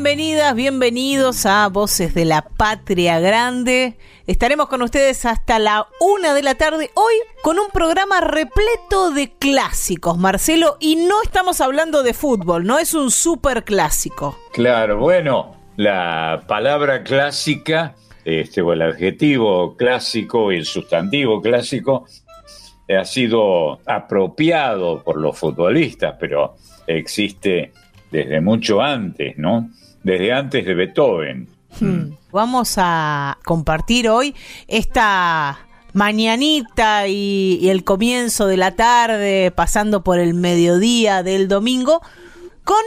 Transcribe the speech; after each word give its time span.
Bienvenidas, 0.00 0.54
bienvenidos 0.54 1.44
a 1.44 1.66
Voces 1.66 2.14
de 2.14 2.24
la 2.24 2.42
Patria 2.42 3.18
Grande. 3.18 3.98
Estaremos 4.28 4.68
con 4.68 4.80
ustedes 4.82 5.24
hasta 5.26 5.58
la 5.58 5.88
una 6.00 6.34
de 6.34 6.42
la 6.44 6.54
tarde 6.54 6.90
hoy 6.94 7.14
con 7.42 7.58
un 7.58 7.68
programa 7.70 8.20
repleto 8.20 9.10
de 9.10 9.32
clásicos, 9.40 10.16
Marcelo, 10.16 10.76
y 10.78 10.94
no 10.94 11.20
estamos 11.24 11.60
hablando 11.60 12.04
de 12.04 12.14
fútbol, 12.14 12.64
no 12.64 12.78
es 12.78 12.94
un 12.94 13.10
super 13.10 13.64
clásico. 13.64 14.38
Claro, 14.52 14.98
bueno, 14.98 15.56
la 15.76 16.44
palabra 16.46 17.02
clásica, 17.02 17.96
este, 18.24 18.62
o 18.62 18.72
el 18.72 18.82
adjetivo 18.82 19.76
clásico 19.76 20.52
y 20.52 20.58
el 20.58 20.64
sustantivo 20.64 21.42
clásico 21.42 22.06
ha 22.88 23.04
sido 23.04 23.80
apropiado 23.84 25.02
por 25.02 25.20
los 25.20 25.36
futbolistas, 25.36 26.14
pero 26.20 26.54
existe 26.86 27.72
desde 28.12 28.40
mucho 28.40 28.80
antes, 28.80 29.36
¿no? 29.36 29.68
Desde 30.02 30.32
antes 30.32 30.64
de 30.64 30.74
Beethoven. 30.74 31.48
Hmm. 31.80 32.12
Vamos 32.32 32.74
a 32.76 33.38
compartir 33.44 34.08
hoy 34.08 34.34
esta 34.66 35.58
mañanita 35.92 37.08
y, 37.08 37.58
y, 37.60 37.68
el 37.70 37.84
comienzo 37.84 38.46
de 38.46 38.56
la 38.56 38.76
tarde, 38.76 39.50
pasando 39.50 40.04
por 40.04 40.18
el 40.18 40.34
mediodía 40.34 41.22
del 41.22 41.48
domingo, 41.48 42.02
con 42.64 42.82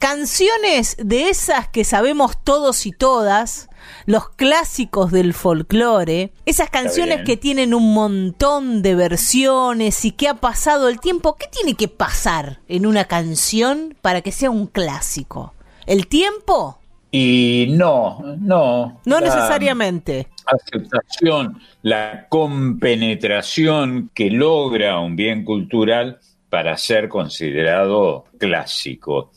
canciones 0.00 0.96
de 0.98 1.28
esas 1.28 1.68
que 1.68 1.84
sabemos 1.84 2.42
todos 2.42 2.86
y 2.86 2.90
todas, 2.92 3.68
los 4.06 4.30
clásicos 4.30 5.12
del 5.12 5.34
folclore, 5.34 6.32
esas 6.46 6.70
canciones 6.70 7.22
que 7.24 7.36
tienen 7.36 7.74
un 7.74 7.92
montón 7.92 8.82
de 8.82 8.94
versiones 8.94 10.04
y 10.04 10.12
que 10.12 10.28
ha 10.28 10.34
pasado 10.34 10.88
el 10.88 11.00
tiempo. 11.00 11.36
¿Qué 11.36 11.46
tiene 11.48 11.74
que 11.74 11.88
pasar 11.88 12.60
en 12.68 12.86
una 12.86 13.04
canción 13.04 13.96
para 14.00 14.22
que 14.22 14.32
sea 14.32 14.50
un 14.50 14.66
clásico? 14.66 15.54
¿El 15.90 16.06
tiempo? 16.06 16.78
Y 17.10 17.66
no, 17.70 18.22
no. 18.38 19.00
No 19.04 19.20
necesariamente. 19.20 20.28
Aceptación, 20.46 21.60
la 21.82 22.28
compenetración 22.28 24.08
que 24.14 24.30
logra 24.30 25.00
un 25.00 25.16
bien 25.16 25.44
cultural 25.44 26.20
para 26.48 26.76
ser 26.76 27.08
considerado 27.08 28.26
clásico. 28.38 29.32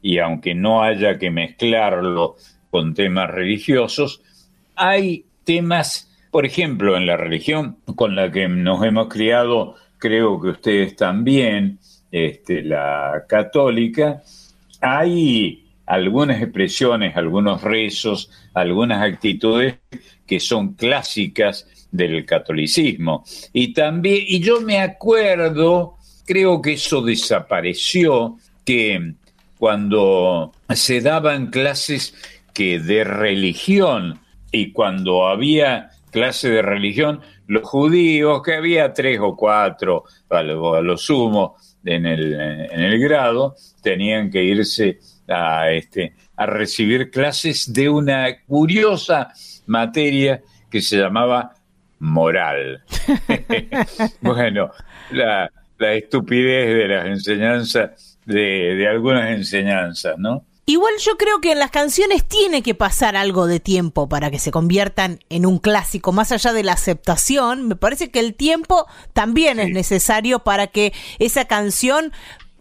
Y 0.00 0.18
aunque 0.18 0.54
no 0.54 0.84
haya 0.84 1.18
que 1.18 1.32
mezclarlo 1.32 2.36
con 2.70 2.94
temas 2.94 3.28
religiosos, 3.28 4.22
hay 4.76 5.24
temas, 5.42 6.08
por 6.30 6.46
ejemplo, 6.46 6.96
en 6.96 7.06
la 7.06 7.16
religión 7.16 7.78
con 7.96 8.14
la 8.14 8.30
que 8.30 8.46
nos 8.46 8.84
hemos 8.84 9.08
criado, 9.08 9.74
creo 9.98 10.40
que 10.40 10.50
ustedes 10.50 10.94
también, 10.94 11.80
este, 12.12 12.62
la 12.62 13.24
católica, 13.26 14.22
hay 14.80 15.65
algunas 15.86 16.42
expresiones, 16.42 17.16
algunos 17.16 17.62
rezos, 17.62 18.30
algunas 18.54 19.02
actitudes 19.02 19.76
que 20.26 20.40
son 20.40 20.74
clásicas 20.74 21.66
del 21.90 22.26
catolicismo. 22.26 23.24
Y 23.52 23.72
también, 23.72 24.24
y 24.26 24.40
yo 24.40 24.60
me 24.60 24.80
acuerdo, 24.80 25.96
creo 26.26 26.60
que 26.60 26.72
eso 26.72 27.00
desapareció, 27.02 28.36
que 28.64 29.14
cuando 29.58 30.52
se 30.74 31.00
daban 31.00 31.46
clases 31.46 32.14
que 32.52 32.80
de 32.80 33.04
religión, 33.04 34.20
y 34.50 34.72
cuando 34.72 35.28
había 35.28 35.90
clase 36.10 36.50
de 36.50 36.62
religión, 36.62 37.20
los 37.46 37.62
judíos, 37.62 38.42
que 38.42 38.54
había 38.54 38.92
tres 38.92 39.20
o 39.20 39.36
cuatro 39.36 40.04
a 40.30 40.42
lo, 40.42 40.74
a 40.74 40.80
lo 40.80 40.96
sumo 40.96 41.56
en 41.84 42.06
el, 42.06 42.34
en 42.34 42.80
el 42.80 42.98
grado, 42.98 43.54
tenían 43.82 44.30
que 44.30 44.42
irse 44.42 44.98
a, 45.28 45.70
este, 45.70 46.14
a 46.36 46.46
recibir 46.46 47.10
clases 47.10 47.72
de 47.72 47.88
una 47.88 48.26
curiosa 48.46 49.32
materia 49.66 50.42
que 50.70 50.80
se 50.82 50.98
llamaba 50.98 51.54
moral. 51.98 52.82
bueno, 54.20 54.70
la, 55.10 55.50
la, 55.78 55.94
estupidez 55.94 56.74
de 56.76 56.88
las 56.88 57.06
enseñanzas, 57.06 58.18
de, 58.26 58.74
de 58.74 58.88
algunas 58.88 59.30
enseñanzas, 59.30 60.18
¿no? 60.18 60.44
Igual 60.68 60.94
yo 60.98 61.16
creo 61.16 61.40
que 61.40 61.52
en 61.52 61.60
las 61.60 61.70
canciones 61.70 62.24
tiene 62.24 62.60
que 62.60 62.74
pasar 62.74 63.14
algo 63.14 63.46
de 63.46 63.60
tiempo 63.60 64.08
para 64.08 64.32
que 64.32 64.40
se 64.40 64.50
conviertan 64.50 65.20
en 65.28 65.46
un 65.46 65.58
clásico, 65.58 66.10
más 66.10 66.32
allá 66.32 66.52
de 66.52 66.64
la 66.64 66.72
aceptación, 66.72 67.68
me 67.68 67.76
parece 67.76 68.10
que 68.10 68.18
el 68.18 68.34
tiempo 68.34 68.88
también 69.12 69.58
sí. 69.58 69.62
es 69.62 69.70
necesario 69.70 70.40
para 70.40 70.66
que 70.66 70.92
esa 71.20 71.44
canción 71.44 72.12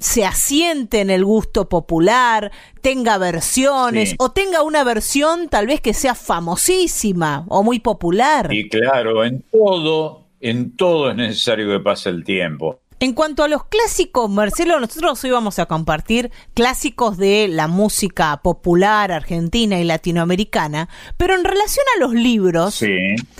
se 0.05 0.23
asiente 0.23 1.01
en 1.01 1.09
el 1.09 1.25
gusto 1.25 1.67
popular, 1.67 2.51
tenga 2.81 3.17
versiones 3.17 4.11
sí. 4.11 4.15
o 4.19 4.31
tenga 4.31 4.61
una 4.61 4.83
versión 4.83 5.49
tal 5.49 5.65
vez 5.65 5.81
que 5.81 5.95
sea 5.95 6.13
famosísima 6.13 7.43
o 7.47 7.63
muy 7.63 7.79
popular. 7.79 8.53
Y 8.53 8.69
claro, 8.69 9.25
en 9.25 9.43
todo, 9.51 10.27
en 10.39 10.77
todo 10.77 11.09
es 11.09 11.15
necesario 11.15 11.67
que 11.67 11.83
pase 11.83 12.09
el 12.09 12.23
tiempo. 12.23 12.79
En 12.99 13.13
cuanto 13.13 13.43
a 13.43 13.47
los 13.47 13.65
clásicos, 13.65 14.29
Marcelo, 14.29 14.79
nosotros 14.79 15.21
hoy 15.23 15.31
vamos 15.31 15.57
a 15.57 15.65
compartir 15.65 16.31
clásicos 16.53 17.17
de 17.17 17.47
la 17.49 17.67
música 17.67 18.39
popular 18.43 19.11
argentina 19.11 19.79
y 19.79 19.83
latinoamericana, 19.83 20.87
pero 21.17 21.33
en 21.33 21.43
relación 21.43 21.85
a 21.95 21.99
los 21.99 22.13
libros, 22.13 22.75
sí. 22.75 22.95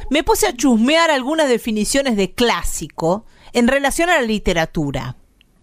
me 0.09 0.23
puse 0.23 0.47
a 0.47 0.55
chusmear 0.55 1.11
algunas 1.11 1.47
definiciones 1.47 2.17
de 2.17 2.33
clásico 2.33 3.25
en 3.53 3.67
relación 3.67 4.09
a 4.09 4.15
la 4.15 4.23
literatura. 4.23 5.15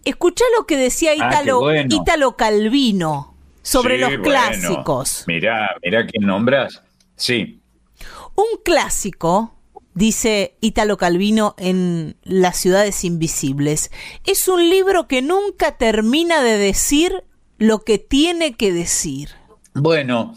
Escuchá 0.05 0.45
lo 0.57 0.65
que 0.65 0.77
decía 0.77 1.15
Ítalo, 1.15 1.57
ah, 1.57 1.59
bueno. 1.59 1.95
Ítalo 1.95 2.35
Calvino 2.35 3.35
sobre 3.61 3.95
sí, 3.95 4.01
los 4.01 4.09
bueno. 4.09 4.23
clásicos. 4.23 5.23
Mirá, 5.27 5.75
mirá 5.83 6.05
quién 6.05 6.25
nombras. 6.25 6.81
Sí. 7.15 7.59
Un 8.35 8.61
clásico 8.63 9.55
dice 9.93 10.55
Ítalo 10.59 10.97
Calvino 10.97 11.55
en 11.57 12.15
Las 12.23 12.57
ciudades 12.57 13.03
invisibles. 13.03 13.91
Es 14.25 14.47
un 14.47 14.69
libro 14.69 15.07
que 15.07 15.21
nunca 15.21 15.77
termina 15.77 16.41
de 16.41 16.57
decir 16.57 17.23
lo 17.57 17.79
que 17.79 17.97
tiene 17.97 18.53
que 18.55 18.73
decir. 18.73 19.29
Bueno, 19.73 20.35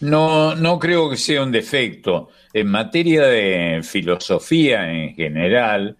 no, 0.00 0.54
no 0.54 0.78
creo 0.78 1.10
que 1.10 1.16
sea 1.16 1.42
un 1.42 1.52
defecto. 1.52 2.30
En 2.52 2.68
materia 2.68 3.26
de 3.26 3.82
filosofía 3.82 4.90
en 4.90 5.14
general, 5.14 5.98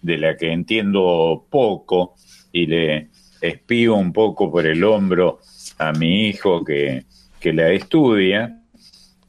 de 0.00 0.16
la 0.16 0.36
que 0.36 0.52
entiendo 0.52 1.46
poco 1.50 2.14
y 2.62 2.66
le 2.66 3.08
espío 3.40 3.94
un 3.94 4.12
poco 4.12 4.50
por 4.50 4.66
el 4.66 4.82
hombro 4.84 5.40
a 5.78 5.92
mi 5.92 6.28
hijo 6.28 6.64
que, 6.64 7.04
que 7.38 7.52
la 7.52 7.70
estudia, 7.70 8.60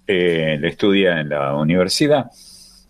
eh, 0.07 0.57
la 0.59 0.67
estudia 0.67 1.19
en 1.19 1.29
la 1.29 1.55
universidad, 1.55 2.31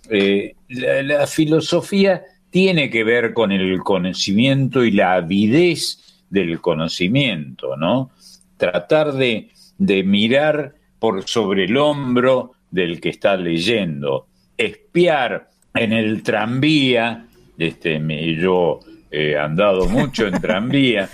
eh, 0.09 0.55
la, 0.69 1.27
filosofía 1.27 2.23
tiene 2.49 2.89
que 2.89 3.03
ver 3.03 3.33
con 3.33 3.51
el 3.51 3.79
conocimiento 3.79 4.83
y 4.83 4.91
la 4.91 5.15
avidez 5.15 6.23
del 6.29 6.61
conocimiento, 6.61 7.75
¿no? 7.75 8.11
Tratar 8.57 9.13
de, 9.13 9.49
de 9.77 10.03
mirar 10.03 10.75
por 10.99 11.27
sobre 11.27 11.65
el 11.65 11.77
hombro 11.77 12.53
del 12.71 13.01
que 13.01 13.09
está 13.09 13.35
leyendo, 13.35 14.27
espiar 14.57 15.49
en 15.73 15.93
el 15.93 16.23
tranvía, 16.23 17.25
este, 17.57 18.01
yo 18.37 18.79
he 19.11 19.37
andado 19.37 19.87
mucho 19.87 20.27
en 20.27 20.39
tranvía, 20.41 21.09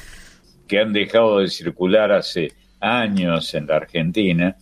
que 0.68 0.80
han 0.80 0.94
dejado 0.94 1.40
de 1.40 1.48
circular 1.48 2.12
hace 2.12 2.52
años 2.80 3.54
en 3.54 3.68
la 3.68 3.78
Argentina, 3.78 4.58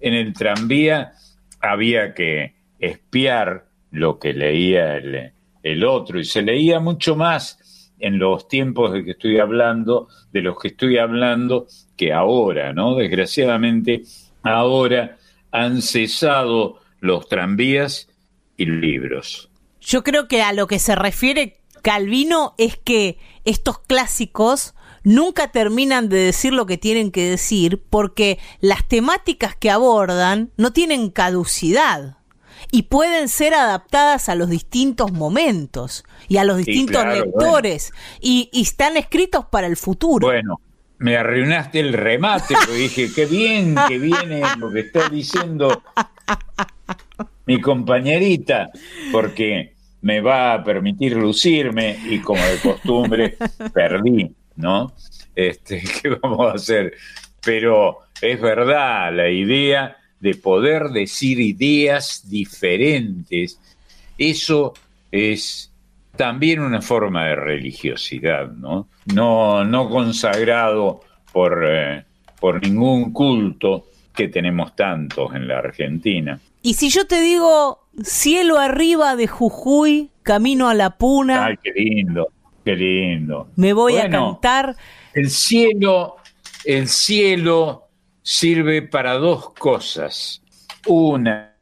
en 0.00 0.14
el 0.14 0.32
tranvía 0.32 1.12
había 1.60 2.14
que 2.14 2.54
espiar 2.78 3.66
lo 3.90 4.18
que 4.18 4.32
leía 4.32 4.96
el, 4.96 5.32
el 5.62 5.84
otro 5.84 6.18
y 6.18 6.24
se 6.24 6.42
leía 6.42 6.80
mucho 6.80 7.14
más 7.14 7.92
en 7.98 8.18
los 8.18 8.48
tiempos 8.48 8.92
de 8.92 9.04
que 9.04 9.12
estoy 9.12 9.38
hablando, 9.38 10.08
de 10.32 10.42
los 10.42 10.58
que 10.58 10.68
estoy 10.68 10.98
hablando, 10.98 11.68
que 11.96 12.12
ahora, 12.12 12.72
¿no? 12.72 12.96
Desgraciadamente, 12.96 14.02
ahora 14.42 15.18
han 15.52 15.82
cesado 15.82 16.80
los 16.98 17.28
tranvías 17.28 18.08
y 18.56 18.66
libros. 18.66 19.48
Yo 19.80 20.02
creo 20.02 20.26
que 20.26 20.42
a 20.42 20.52
lo 20.52 20.66
que 20.66 20.80
se 20.80 20.96
refiere 20.96 21.58
Calvino 21.82 22.54
es 22.58 22.76
que 22.76 23.18
estos 23.44 23.78
clásicos 23.80 24.74
nunca 25.04 25.48
terminan 25.48 26.08
de 26.08 26.18
decir 26.18 26.52
lo 26.52 26.66
que 26.66 26.78
tienen 26.78 27.10
que 27.10 27.28
decir 27.28 27.82
porque 27.90 28.38
las 28.60 28.86
temáticas 28.86 29.56
que 29.56 29.70
abordan 29.70 30.50
no 30.56 30.72
tienen 30.72 31.10
caducidad 31.10 32.18
y 32.70 32.84
pueden 32.84 33.28
ser 33.28 33.54
adaptadas 33.54 34.28
a 34.28 34.34
los 34.34 34.48
distintos 34.48 35.12
momentos 35.12 36.04
y 36.28 36.36
a 36.36 36.44
los 36.44 36.58
distintos 36.58 37.04
lectores 37.04 37.92
y, 38.20 38.48
y, 38.52 38.62
están 38.62 38.96
escritos 38.96 39.44
para 39.46 39.66
el 39.66 39.76
futuro. 39.76 40.28
Bueno, 40.28 40.60
me 40.98 41.16
arruinaste 41.16 41.80
el 41.80 41.92
remate, 41.92 42.54
porque 42.54 42.74
dije, 42.74 43.10
qué 43.12 43.26
bien 43.26 43.74
que 43.88 43.98
viene 43.98 44.42
lo 44.56 44.70
que 44.70 44.80
está 44.80 45.08
diciendo 45.08 45.82
mi 47.46 47.60
compañerita, 47.60 48.70
porque 49.10 49.71
me 50.02 50.20
va 50.20 50.54
a 50.54 50.64
permitir 50.64 51.16
lucirme 51.16 51.98
y 52.08 52.18
como 52.18 52.42
de 52.42 52.58
costumbre 52.58 53.36
perdí, 53.72 54.30
¿no? 54.56 54.92
Este, 55.34 55.82
¿Qué 56.02 56.10
vamos 56.10 56.52
a 56.52 56.56
hacer? 56.56 56.94
Pero 57.44 57.98
es 58.20 58.40
verdad, 58.40 59.14
la 59.14 59.28
idea 59.28 59.96
de 60.20 60.34
poder 60.34 60.90
decir 60.90 61.40
ideas 61.40 62.28
diferentes, 62.28 63.58
eso 64.16 64.74
es 65.10 65.72
también 66.16 66.60
una 66.60 66.80
forma 66.80 67.26
de 67.26 67.36
religiosidad, 67.36 68.48
¿no? 68.52 68.88
No, 69.06 69.64
no 69.64 69.88
consagrado 69.88 71.00
por, 71.32 71.64
eh, 71.66 72.04
por 72.38 72.62
ningún 72.62 73.12
culto 73.12 73.86
que 74.14 74.28
tenemos 74.28 74.76
tantos 74.76 75.34
en 75.34 75.48
la 75.48 75.58
Argentina. 75.58 76.38
Y 76.60 76.74
si 76.74 76.90
yo 76.90 77.06
te 77.06 77.20
digo 77.20 77.81
cielo 78.02 78.58
arriba 78.58 79.16
de 79.16 79.26
Jujuy, 79.26 80.10
camino 80.22 80.68
a 80.68 80.74
la 80.74 80.96
Puna. 80.96 81.46
Ay, 81.46 81.56
qué 81.62 81.72
lindo, 81.72 82.28
qué 82.64 82.76
lindo. 82.76 83.48
Me 83.56 83.72
voy 83.72 83.96
a 83.96 84.08
cantar. 84.08 84.76
El 85.14 85.30
cielo, 85.30 86.16
el 86.64 86.88
cielo 86.88 87.88
sirve 88.22 88.82
para 88.82 89.14
dos 89.14 89.50
cosas. 89.50 90.42
Una 90.86 91.54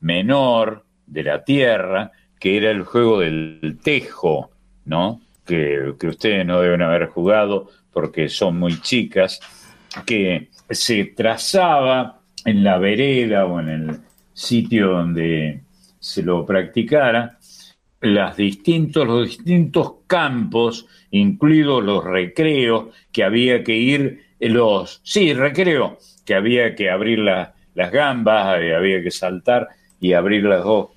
menor 0.00 0.84
de 1.06 1.22
la 1.22 1.44
tierra, 1.44 2.12
que 2.38 2.56
era 2.56 2.70
el 2.70 2.82
juego 2.82 3.20
del 3.20 3.78
tejo, 3.82 4.50
¿no? 4.84 5.20
Que, 5.44 5.94
que 5.98 6.06
ustedes 6.06 6.46
no 6.46 6.60
deben 6.60 6.82
haber 6.82 7.06
jugado 7.08 7.68
porque 7.92 8.28
son 8.28 8.58
muy 8.58 8.80
chicas, 8.80 9.40
que 10.06 10.48
se 10.70 11.04
trazaba 11.04 12.20
en 12.44 12.62
la 12.62 12.78
vereda 12.78 13.44
o 13.46 13.60
en 13.60 13.68
el 13.68 14.00
sitio 14.40 14.88
donde 14.88 15.60
se 15.98 16.22
lo 16.22 16.46
practicara, 16.46 17.38
las 18.00 18.36
distintos, 18.36 19.06
los 19.06 19.28
distintos 19.28 19.92
campos, 20.06 20.86
incluidos 21.10 21.84
los 21.84 22.02
recreos, 22.02 22.86
que 23.12 23.22
había 23.22 23.62
que 23.62 23.76
ir, 23.76 24.22
los, 24.40 25.00
sí, 25.04 25.34
recreo, 25.34 25.98
que 26.24 26.34
había 26.34 26.74
que 26.74 26.90
abrir 26.90 27.18
las 27.18 27.92
gambas, 27.92 28.60
eh, 28.60 28.74
había 28.74 29.02
que 29.02 29.10
saltar 29.10 29.68
y 30.00 30.14
abrir 30.14 30.44
las 30.44 30.64
dos, 30.64 30.88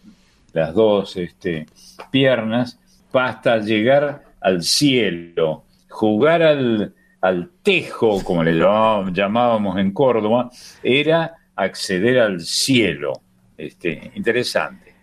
las 0.54 0.74
dos 0.74 1.18
este, 1.18 1.66
piernas, 2.12 2.80
hasta 3.12 3.58
llegar 3.58 4.24
al 4.40 4.64
cielo, 4.64 5.66
jugar 5.90 6.42
al, 6.42 6.94
al 7.20 7.50
tejo, 7.62 8.24
como 8.24 8.44
le 8.44 8.54
llamábamos 8.54 9.78
en 9.78 9.92
Córdoba, 9.92 10.50
era 10.82 11.36
acceder 11.56 12.20
al 12.20 12.40
cielo. 12.40 13.22
Este, 13.66 14.12
interesante. 14.16 14.94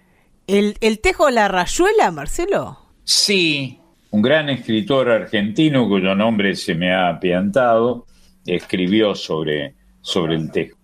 ¿El, 0.46 0.76
¿El 0.80 1.00
Tejo 1.00 1.30
La 1.30 1.48
Rayuela, 1.48 2.10
Marcelo? 2.10 2.78
Sí, 3.04 3.80
un 4.10 4.22
gran 4.22 4.48
escritor 4.48 5.10
argentino 5.10 5.88
cuyo 5.88 6.14
nombre 6.14 6.54
se 6.56 6.74
me 6.74 6.92
ha 6.92 7.08
apiantado, 7.08 8.06
escribió 8.44 9.14
sobre, 9.14 9.74
sobre 10.00 10.34
el 10.34 10.50
Tejo. 10.50 10.76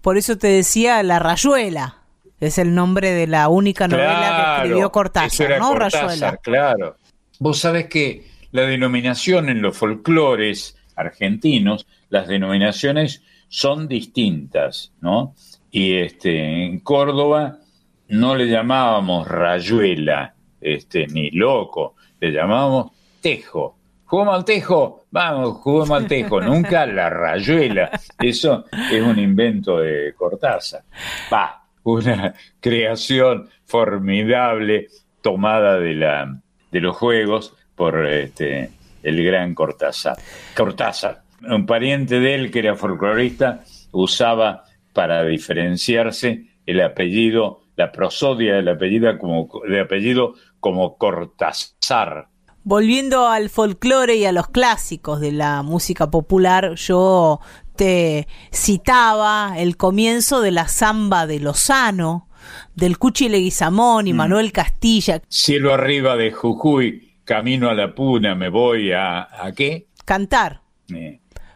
Por 0.00 0.16
eso 0.16 0.38
te 0.38 0.48
decía 0.48 1.02
La 1.02 1.18
Rayuela. 1.18 1.96
Es 2.40 2.56
el 2.56 2.74
nombre 2.74 3.10
de 3.10 3.26
la 3.26 3.48
única 3.48 3.86
novela 3.86 4.36
que 4.36 4.62
escribió 4.62 4.90
Cortázar, 4.90 5.58
¿no? 5.58 5.74
Rayuela. 5.74 6.38
Claro. 6.38 6.96
Vos 7.38 7.58
sabés 7.58 7.86
que 7.88 8.24
la 8.50 8.62
denominación 8.62 9.50
en 9.50 9.60
los 9.60 9.76
folclores 9.76 10.76
argentinos, 10.96 11.86
las 12.08 12.28
denominaciones 12.28 13.22
son 13.48 13.88
distintas, 13.88 14.92
¿no? 15.00 15.34
Y 15.70 15.94
este, 15.94 16.64
en 16.64 16.80
Córdoba 16.80 17.58
no 18.08 18.34
le 18.34 18.48
llamábamos 18.48 19.26
rayuela, 19.28 20.34
este, 20.60 21.06
ni 21.06 21.30
loco, 21.30 21.94
le 22.20 22.32
llamábamos 22.32 22.92
tejo. 23.20 23.76
¿Jugamos 24.04 24.34
al 24.34 24.44
tejo? 24.44 25.04
Vamos, 25.12 25.58
jugamos 25.58 25.90
al 25.90 26.08
tejo, 26.08 26.40
nunca 26.42 26.84
la 26.86 27.08
rayuela. 27.08 27.90
Eso 28.18 28.64
es 28.90 29.02
un 29.02 29.18
invento 29.18 29.78
de 29.78 30.14
Cortázar. 30.16 30.82
Va, 31.32 31.62
una 31.84 32.34
creación 32.60 33.48
formidable 33.64 34.88
tomada 35.22 35.78
de, 35.78 35.94
la, 35.94 36.40
de 36.72 36.80
los 36.80 36.96
juegos 36.96 37.54
por 37.76 38.04
este, 38.06 38.70
el 39.04 39.24
gran 39.24 39.54
Cortázar. 39.54 40.16
Cortázar, 40.56 41.22
un 41.48 41.64
pariente 41.64 42.18
de 42.18 42.34
él 42.34 42.50
que 42.50 42.58
era 42.58 42.74
folclorista, 42.74 43.60
usaba 43.92 44.64
para 44.92 45.24
diferenciarse 45.24 46.46
el 46.66 46.80
apellido, 46.80 47.62
la 47.76 47.92
prosodia 47.92 48.54
del 48.54 48.68
apellido 48.68 49.18
como, 49.18 49.48
de 49.68 49.80
apellido 49.80 50.34
como 50.60 50.96
Cortázar. 50.96 52.28
Volviendo 52.62 53.26
al 53.26 53.48
folclore 53.48 54.16
y 54.16 54.26
a 54.26 54.32
los 54.32 54.48
clásicos 54.48 55.20
de 55.20 55.32
la 55.32 55.62
música 55.62 56.10
popular, 56.10 56.74
yo 56.74 57.40
te 57.74 58.28
citaba 58.52 59.54
el 59.56 59.78
comienzo 59.78 60.42
de 60.42 60.50
la 60.50 60.68
samba 60.68 61.26
de 61.26 61.40
Lozano, 61.40 62.28
del 62.74 62.98
Cuchi 62.98 63.28
Leguizamón 63.30 64.06
y 64.06 64.12
mm. 64.12 64.16
Manuel 64.16 64.52
Castilla. 64.52 65.22
Cielo 65.28 65.72
arriba 65.72 66.16
de 66.16 66.32
Jujuy, 66.32 67.14
camino 67.24 67.70
a 67.70 67.74
la 67.74 67.94
puna, 67.94 68.34
me 68.34 68.50
voy 68.50 68.92
a... 68.92 69.22
¿A 69.22 69.52
qué? 69.52 69.86
Cantar. 70.04 70.60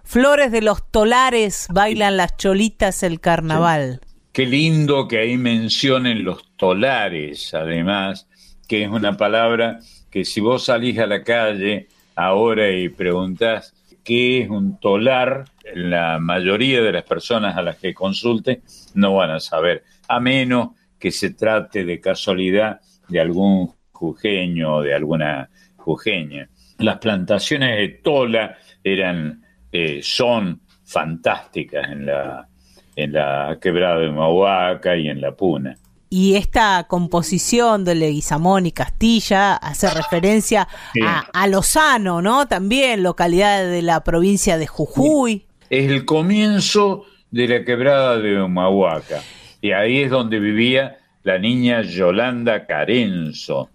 Flores 0.04 0.52
de 0.52 0.62
los 0.62 0.88
tolares 0.90 1.66
bailan 1.72 2.16
las 2.18 2.36
cholitas 2.36 3.02
el 3.02 3.20
carnaval. 3.20 4.00
Qué 4.32 4.46
lindo 4.46 5.08
que 5.08 5.18
ahí 5.18 5.36
mencionen 5.36 6.24
los 6.24 6.56
tolares, 6.56 7.52
además, 7.54 8.28
que 8.68 8.84
es 8.84 8.90
una 8.90 9.16
palabra 9.16 9.80
que 10.10 10.24
si 10.24 10.40
vos 10.40 10.66
salís 10.66 10.98
a 10.98 11.06
la 11.06 11.24
calle 11.24 11.88
ahora 12.14 12.70
y 12.70 12.88
preguntás 12.90 13.74
qué 14.04 14.42
es 14.42 14.50
un 14.50 14.78
tolar, 14.78 15.46
la 15.74 16.18
mayoría 16.20 16.82
de 16.82 16.92
las 16.92 17.04
personas 17.04 17.56
a 17.56 17.62
las 17.62 17.78
que 17.78 17.94
consulte 17.94 18.62
no 18.94 19.14
van 19.14 19.30
a 19.30 19.40
saber, 19.40 19.82
a 20.06 20.20
menos 20.20 20.70
que 20.98 21.10
se 21.10 21.30
trate 21.30 21.84
de 21.84 22.00
casualidad 22.00 22.80
de 23.08 23.20
algún 23.20 23.72
jujeño 23.92 24.76
o 24.76 24.82
de 24.82 24.94
alguna 24.94 25.48
jujeña. 25.76 26.48
Las 26.78 26.98
plantaciones 26.98 27.78
de 27.78 27.88
tola 27.88 28.58
eran 28.82 29.43
eh, 29.76 30.02
son 30.04 30.60
fantásticas 30.84 31.90
en 31.90 32.06
la, 32.06 32.46
en 32.94 33.12
la 33.12 33.58
quebrada 33.60 33.98
de 33.98 34.08
Mahuaca 34.08 34.96
y 34.96 35.08
en 35.08 35.20
la 35.20 35.32
Puna. 35.32 35.76
Y 36.08 36.36
esta 36.36 36.84
composición 36.86 37.84
de 37.84 37.96
Leguizamón 37.96 38.66
y 38.66 38.70
Castilla 38.70 39.56
hace 39.56 39.90
referencia 39.90 40.68
a, 41.32 41.46
Lozano, 41.48 42.22
¿no? 42.22 42.46
También 42.46 43.02
localidad 43.02 43.64
de 43.64 43.82
la 43.82 44.04
provincia 44.04 44.58
de 44.58 44.68
Jujuy. 44.68 45.44
Es 45.70 45.90
el 45.90 46.04
comienzo 46.04 47.06
de 47.32 47.48
la 47.48 47.64
quebrada 47.64 48.18
de 48.18 48.40
Humahuaca. 48.40 49.22
Y 49.60 49.72
ahí 49.72 50.02
es 50.02 50.10
donde 50.10 50.38
vivía 50.38 50.98
la 51.24 51.36
niña 51.36 51.82
Yolanda 51.82 52.64
Carenzo, 52.64 53.70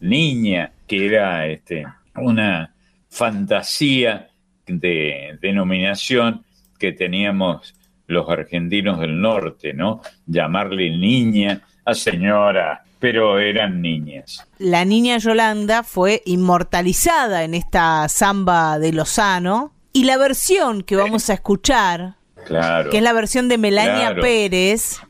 niña 0.00 0.72
que 0.86 1.04
era 1.04 1.46
este, 1.46 1.84
una 2.16 2.72
fantasía 3.10 4.30
de 4.66 5.38
denominación 5.40 6.44
que 6.78 6.92
teníamos 6.92 7.74
los 8.06 8.28
argentinos 8.28 9.00
del 9.00 9.20
norte, 9.20 9.72
¿no? 9.74 10.00
Llamarle 10.26 10.90
niña 10.90 11.62
a 11.84 11.94
señora, 11.94 12.84
pero 12.98 13.38
eran 13.38 13.80
niñas. 13.80 14.46
La 14.58 14.84
niña 14.84 15.18
Yolanda 15.18 15.82
fue 15.82 16.22
inmortalizada 16.24 17.44
en 17.44 17.54
esta 17.54 18.08
samba 18.08 18.78
de 18.78 18.92
Lozano 18.92 19.72
y 19.92 20.04
la 20.04 20.16
versión 20.16 20.82
que 20.82 20.96
vamos 20.96 21.28
a 21.30 21.34
escuchar, 21.34 22.16
claro, 22.46 22.90
que 22.90 22.98
es 22.98 23.02
la 23.02 23.12
versión 23.12 23.48
de 23.48 23.58
Melania 23.58 24.14
Pérez, 24.14 25.00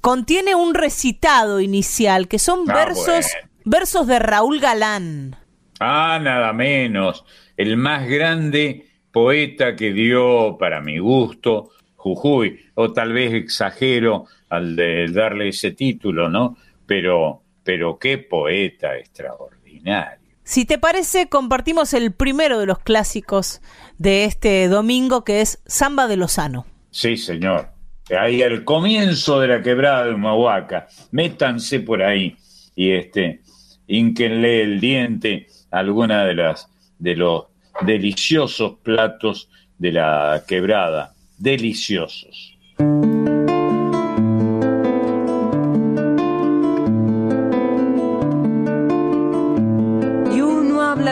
contiene 0.00 0.54
un 0.54 0.74
recitado 0.74 1.60
inicial 1.60 2.28
que 2.28 2.38
son 2.38 2.70
ah, 2.70 2.74
versos 2.74 3.26
versos 3.64 4.06
de 4.06 4.18
Raúl 4.18 4.60
Galán. 4.60 5.36
Ah, 5.80 6.18
nada 6.22 6.52
menos. 6.52 7.24
El 7.56 7.76
más 7.76 8.08
grande 8.08 8.86
poeta 9.10 9.76
que 9.76 9.92
dio, 9.92 10.56
para 10.58 10.80
mi 10.80 10.98
gusto, 10.98 11.70
Jujuy. 11.96 12.60
O 12.74 12.92
tal 12.92 13.12
vez 13.12 13.32
exagero 13.32 14.26
al 14.48 14.76
de 14.76 15.08
darle 15.08 15.48
ese 15.48 15.72
título, 15.72 16.28
¿no? 16.28 16.56
Pero, 16.86 17.42
pero 17.62 17.98
qué 17.98 18.18
poeta 18.18 18.96
extraordinario. 18.96 20.26
Si 20.44 20.64
te 20.64 20.78
parece, 20.78 21.28
compartimos 21.28 21.92
el 21.92 22.12
primero 22.12 22.60
de 22.60 22.66
los 22.66 22.78
clásicos 22.78 23.60
de 23.98 24.24
este 24.24 24.68
domingo, 24.68 25.24
que 25.24 25.40
es 25.40 25.60
Samba 25.66 26.06
de 26.06 26.16
Lozano. 26.16 26.66
Sí, 26.90 27.16
señor. 27.16 27.70
Ahí 28.16 28.42
al 28.42 28.62
comienzo 28.62 29.40
de 29.40 29.48
la 29.48 29.62
quebrada 29.62 30.04
de 30.04 30.14
Humahuaca. 30.14 30.86
Métanse 31.10 31.80
por 31.80 32.02
ahí 32.02 32.36
y 32.76 32.92
este, 32.92 33.40
ínquenle 33.88 34.62
el 34.62 34.78
diente 34.78 35.48
alguna 35.78 36.24
de 36.24 36.34
las 36.34 36.68
de 36.98 37.14
los 37.14 37.44
deliciosos 37.82 38.78
platos 38.82 39.48
de 39.78 39.92
la 39.92 40.42
quebrada. 40.46 41.12
Deliciosos. 41.38 42.56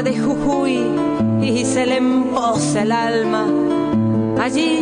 de 0.03 0.19
Jujuy 0.19 0.91
y 1.41 1.65
se 1.65 1.87
le 1.87 1.99
emposa 1.99 2.83
el 2.83 2.91
alma. 2.93 3.47
Allí 4.41 4.81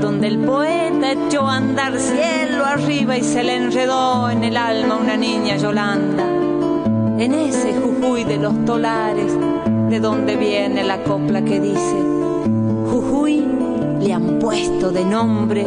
donde 0.00 0.28
el 0.28 0.38
poeta 0.38 1.12
echó 1.12 1.48
a 1.48 1.56
andar 1.56 1.98
cielo 1.98 2.64
arriba 2.64 3.18
y 3.18 3.22
se 3.22 3.42
le 3.42 3.56
enredó 3.56 4.30
en 4.30 4.44
el 4.44 4.56
alma 4.56 4.96
una 4.96 5.16
niña 5.16 5.56
Yolanda. 5.56 6.41
En 7.22 7.34
ese 7.34 7.72
Jujuy 7.74 8.24
de 8.24 8.36
los 8.36 8.64
tolares, 8.64 9.32
de 9.88 10.00
donde 10.00 10.34
viene 10.34 10.82
la 10.82 11.04
copla 11.04 11.40
que 11.44 11.60
dice, 11.60 11.96
Jujuy 12.90 13.46
le 14.00 14.12
han 14.12 14.40
puesto 14.40 14.90
de 14.90 15.04
nombre, 15.04 15.64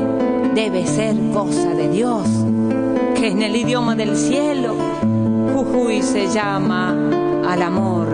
debe 0.53 0.85
ser 0.85 1.15
cosa 1.33 1.69
de 1.69 1.87
Dios, 1.87 2.27
que 3.15 3.29
en 3.29 3.41
el 3.41 3.55
idioma 3.55 3.95
del 3.95 4.17
cielo, 4.17 4.75
Jujuy 5.53 6.01
se 6.01 6.27
llama 6.27 6.93
al 7.47 7.61
amor. 7.61 8.04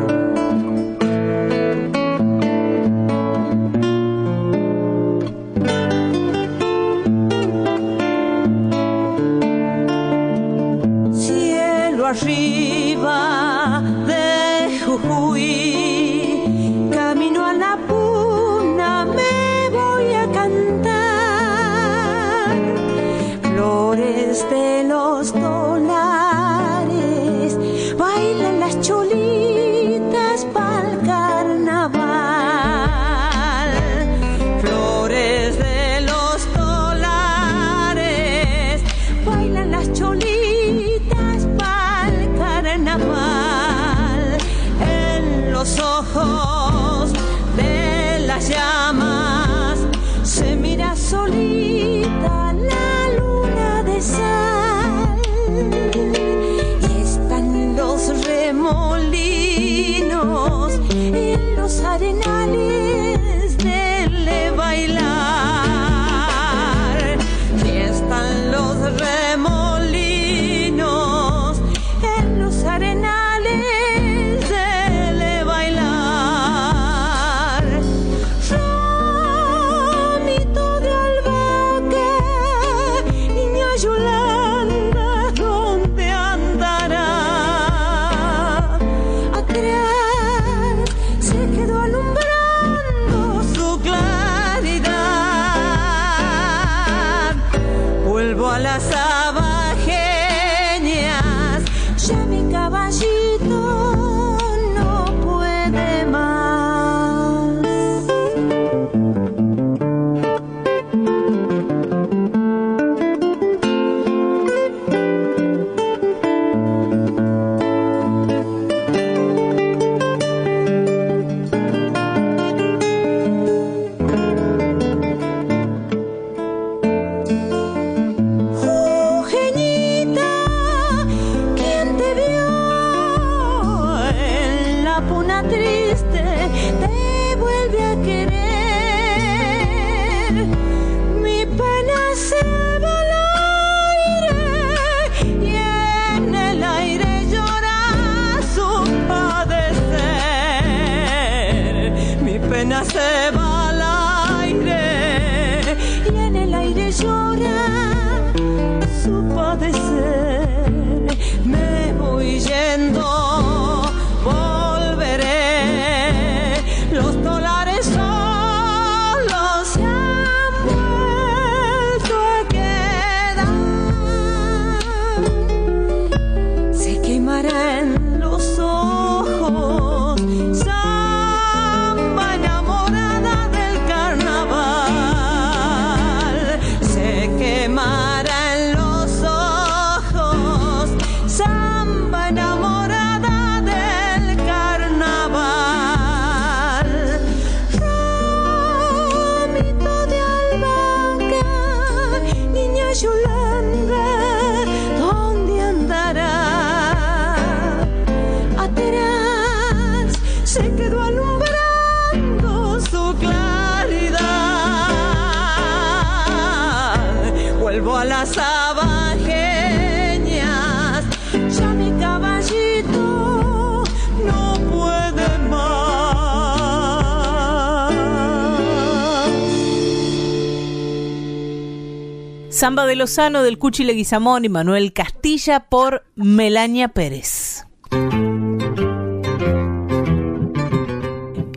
Samba 232.62 232.86
de 232.86 232.96
Lozano 232.96 233.42
del 233.42 233.58
Cuchi 233.58 233.84
Leguizamón 233.84 234.46
y 234.46 234.50
Manuel 234.50 234.94
Castilla 234.94 235.62
por 235.62 236.06
Melania 236.14 236.90
Pérez. 236.90 237.66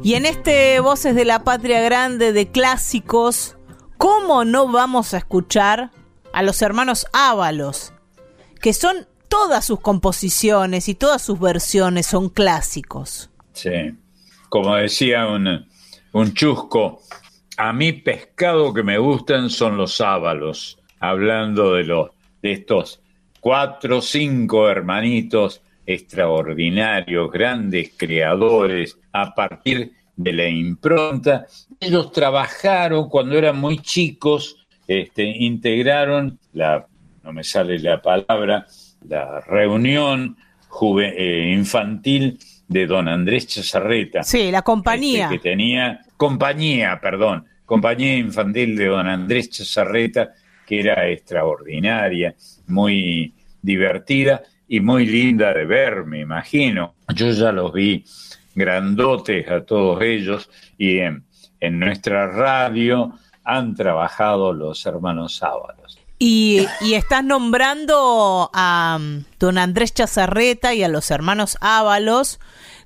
Y 0.02 0.14
en 0.14 0.24
este 0.24 0.80
Voces 0.80 1.14
de 1.14 1.26
la 1.26 1.44
Patria 1.44 1.82
Grande 1.82 2.32
de 2.32 2.50
clásicos, 2.50 3.58
¿cómo 3.98 4.46
no 4.46 4.72
vamos 4.72 5.12
a 5.12 5.18
escuchar 5.18 5.90
a 6.32 6.42
los 6.42 6.62
hermanos 6.62 7.06
Ábalos? 7.12 7.92
Que 8.62 8.72
son 8.72 9.06
todas 9.28 9.66
sus 9.66 9.80
composiciones 9.80 10.88
y 10.88 10.94
todas 10.94 11.20
sus 11.20 11.38
versiones 11.38 12.06
son 12.06 12.30
clásicos. 12.30 13.28
Sí, 13.52 13.94
como 14.48 14.74
decía 14.76 15.26
un, 15.26 15.68
un 16.14 16.32
chusco, 16.32 17.02
a 17.58 17.74
mí 17.74 17.92
pescado 17.92 18.72
que 18.72 18.82
me 18.82 18.96
gustan 18.96 19.50
son 19.50 19.76
los 19.76 20.00
ábalos, 20.00 20.78
hablando 21.08 21.74
de, 21.74 21.84
los, 21.84 22.10
de 22.42 22.52
estos 22.52 23.00
cuatro 23.40 23.98
o 23.98 24.02
cinco 24.02 24.68
hermanitos 24.68 25.62
extraordinarios, 25.86 27.30
grandes 27.30 27.92
creadores, 27.96 28.98
a 29.12 29.34
partir 29.34 29.92
de 30.16 30.32
la 30.32 30.48
impronta. 30.48 31.46
Ellos 31.80 32.10
trabajaron 32.12 33.08
cuando 33.08 33.36
eran 33.36 33.58
muy 33.58 33.78
chicos, 33.78 34.66
este, 34.86 35.24
integraron 35.24 36.38
la, 36.52 36.86
no 37.22 37.32
me 37.32 37.44
sale 37.44 37.78
la 37.78 38.00
palabra, 38.00 38.66
la 39.08 39.40
reunión 39.40 40.36
eh, 41.02 41.52
infantil 41.54 42.38
de 42.66 42.86
don 42.86 43.08
Andrés 43.08 43.46
Chazarreta. 43.46 44.22
Sí, 44.22 44.50
la 44.50 44.62
compañía. 44.62 45.24
Este, 45.24 45.36
que 45.36 45.50
tenía, 45.50 46.00
compañía, 46.16 46.98
perdón, 47.00 47.46
compañía 47.64 48.16
infantil 48.16 48.76
de 48.76 48.86
don 48.86 49.06
Andrés 49.06 49.50
Chazarreta, 49.50 50.32
que 50.66 50.80
era 50.80 51.08
extraordinaria, 51.08 52.34
muy 52.66 53.34
divertida 53.62 54.42
y 54.68 54.80
muy 54.80 55.06
linda 55.06 55.52
de 55.52 55.64
ver, 55.64 56.04
me 56.04 56.20
imagino. 56.20 56.94
Yo 57.14 57.30
ya 57.30 57.52
los 57.52 57.72
vi 57.72 58.04
grandotes 58.54 59.48
a 59.48 59.64
todos 59.64 60.02
ellos 60.02 60.48
y 60.78 60.98
en, 60.98 61.24
nuestra 61.60 62.26
radio 62.26 63.12
han 63.42 63.74
trabajado 63.74 64.52
los 64.52 64.84
hermanos 64.84 65.36
Sábados. 65.36 65.98
Y, 66.18 66.66
y, 66.80 66.94
estás 66.94 67.24
nombrando 67.24 68.50
a 68.52 68.98
um, 69.00 69.24
don 69.38 69.58
Andrés 69.58 69.92
Chazarreta 69.94 70.74
y 70.74 70.82
a 70.82 70.88
los 70.88 71.10
hermanos 71.10 71.56
Ábalos, 71.60 72.38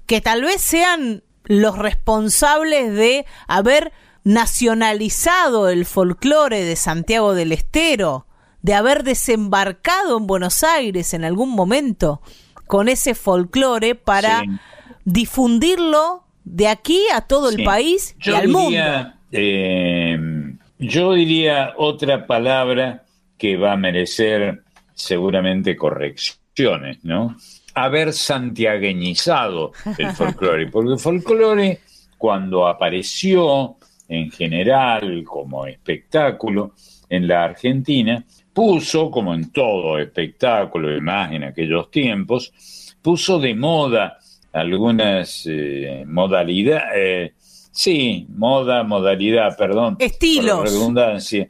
que 0.07 0.21
tal 0.21 0.43
vez 0.43 0.63
sean 0.63 1.23
los 1.45 1.77
responsables 1.77 2.95
de 2.95 3.27
haber 3.47 3.93
nacionalizado 4.29 5.71
el 5.71 5.87
folclore 5.87 6.63
de 6.63 6.77
Santiago 6.77 7.33
del 7.33 7.51
Estero, 7.51 8.27
de 8.61 8.75
haber 8.75 9.03
desembarcado 9.03 10.19
en 10.19 10.27
Buenos 10.27 10.63
Aires 10.65 11.15
en 11.15 11.25
algún 11.25 11.49
momento 11.49 12.21
con 12.67 12.91
ese 12.91 13.15
folclore 13.15 13.95
para 13.95 14.43
difundirlo 15.07 16.25
de 16.45 16.69
aquí 16.69 17.01
a 17.15 17.23
todo 17.23 17.49
el 17.49 17.65
país 17.65 18.17
y 18.23 18.33
al 18.33 18.49
mundo. 18.49 18.79
Eh, 19.33 20.19
yo 20.79 21.15
diría 21.15 21.73
otra 21.79 22.27
palabra 22.27 23.05
que 23.39 23.57
va 23.57 23.73
a 23.73 23.77
merecer 23.79 24.63
seguramente 24.93 25.75
correcciones, 25.75 26.99
¿no? 27.03 27.35
Haber 27.73 28.13
santiagueñizado 28.13 29.73
el 29.97 30.11
folclore, 30.15 30.67
porque 30.67 30.93
el 30.93 30.99
folclore 30.99 31.81
cuando 32.19 32.67
apareció 32.67 33.78
en 34.09 34.31
general 34.31 35.23
como 35.25 35.67
espectáculo 35.67 36.73
en 37.09 37.29
la 37.29 37.45
Argentina, 37.45 38.25
puso, 38.53 39.11
como 39.11 39.35
en 39.35 39.53
todo 39.53 39.99
espectáculo 39.99 40.97
y 40.97 41.01
más 41.01 41.33
en 41.33 41.45
aquellos 41.45 41.91
tiempos, 41.91 42.53
puso 43.03 43.39
de 43.39 43.55
moda 43.55 44.19
algunas 44.53 45.45
eh, 45.47 46.05
modalidades, 46.07 46.93
eh, 46.97 47.33
sí, 47.39 48.27
moda, 48.35 48.83
modalidad, 48.83 49.57
perdón. 49.57 49.97
Estilos. 49.99 50.65
redundancia. 50.65 51.49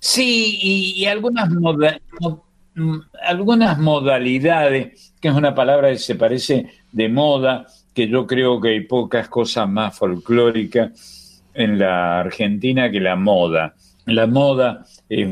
Sí, 0.00 0.58
y, 0.96 1.04
algunas, 1.06 1.50
mm, 1.50 2.98
algunas 3.22 3.78
modalidades, 3.78 5.12
que 5.20 5.28
es 5.28 5.34
una 5.34 5.54
palabra 5.54 5.90
que 5.90 5.98
se 5.98 6.14
parece 6.14 6.68
de 6.90 7.08
moda, 7.08 7.66
que 7.92 8.08
yo 8.08 8.26
creo 8.26 8.60
que 8.60 8.70
hay 8.70 8.80
pocas 8.80 9.28
cosas 9.28 9.68
más 9.68 9.96
folclóricas 9.96 11.17
en 11.58 11.78
la 11.78 12.20
Argentina 12.20 12.90
que 12.90 13.00
la 13.00 13.16
moda. 13.16 13.74
La 14.06 14.26
moda 14.26 14.86
es 15.08 15.28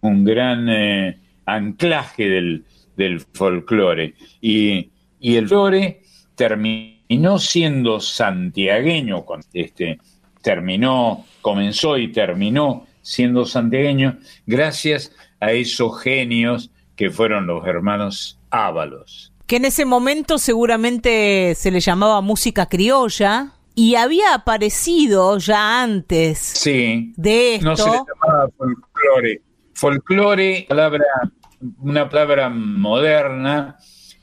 un 0.00 0.24
gran 0.24 0.68
eh, 0.68 1.18
anclaje 1.46 2.28
del, 2.28 2.64
del 2.96 3.20
folclore 3.20 4.14
y, 4.40 4.90
y 5.20 5.36
el 5.36 5.48
folclore 5.48 6.02
terminó 6.34 7.38
siendo 7.38 8.00
santiagueño, 8.00 9.24
este, 9.52 9.98
terminó, 10.42 11.24
comenzó 11.40 11.98
y 11.98 12.12
terminó 12.12 12.86
siendo 13.02 13.44
santiagueño 13.44 14.18
gracias 14.46 15.12
a 15.40 15.52
esos 15.52 16.00
genios 16.02 16.70
que 16.96 17.10
fueron 17.10 17.46
los 17.46 17.66
hermanos 17.66 18.38
Ábalos. 18.50 19.32
Que 19.46 19.56
en 19.56 19.64
ese 19.64 19.84
momento 19.84 20.38
seguramente 20.38 21.54
se 21.54 21.70
le 21.70 21.80
llamaba 21.80 22.20
música 22.20 22.66
criolla 22.66 23.52
y 23.78 23.94
había 23.94 24.34
aparecido 24.34 25.38
ya 25.38 25.84
antes 25.84 26.40
sí, 26.40 27.12
de 27.16 27.54
esto. 27.54 27.64
No 27.64 27.76
se 27.76 27.88
le 27.88 27.96
llamaba 27.96 28.48
folclore. 28.58 29.42
Folclore, 29.72 30.66
palabra, 30.68 31.04
una 31.78 32.08
palabra 32.08 32.48
moderna 32.48 33.76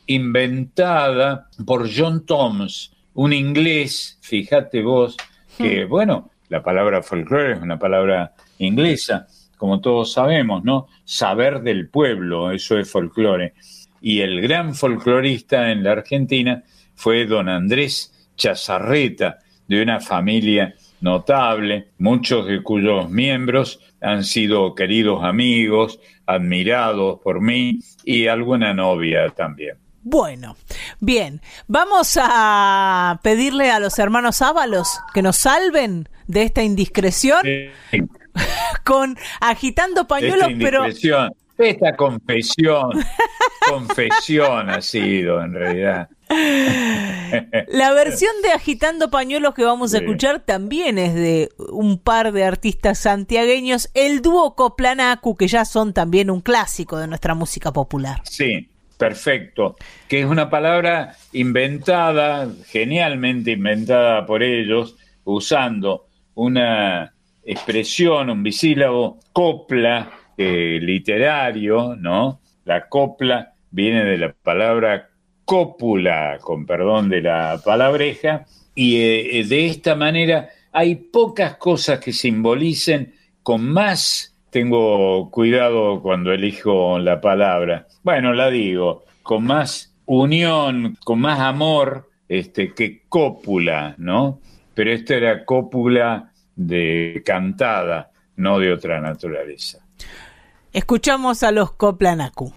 inventada 0.07 1.47
por 1.65 1.89
John 1.89 2.25
Toms, 2.25 2.91
un 3.13 3.31
inglés, 3.31 4.19
fíjate 4.21 4.81
vos, 4.81 5.15
que 5.57 5.85
hmm. 5.85 5.89
bueno, 5.89 6.31
la 6.49 6.61
palabra 6.61 7.01
folclore 7.01 7.53
es 7.53 7.61
una 7.61 7.79
palabra 7.79 8.33
inglesa, 8.57 9.25
como 9.55 9.79
todos 9.79 10.11
sabemos, 10.11 10.65
¿no? 10.65 10.87
Saber 11.05 11.61
del 11.61 11.87
pueblo, 11.87 12.51
eso 12.51 12.77
es 12.77 12.91
folclore. 12.91 13.53
Y 14.01 14.19
el 14.19 14.41
gran 14.41 14.75
folclorista 14.75 15.71
en 15.71 15.81
la 15.81 15.93
Argentina 15.93 16.61
fue 16.93 17.25
don 17.25 17.47
Andrés 17.47 18.11
Chazarreta, 18.35 19.39
de 19.67 19.81
una 19.81 19.99
familia 19.99 20.75
notable, 21.01 21.89
muchos 21.97 22.47
de 22.47 22.61
cuyos 22.63 23.09
miembros 23.09 23.79
han 24.01 24.23
sido 24.23 24.75
queridos 24.75 25.23
amigos, 25.23 25.99
admirados 26.25 27.19
por 27.21 27.41
mí 27.41 27.79
y 28.03 28.27
alguna 28.27 28.73
novia 28.73 29.29
también. 29.29 29.77
Bueno, 30.07 30.55
bien, 30.99 31.41
vamos 31.67 32.19
a 32.21 33.19
pedirle 33.23 33.71
a 33.71 33.79
los 33.79 33.97
hermanos 33.97 34.43
Ábalos 34.43 34.99
que 35.15 35.23
nos 35.23 35.37
salven 35.37 36.07
de 36.27 36.43
esta 36.43 36.61
indiscreción 36.61 37.39
con 38.85 39.17
agitando 39.41 40.07
pañuelos, 40.07 40.49
pero 40.59 40.85
esta 41.57 41.95
confesión, 41.95 42.91
confesión 43.69 44.69
ha 44.69 44.81
sido 44.81 45.41
en 45.41 45.53
realidad. 45.53 46.09
La 47.67 47.91
versión 47.93 48.31
de 48.43 48.51
Agitando 48.51 49.09
Pañuelos 49.09 49.53
que 49.53 49.63
vamos 49.63 49.93
a 49.93 49.99
escuchar 49.99 50.41
también 50.41 50.97
es 50.97 51.13
de 51.13 51.49
un 51.69 51.97
par 51.99 52.31
de 52.31 52.43
artistas 52.43 52.99
santiagueños, 52.99 53.89
el 53.93 54.21
dúo 54.21 54.55
Coplanacu, 54.55 55.35
que 55.35 55.47
ya 55.47 55.65
son 55.65 55.93
también 55.93 56.29
un 56.29 56.41
clásico 56.41 56.97
de 56.97 57.07
nuestra 57.07 57.35
música 57.35 57.71
popular. 57.71 58.21
Sí, 58.23 58.69
perfecto, 58.97 59.75
que 60.07 60.21
es 60.21 60.25
una 60.25 60.49
palabra 60.49 61.15
inventada, 61.33 62.49
genialmente 62.67 63.51
inventada 63.51 64.25
por 64.25 64.43
ellos, 64.43 64.95
usando 65.23 66.07
una 66.35 67.13
expresión, 67.43 68.29
un 68.29 68.43
bisílabo, 68.43 69.19
copla, 69.31 70.11
eh, 70.37 70.79
literario, 70.81 71.95
¿no? 71.95 72.41
La 72.65 72.87
copla 72.89 73.53
viene 73.71 74.03
de 74.03 74.17
la 74.17 74.33
palabra 74.33 75.09
cópula, 75.45 76.39
con 76.41 76.65
perdón 76.65 77.09
de 77.09 77.21
la 77.21 77.61
palabreja, 77.63 78.45
y 78.73 78.97
eh, 78.97 79.45
de 79.47 79.67
esta 79.67 79.95
manera 79.95 80.49
hay 80.71 80.95
pocas 80.95 81.55
cosas 81.55 81.99
que 81.99 82.11
simbolicen 82.11 83.13
con 83.43 83.63
más 83.65 84.35
tengo 84.55 85.29
cuidado 85.31 86.01
cuando 86.01 86.31
elijo 86.31 86.97
la 86.97 87.19
palabra. 87.19 87.87
Bueno, 88.03 88.31
la 88.31 88.49
digo, 88.49 89.03
con 89.21 89.43
más 89.43 89.93
unión, 90.05 90.97
con 91.03 91.19
más 91.19 91.41
amor 91.41 92.09
este, 92.29 92.73
que 92.73 93.01
cópula, 93.09 93.95
¿no? 93.97 94.39
Pero 94.73 94.93
esta 94.93 95.15
era 95.15 95.43
cópula 95.43 96.31
de 96.55 97.21
cantada, 97.25 98.11
no 98.37 98.57
de 98.57 98.71
otra 98.71 99.01
naturaleza. 99.01 99.79
Escuchamos 100.71 101.43
a 101.43 101.51
los 101.51 101.73
Coplanacu. 101.73 102.53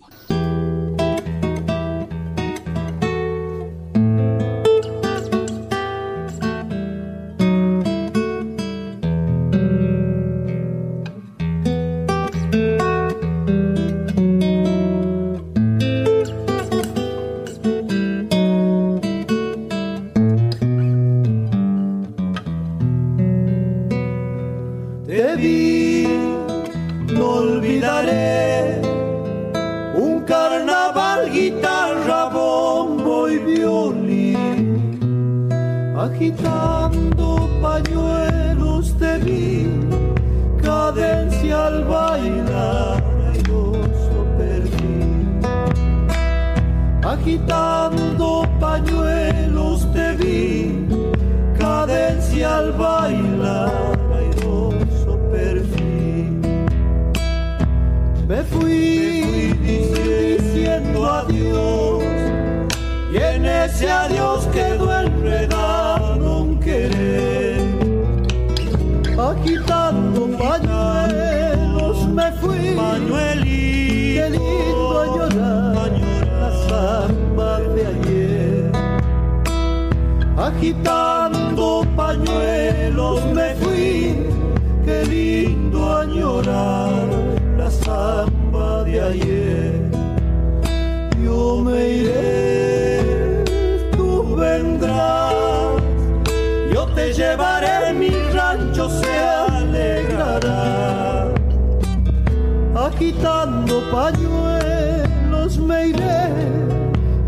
Agitando 103.00 103.80
pañuelos 103.92 105.56
me 105.56 105.86
iré 105.86 106.32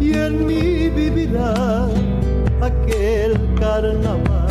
y 0.00 0.12
en 0.14 0.44
mí 0.44 0.88
vivirá 0.88 1.86
aquel 2.60 3.38
carnaval. 3.60 4.48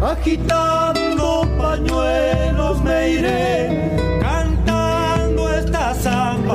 Agitando 0.00 1.42
pañuelos 1.58 2.82
me 2.82 3.10
iré, 3.10 4.18
cantando 4.22 5.50
esta 5.50 5.92
samba. 5.92 6.54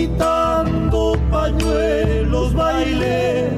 Agitando 0.00 1.16
pañuelos 1.30 2.54
bailé, 2.54 3.50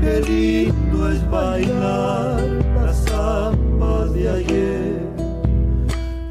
qué 0.00 0.20
lindo 0.26 1.10
es 1.10 1.30
bailar 1.30 2.40
las 2.84 2.96
zambas 3.04 4.12
de 4.12 4.28
ayer. 4.28 4.98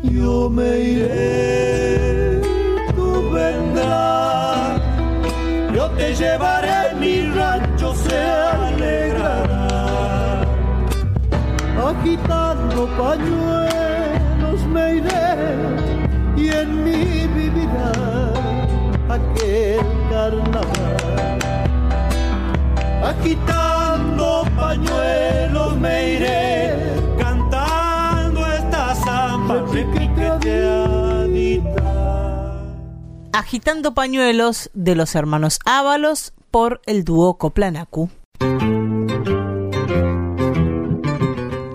Yo 0.03 0.49
me 0.49 0.79
iré, 0.79 2.41
tú 2.95 3.29
vendrás, 3.31 4.81
yo 5.73 5.89
te 5.91 6.13
llevaré, 6.13 6.93
mi 6.99 7.21
rancho 7.29 7.95
se 7.95 8.17
alegrará. 8.17 9.67
Agitando 11.87 12.85
pañuelos 12.97 13.66
carnaval. 20.17 21.39
Agitando 23.03 24.43
pañuelos 24.55 25.77
me 25.77 26.13
iré, 26.13 26.73
cantando 27.19 28.45
esta 28.47 28.95
samba. 28.95 29.63
Agitando 33.33 33.93
pañuelos 33.93 34.71
de 34.73 34.95
los 34.95 35.13
hermanos 35.13 35.59
Ábalos 35.65 36.33
por 36.49 36.81
el 36.85 37.03
dúo 37.03 37.37
Coplanacu. 37.37 38.09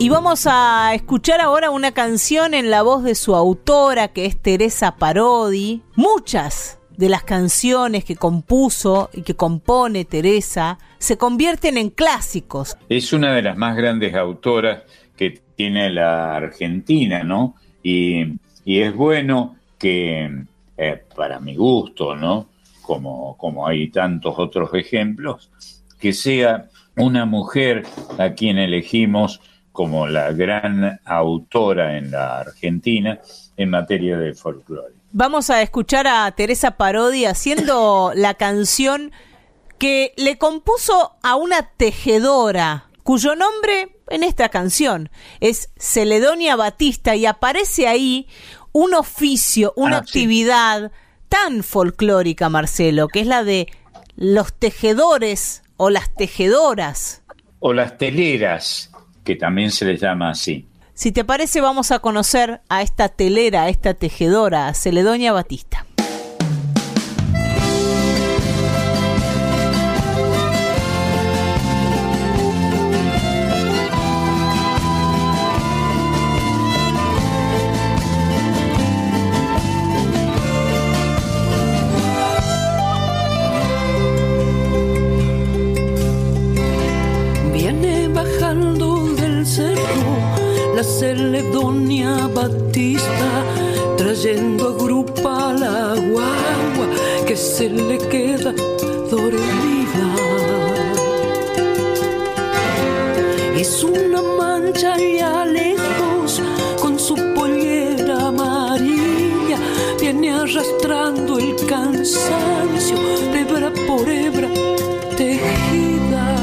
Y 0.01 0.09
vamos 0.09 0.49
a 0.51 0.95
escuchar 0.95 1.41
ahora 1.41 1.71
una 1.71 1.93
canción 1.93 2.55
en 2.55 2.71
la 2.71 2.83
voz 2.83 3.05
de 3.05 3.15
su 3.15 3.37
autora, 3.37 4.09
que 4.09 4.27
es 4.27 4.37
Teresa 4.37 4.97
Parodi. 4.97 5.85
Muchas 5.95 6.82
de 6.97 7.09
las 7.09 7.25
canciones 7.25 8.05
que 8.05 8.17
compuso 8.17 9.11
y 9.13 9.23
que 9.23 9.35
compone 9.35 10.05
Teresa 10.05 10.79
se 10.99 11.17
convierten 11.17 11.77
en 11.79 11.91
clásicos. 11.91 12.77
Es 12.89 13.13
una 13.13 13.35
de 13.35 13.43
las 13.43 13.57
más 13.57 13.77
grandes 13.77 14.15
autoras 14.15 14.83
que 15.17 15.43
tiene 15.57 15.91
la 15.91 16.37
Argentina, 16.37 17.25
¿no? 17.25 17.57
Y, 17.83 18.25
y 18.65 18.81
es 18.81 18.95
bueno 18.95 19.57
que, 19.79 20.45
eh, 20.77 21.03
para 21.17 21.41
mi 21.41 21.57
gusto, 21.57 22.15
¿no? 22.15 22.49
Como, 22.83 23.37
como 23.37 23.67
hay 23.67 23.89
tantos 23.89 24.35
otros 24.39 24.71
ejemplos, 24.75 25.51
que 25.99 26.13
sea 26.13 26.69
una 26.97 27.25
mujer 27.25 27.85
a 28.19 28.33
quien 28.35 28.59
elegimos 28.59 29.41
como 29.73 30.07
la 30.07 30.33
gran 30.33 31.01
autora 31.05 31.97
en 31.97 32.11
la 32.11 32.41
Argentina 32.41 33.19
en 33.57 33.71
materia 33.71 34.19
de 34.19 34.35
folclore. 34.35 34.95
Vamos 35.13 35.51
a 35.51 35.61
escuchar 35.63 36.07
a 36.07 36.31
Teresa 36.33 36.73
Parodi 36.73 37.25
haciendo 37.27 38.13
la 38.17 38.35
canción 38.35 39.13
que 39.79 40.13
le 40.17 40.39
compuso 40.39 41.17
a 41.23 41.35
una 41.37 41.63
tejedora, 41.77 42.89
cuyo 43.03 43.35
nombre 43.35 43.97
en 44.09 44.23
esta 44.23 44.49
canción 44.49 45.11
es 45.41 45.71
Celedonia 45.77 46.57
Batista 46.57 47.17
y 47.17 47.27
aparece 47.27 47.89
ahí 47.89 48.29
un 48.73 48.95
oficio, 48.95 49.73
una 49.77 49.99
Ah, 49.99 50.03
sí. 50.05 50.09
actividad 50.21 50.93
tan 51.29 51.63
folclórica, 51.63 52.49
Marcelo, 52.49 53.09
que 53.09 53.21
es 53.21 53.27
la 53.27 53.43
de 53.45 53.67
los 54.17 54.53
tejedores 54.55 55.63
o 55.77 55.91
las 55.91 56.15
tejedoras. 56.15 57.23
O 57.59 57.73
las 57.73 57.99
teleras, 57.99 58.91
que 59.25 59.37
también 59.37 59.71
se 59.71 59.85
les 59.85 60.01
llama 60.01 60.31
así. 60.31 60.67
Si 61.03 61.11
te 61.11 61.25
parece, 61.25 61.61
vamos 61.61 61.91
a 61.91 61.99
conocer 61.99 62.61
a 62.69 62.81
esta 62.81 63.09
telera, 63.09 63.65
a 63.65 63.69
esta 63.69 63.93
tejedora, 63.93 64.69
a 64.69 64.75
Celedonia 64.75 65.33
Batista. 65.33 65.85
Cansancio, 112.13 112.99
hebra 113.35 113.73
por 113.87 114.09
hebra 114.09 114.49
tejida. 115.17 116.37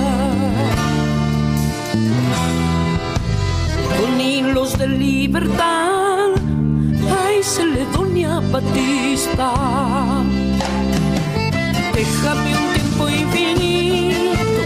Con 4.00 4.22
hilos 4.22 4.78
de 4.78 4.88
libertad, 4.88 6.30
ay, 7.24 7.44
se 7.44 7.66
le 7.66 7.86
doña 7.86 8.40
Batista. 8.52 9.54
Déjame 11.94 12.52
un 12.58 12.74
tiempo 12.74 13.10
infinito 13.10 14.62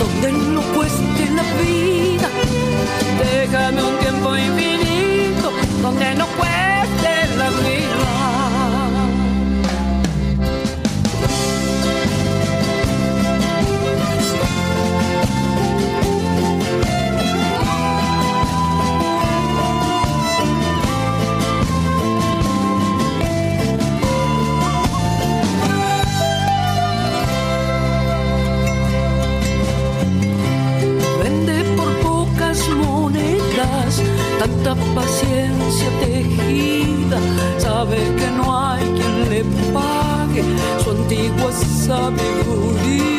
donde 0.00 0.32
no 0.32 0.62
cueste 0.74 1.22
la 1.36 1.44
vida. 1.62 2.28
Déjame 3.22 3.82
un 3.82 3.98
tiempo 3.98 4.36
infinito 4.36 5.52
donde 5.82 6.14
no 6.14 6.26
cueste 6.26 6.47
tanta 34.38 34.74
paciencia 34.94 35.88
tejida. 36.00 37.18
Sabe 37.58 37.96
que 37.96 38.30
no 38.36 38.44
hay 38.56 38.82
quien 38.96 39.30
le 39.30 39.44
pague 39.72 40.42
su 40.82 40.90
antigua 40.90 41.52
sabiduría. 41.86 43.18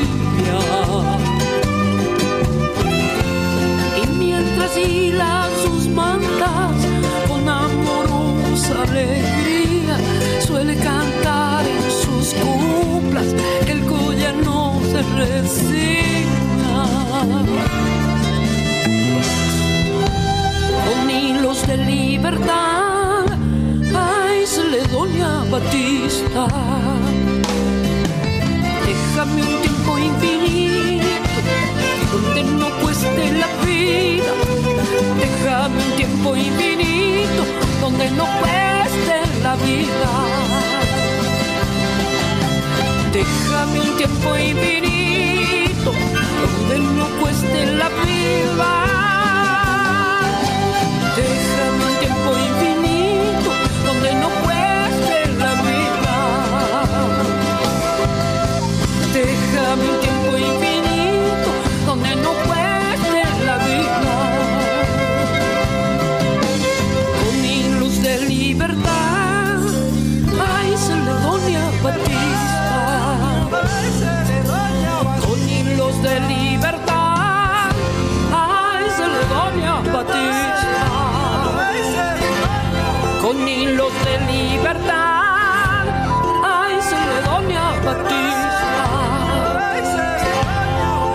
Y 4.01 4.07
mientras 4.17 4.77
hila 4.77 5.47
sus 5.63 5.87
mantas 5.87 6.77
con 7.27 7.47
amorosa 7.47 8.83
alegría, 8.83 9.97
suele 10.45 10.75
cantar 10.75 11.65
en 11.65 11.83
sus 12.03 12.33
cuplas 12.33 13.27
que 13.65 13.71
el 13.73 13.81
cuya 13.81 14.31
no 14.33 14.79
se 14.91 15.01
resigna. 15.17 15.98
Libertad, 22.19 23.25
ay, 23.95 24.45
se 24.45 24.81
doña 24.91 25.43
Batista. 25.49 26.47
Déjame 28.85 29.41
un 29.41 29.61
tiempo 29.61 29.97
infinito 29.97 31.07
donde 32.11 32.43
no 32.43 32.69
cueste 32.81 33.23
la 33.41 33.47
vida. 33.65 34.33
Déjame 35.23 35.77
un 35.85 35.95
tiempo 35.95 36.35
infinito 36.35 37.41
donde 37.79 38.11
no 38.11 38.25
cueste 38.41 39.15
la 39.41 39.55
vida. 39.55 40.11
Déjame 43.13 43.79
un 43.79 43.97
tiempo 43.97 44.29
infinito 44.35 45.91
donde 46.51 46.79
no 46.79 47.05
cueste 47.21 47.65
la 47.77 47.89
vida. 48.03 48.98
De 84.09 84.17
libertad, 84.33 85.85
ay, 86.43 86.75
doña 87.25 87.65
Batista. 87.85 88.85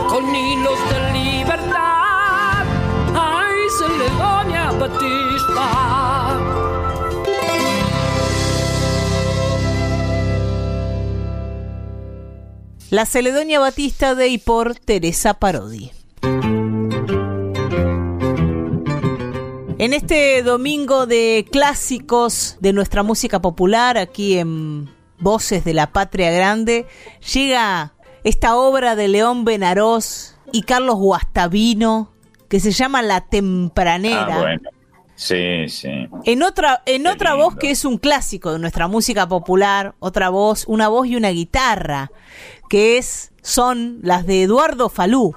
Con 0.08 0.34
hilos 0.34 0.78
de 0.90 0.98
libertad, 1.12 2.64
ay, 3.14 3.58
doña 4.18 4.70
Batista. 4.72 5.66
La 12.90 13.06
Celedonia 13.06 13.58
Batista 13.58 14.14
de 14.14 14.28
y 14.28 14.38
por 14.38 14.76
Teresa 14.76 15.34
Parodi. 15.34 15.93
En 19.84 19.92
este 19.92 20.42
domingo 20.42 21.04
de 21.04 21.44
clásicos 21.52 22.56
de 22.58 22.72
nuestra 22.72 23.02
música 23.02 23.42
popular, 23.42 23.98
aquí 23.98 24.38
en 24.38 24.88
Voces 25.18 25.62
de 25.62 25.74
la 25.74 25.92
Patria 25.92 26.30
Grande, 26.30 26.86
llega 27.34 27.92
esta 28.24 28.56
obra 28.56 28.96
de 28.96 29.08
León 29.08 29.44
Benarós 29.44 30.38
y 30.52 30.62
Carlos 30.62 30.96
Guastavino 30.96 32.14
que 32.48 32.60
se 32.60 32.70
llama 32.70 33.02
La 33.02 33.26
Tempranera. 33.28 34.36
Ah, 34.36 34.40
bueno. 34.40 34.70
Sí, 35.16 35.68
sí. 35.68 36.08
En 36.24 36.42
otra, 36.42 36.82
en 36.86 37.02
Qué 37.02 37.08
otra 37.10 37.34
voz 37.34 37.54
que 37.56 37.70
es 37.70 37.84
un 37.84 37.98
clásico 37.98 38.54
de 38.54 38.60
nuestra 38.60 38.88
música 38.88 39.28
popular, 39.28 39.96
otra 39.98 40.30
voz, 40.30 40.64
una 40.66 40.88
voz 40.88 41.08
y 41.08 41.16
una 41.16 41.28
guitarra, 41.28 42.10
que 42.70 42.96
es, 42.96 43.34
son 43.42 43.98
las 44.00 44.24
de 44.24 44.44
Eduardo 44.44 44.88
Falú. 44.88 45.36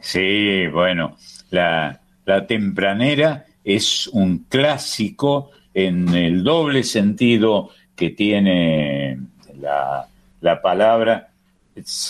Sí, 0.00 0.66
bueno, 0.66 1.16
la, 1.50 2.00
la 2.24 2.48
tempranera 2.48 3.46
es 3.64 4.06
un 4.08 4.44
clásico 4.48 5.50
en 5.72 6.08
el 6.14 6.44
doble 6.44 6.84
sentido 6.84 7.70
que 7.96 8.10
tiene 8.10 9.18
la, 9.60 10.06
la 10.40 10.62
palabra, 10.62 11.30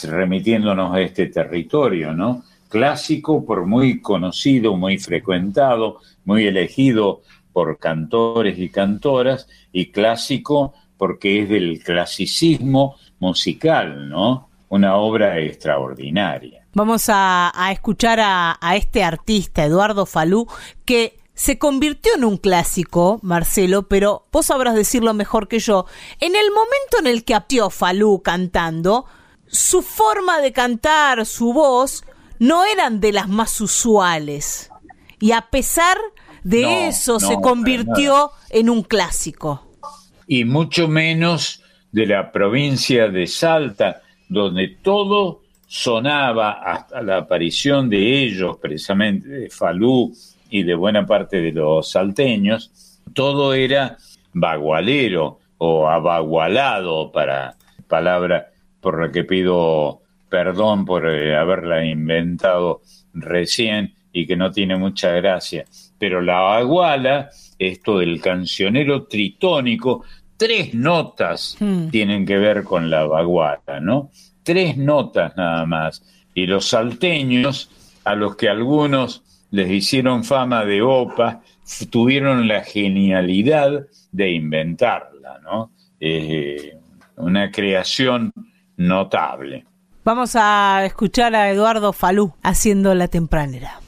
remitiéndonos 0.05 0.95
a 0.95 1.01
este 1.01 1.27
territorio, 1.27 2.13
¿no? 2.13 2.43
Clásico 2.69 3.47
por 3.47 3.67
muy 3.67 4.01
conocido, 4.01 4.77
muy 4.77 4.99
frecuentado, 4.99 6.01
muy 6.25 6.47
elegido 6.47 7.23
por 7.53 7.79
cantores 7.79 8.59
y 8.59 8.69
cantoras, 8.69 9.49
y 9.73 9.93
clásico 9.93 10.75
porque 10.97 11.43
es 11.43 11.49
del 11.49 11.83
clasicismo 11.83 12.97
musical, 13.21 14.09
¿no? 14.09 14.49
Una 14.69 14.97
obra 14.97 15.39
extraordinaria. 15.39 16.67
Vamos 16.75 17.09
a, 17.09 17.53
a 17.55 17.71
escuchar 17.71 18.19
a, 18.21 18.59
a 18.61 18.77
este 18.77 19.05
artista, 19.05 19.65
Eduardo 19.65 20.05
Falú, 20.07 20.49
que 20.85 21.17
se 21.35 21.59
convirtió 21.59 22.15
en 22.15 22.25
un 22.25 22.37
clásico, 22.37 23.19
Marcelo, 23.23 23.89
pero 23.89 24.27
vos 24.31 24.47
sabrás 24.47 24.75
decirlo 24.75 25.15
mejor 25.15 25.49
que 25.49 25.59
yo. 25.59 25.87
En 26.21 26.37
el 26.37 26.51
momento 26.51 26.99
en 27.01 27.07
el 27.09 27.25
que 27.25 27.35
aptió 27.35 27.71
Falú 27.71 28.23
cantando, 28.23 29.07
su 29.47 29.83
forma 29.83 30.41
de 30.41 30.53
cantar, 30.53 31.27
su 31.27 31.53
voz, 31.53 32.05
no 32.39 32.65
eran 32.65 33.01
de 33.01 33.13
las 33.13 33.29
más 33.29 33.61
usuales. 33.61 34.71
Y 35.21 35.33
a 35.33 35.43
pesar 35.43 35.97
de 36.45 36.63
No, 36.63 36.69
eso, 36.69 37.15
no, 37.15 37.21
se 37.21 37.35
convirtió 37.41 38.31
en 38.51 38.71
un 38.71 38.83
clásico. 38.83 39.63
y 40.27 40.45
mucho 40.45 40.89
menos 40.89 41.63
de 41.93 42.07
la 42.07 42.33
provincia 42.33 43.09
de 43.09 43.27
Salta, 43.27 44.03
donde 44.29 44.69
todo 44.83 45.43
sonaba 45.67 46.53
hasta 46.53 47.03
la 47.03 47.19
aparición 47.19 47.91
de 47.91 48.23
ellos, 48.25 48.57
precisamente 48.61 49.29
de 49.29 49.51
Falú 49.51 50.13
y 50.55 50.63
de 50.63 50.77
buena 50.77 51.05
parte 51.05 51.41
de 51.41 51.51
los 51.51 51.91
salteños, 51.91 53.01
todo 53.13 53.55
era 53.55 53.97
bagualero 54.35 55.41
o 55.59 55.89
abagualado, 55.89 57.11
para 57.11 57.57
palabra 57.89 58.53
por 58.81 59.05
la 59.05 59.11
que 59.11 59.25
pido 59.25 60.03
perdón 60.29 60.85
por 60.85 61.11
eh, 61.11 61.35
haberla 61.35 61.85
inventado 61.85 62.83
recién 63.15 63.95
y 64.13 64.29
que 64.29 64.37
no 64.37 64.53
tiene 64.53 64.77
mucha 64.77 65.11
gracia. 65.11 65.65
Pero 65.99 66.21
la 66.21 66.39
baguala 66.39 67.31
esto 67.59 67.99
del 67.99 68.21
cancionero 68.21 69.07
tritónico, 69.09 70.05
tres 70.37 70.73
notas 70.73 71.57
Hmm. 71.59 71.89
tienen 71.89 72.25
que 72.25 72.39
ver 72.39 72.63
con 72.63 72.91
la 72.91 73.03
vaguada, 73.07 73.81
¿no? 73.81 74.13
Tres 74.45 74.77
notas 74.77 75.37
nada 75.37 75.67
más. 75.67 76.05
Y 76.33 76.47
los 76.47 76.67
salteños, 76.69 77.71
a 78.05 78.15
los 78.15 78.37
que 78.37 78.49
algunos 78.49 79.25
les 79.55 79.71
hicieron 79.71 80.25
fama 80.25 80.65
de 80.65 80.83
opa, 80.83 81.41
tuvieron 81.89 82.49
la 82.49 82.65
genialidad 82.65 83.87
de 84.11 84.33
inventarla, 84.33 85.39
¿no? 85.45 85.71
Eh, 86.01 86.77
una 87.17 87.53
creación 87.53 88.33
notable. 88.77 89.65
Vamos 90.05 90.35
a 90.35 90.85
escuchar 90.85 91.37
a 91.37 91.51
Eduardo 91.51 91.93
Falú 91.93 92.35
haciendo 92.43 92.97
la 92.97 93.07
tempranera. 93.07 93.79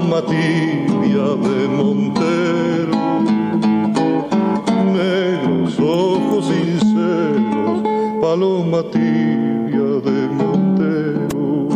Paloma 0.00 0.22
tibia 0.22 1.36
de 1.36 1.68
Montero, 1.68 2.96
negros 4.94 5.78
ojos 5.78 6.46
sinceros, 6.46 7.82
paloma 8.20 8.82
tibia 8.90 10.00
de 10.06 10.18
Montero. 10.38 11.68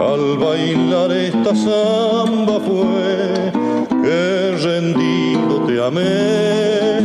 Al 0.00 0.38
bailar 0.38 1.10
esta 1.12 1.54
samba 1.56 2.60
fue 2.60 3.52
que 4.02 4.56
rendido 4.62 5.54
te 5.66 5.74
amé. 5.84 7.00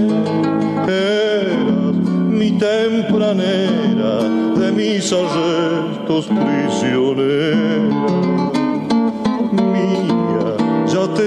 Eras 0.87 1.95
mi 2.29 2.51
tempranera, 2.51 4.13
de 4.59 4.71
mis 4.71 5.11
arrestos 5.11 6.27
prisionera. 6.27 8.42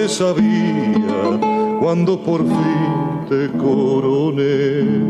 Sabía 0.09 1.79
cuando 1.81 2.17
por 2.19 2.43
fin 2.47 3.27
te 3.29 3.51
coroné. 3.59 5.06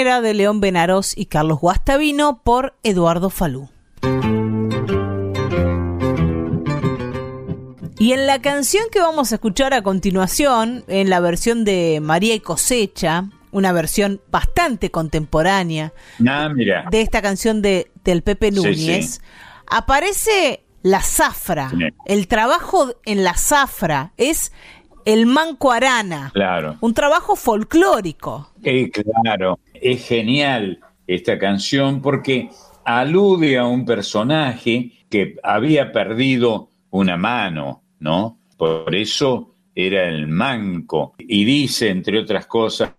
De 0.00 0.32
León 0.32 0.60
Benarós 0.62 1.12
y 1.14 1.26
Carlos 1.26 1.60
Guastavino 1.60 2.40
por 2.42 2.74
Eduardo 2.82 3.28
Falú. 3.28 3.68
Y 7.98 8.12
en 8.14 8.26
la 8.26 8.40
canción 8.40 8.84
que 8.90 8.98
vamos 9.00 9.30
a 9.30 9.34
escuchar 9.34 9.74
a 9.74 9.82
continuación, 9.82 10.84
en 10.88 11.10
la 11.10 11.20
versión 11.20 11.64
de 11.66 12.00
María 12.02 12.34
y 12.34 12.40
Cosecha, 12.40 13.24
una 13.50 13.72
versión 13.72 14.22
bastante 14.30 14.90
contemporánea 14.90 15.92
Ah, 16.26 16.48
mira. 16.48 16.86
de 16.90 17.02
esta 17.02 17.20
canción 17.20 17.60
de, 17.60 17.90
del 18.02 18.22
Pepe 18.22 18.48
Sí, 18.52 18.56
Núñez, 18.56 19.10
sí. 19.16 19.20
aparece 19.66 20.64
la 20.82 21.02
zafra. 21.02 21.68
Sí. 21.68 21.76
El 22.06 22.26
trabajo 22.26 22.94
en 23.04 23.22
la 23.22 23.34
zafra 23.34 24.12
es 24.16 24.50
el 25.04 25.26
manco 25.26 25.72
arana, 25.72 26.30
Claro. 26.32 26.76
un 26.80 26.94
trabajo 26.94 27.36
folclórico. 27.36 28.50
Eh, 28.62 28.90
claro, 28.90 29.58
es 29.74 30.06
genial 30.06 30.80
esta 31.06 31.38
canción 31.38 32.00
porque 32.00 32.50
alude 32.84 33.58
a 33.58 33.66
un 33.66 33.84
personaje 33.84 34.92
que 35.08 35.36
había 35.42 35.92
perdido 35.92 36.70
una 36.90 37.16
mano, 37.16 37.82
¿no? 37.98 38.38
Por 38.56 38.94
eso 38.94 39.54
era 39.74 40.08
el 40.08 40.28
manco. 40.28 41.14
Y 41.18 41.44
dice, 41.44 41.88
entre 41.90 42.18
otras 42.18 42.46
cosas, 42.46 42.92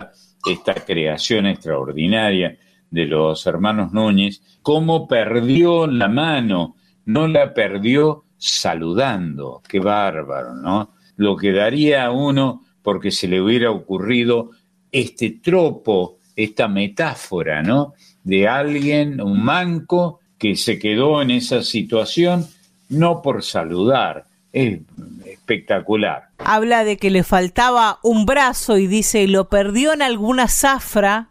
esta 0.45 0.73
creación 0.73 1.45
extraordinaria 1.45 2.57
de 2.89 3.05
los 3.05 3.45
hermanos 3.45 3.91
Núñez, 3.93 4.41
cómo 4.61 5.07
perdió 5.07 5.87
la 5.87 6.07
mano, 6.07 6.75
no 7.05 7.27
la 7.27 7.53
perdió 7.53 8.25
saludando, 8.37 9.61
qué 9.67 9.79
bárbaro, 9.79 10.55
¿no? 10.55 10.95
Lo 11.21 11.37
que 11.37 11.51
daría 11.51 12.05
a 12.05 12.11
uno 12.11 12.63
porque 12.81 13.11
se 13.11 13.27
le 13.27 13.39
hubiera 13.39 13.69
ocurrido 13.69 14.49
este 14.91 15.29
tropo 15.29 16.17
esta 16.35 16.67
metáfora, 16.67 17.61
¿no? 17.61 17.93
De 18.23 18.47
alguien, 18.47 19.21
un 19.21 19.43
manco, 19.43 20.19
que 20.39 20.55
se 20.55 20.79
quedó 20.79 21.21
en 21.21 21.29
esa 21.29 21.61
situación 21.61 22.47
no 22.89 23.21
por 23.21 23.43
saludar. 23.43 24.25
Es 24.51 24.79
espectacular. 25.27 26.29
Habla 26.39 26.83
de 26.83 26.97
que 26.97 27.11
le 27.11 27.23
faltaba 27.23 27.99
un 28.01 28.25
brazo 28.25 28.79
y 28.79 28.87
dice, 28.87 29.27
lo 29.27 29.47
perdió 29.47 29.93
en 29.93 30.01
alguna 30.01 30.47
zafra, 30.47 31.29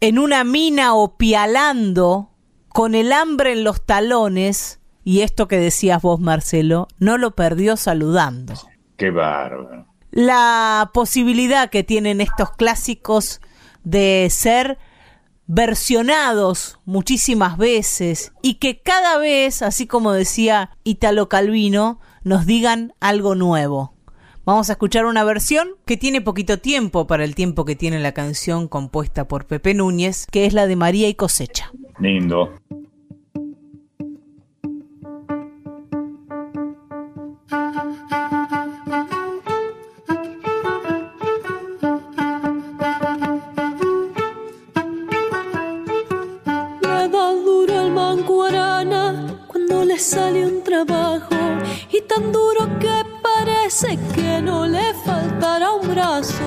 en 0.00 0.18
una 0.18 0.44
mina 0.44 0.94
o 0.94 1.16
pialando, 1.16 2.28
con 2.68 2.94
el 2.94 3.12
hambre 3.12 3.52
en 3.52 3.64
los 3.64 3.86
talones, 3.86 4.80
y 5.02 5.22
esto 5.22 5.48
que 5.48 5.56
decías 5.56 6.02
vos, 6.02 6.20
Marcelo, 6.20 6.88
no 6.98 7.16
lo 7.16 7.30
perdió 7.30 7.78
saludando. 7.78 8.52
Qué 8.98 9.10
bárbaro. 9.10 9.86
La 10.10 10.90
posibilidad 10.92 11.70
que 11.70 11.84
tienen 11.84 12.20
estos 12.20 12.50
clásicos 12.50 13.40
de 13.84 14.26
ser 14.30 14.76
versionados 15.46 16.78
muchísimas 16.84 17.56
veces 17.56 18.32
y 18.42 18.54
que 18.54 18.82
cada 18.82 19.16
vez, 19.16 19.62
así 19.62 19.86
como 19.86 20.12
decía 20.12 20.76
Italo 20.82 21.28
Calvino, 21.28 22.00
nos 22.24 22.44
digan 22.44 22.92
algo 23.00 23.34
nuevo. 23.34 23.94
Vamos 24.44 24.68
a 24.68 24.72
escuchar 24.72 25.06
una 25.06 25.24
versión 25.24 25.68
que 25.86 25.96
tiene 25.96 26.20
poquito 26.20 26.58
tiempo 26.58 27.06
para 27.06 27.22
el 27.22 27.34
tiempo 27.34 27.64
que 27.64 27.76
tiene 27.76 28.00
la 28.00 28.12
canción 28.12 28.66
compuesta 28.66 29.28
por 29.28 29.46
Pepe 29.46 29.74
Núñez, 29.74 30.26
que 30.26 30.46
es 30.46 30.54
la 30.54 30.66
de 30.66 30.74
María 30.74 31.08
y 31.08 31.14
Cosecha. 31.14 31.70
Lindo. 32.00 32.52
Sale 50.08 50.46
un 50.46 50.64
trabajo 50.64 51.36
y 51.92 52.00
tan 52.00 52.32
duro 52.32 52.66
que 52.80 53.04
parece 53.22 53.98
que 54.14 54.40
no 54.40 54.66
le 54.66 54.94
faltará 55.04 55.72
un 55.72 55.86
brazo. 55.86 56.44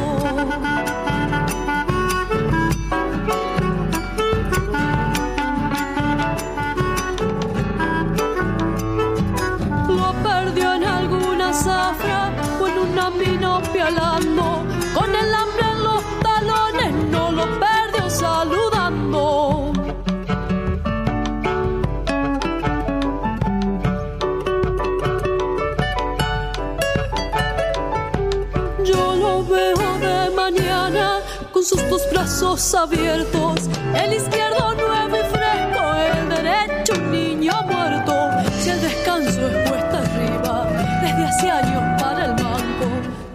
Sus 31.72 31.90
dos 31.90 32.02
brazos 32.12 32.76
abiertos, 32.76 33.70
el 33.96 34.14
izquierdo 34.14 34.76
nuevo 34.76 35.16
y 35.16 35.24
fresco, 35.32 35.94
el 35.96 36.30
derecho 36.30 36.94
un 36.96 37.12
niño 37.12 37.54
muerto. 37.64 38.14
Si 38.60 38.72
el 38.72 38.82
descanso 38.82 39.48
es 39.48 39.70
puesta 39.70 40.00
arriba, 40.00 40.68
desde 41.02 41.24
hace 41.24 41.50
años 41.50 42.02
para 42.02 42.26
el 42.26 42.32
banco, 42.32 42.88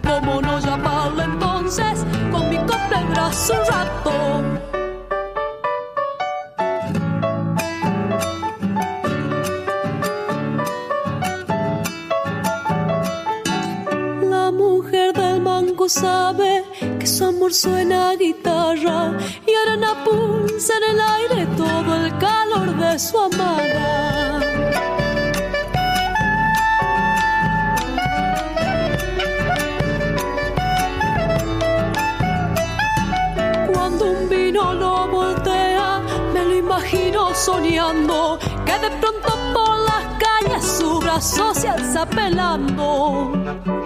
¿cómo 0.07 0.41
no 0.43 0.59
llamarlo 0.59 1.23
entonces 1.23 2.05
con 2.31 2.47
mi 2.47 2.57
copla 2.57 2.99
el 2.99 3.07
brazo 3.07 3.53
un 3.53 3.65
rato? 3.65 3.87
sabe 15.89 16.46
suena 17.53 18.13
guitarra 18.15 19.13
y 19.45 19.53
harán 19.53 20.03
pulsa 20.03 20.73
en 20.77 20.95
el 20.95 21.01
aire 21.01 21.47
todo 21.55 21.95
el 21.95 22.17
calor 22.17 22.75
de 22.75 22.99
su 22.99 23.17
amada. 23.17 24.39
Cuando 33.71 34.05
un 34.05 34.29
vino 34.29 34.73
lo 34.73 35.07
voltea, 35.07 36.01
me 36.33 36.43
lo 36.43 36.55
imagino 36.55 37.33
soñando 37.33 38.39
que 38.65 38.73
de 38.73 38.89
pronto 38.99 39.29
por 39.53 39.79
las 39.89 40.05
calles 40.19 40.65
su 40.65 40.99
brazo 40.99 41.53
se 41.53 41.69
alza 41.69 42.05
pelando. 42.05 43.76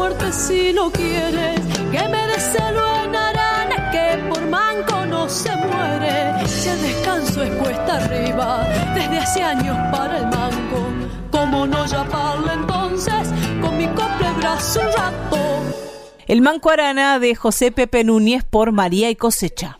Muerte 0.00 0.32
si 0.32 0.72
no 0.72 0.90
quieres. 0.90 1.60
Que 1.92 2.08
me 2.08 2.22
deselo 2.32 2.84
en 3.04 3.14
arana, 3.14 3.90
que 3.92 4.06
por 4.28 4.42
manco 4.46 5.04
no 5.06 5.28
se 5.28 5.54
muere. 5.56 6.48
Si 6.48 6.68
el 6.68 6.80
descanso 6.80 7.42
es 7.42 7.50
cuesta 7.56 7.96
arriba, 7.96 8.66
desde 8.94 9.18
hace 9.18 9.42
años 9.42 9.76
para 9.92 10.18
el 10.18 10.26
mango. 10.36 10.82
Como 11.30 11.66
no 11.66 11.84
ya 11.84 12.04
parlo 12.04 12.50
entonces, 12.50 13.24
con 13.60 13.76
mi 13.76 13.86
cople 13.88 14.30
brazo 14.38 14.80
un 14.80 14.86
rato. 14.86 15.38
El 16.26 16.40
Manco 16.42 16.70
Arana 16.70 17.18
de 17.18 17.34
José 17.34 17.72
Pepe 17.72 18.04
Núñez 18.04 18.44
por 18.44 18.72
María 18.72 19.10
y 19.10 19.16
Cosecha. 19.16 19.78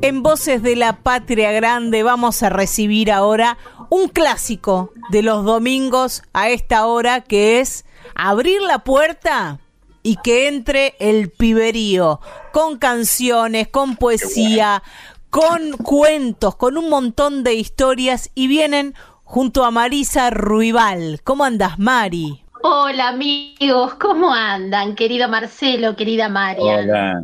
En 0.00 0.22
Voces 0.22 0.62
de 0.62 0.74
la 0.74 0.94
Patria 1.02 1.52
Grande 1.52 2.02
vamos 2.02 2.42
a 2.42 2.48
recibir 2.48 3.12
ahora 3.12 3.58
un 3.90 4.08
clásico 4.08 4.92
de 5.10 5.22
los 5.22 5.44
domingos 5.44 6.22
a 6.32 6.50
esta 6.50 6.86
hora 6.86 7.20
que 7.20 7.60
es 7.60 7.84
abrir 8.14 8.60
la 8.62 8.80
puerta 8.80 9.60
y 10.02 10.16
que 10.16 10.48
entre 10.48 10.94
el 11.00 11.30
piberío 11.30 12.20
con 12.52 12.78
canciones, 12.78 13.68
con 13.68 13.96
poesía, 13.96 14.82
con 15.30 15.72
cuentos, 15.72 16.56
con 16.56 16.76
un 16.76 16.88
montón 16.88 17.44
de 17.44 17.54
historias 17.54 18.30
y 18.34 18.48
vienen 18.48 18.94
junto 19.24 19.64
a 19.64 19.70
Marisa 19.70 20.30
Ruibal. 20.30 21.20
¿Cómo 21.24 21.44
andas, 21.44 21.78
Mari? 21.78 22.44
Hola 22.62 23.08
amigos, 23.08 23.94
¿cómo 23.94 24.32
andan? 24.32 24.94
Querido 24.94 25.28
Marcelo, 25.28 25.94
querida 25.94 26.28
María. 26.28 26.78
Hola. 26.78 27.22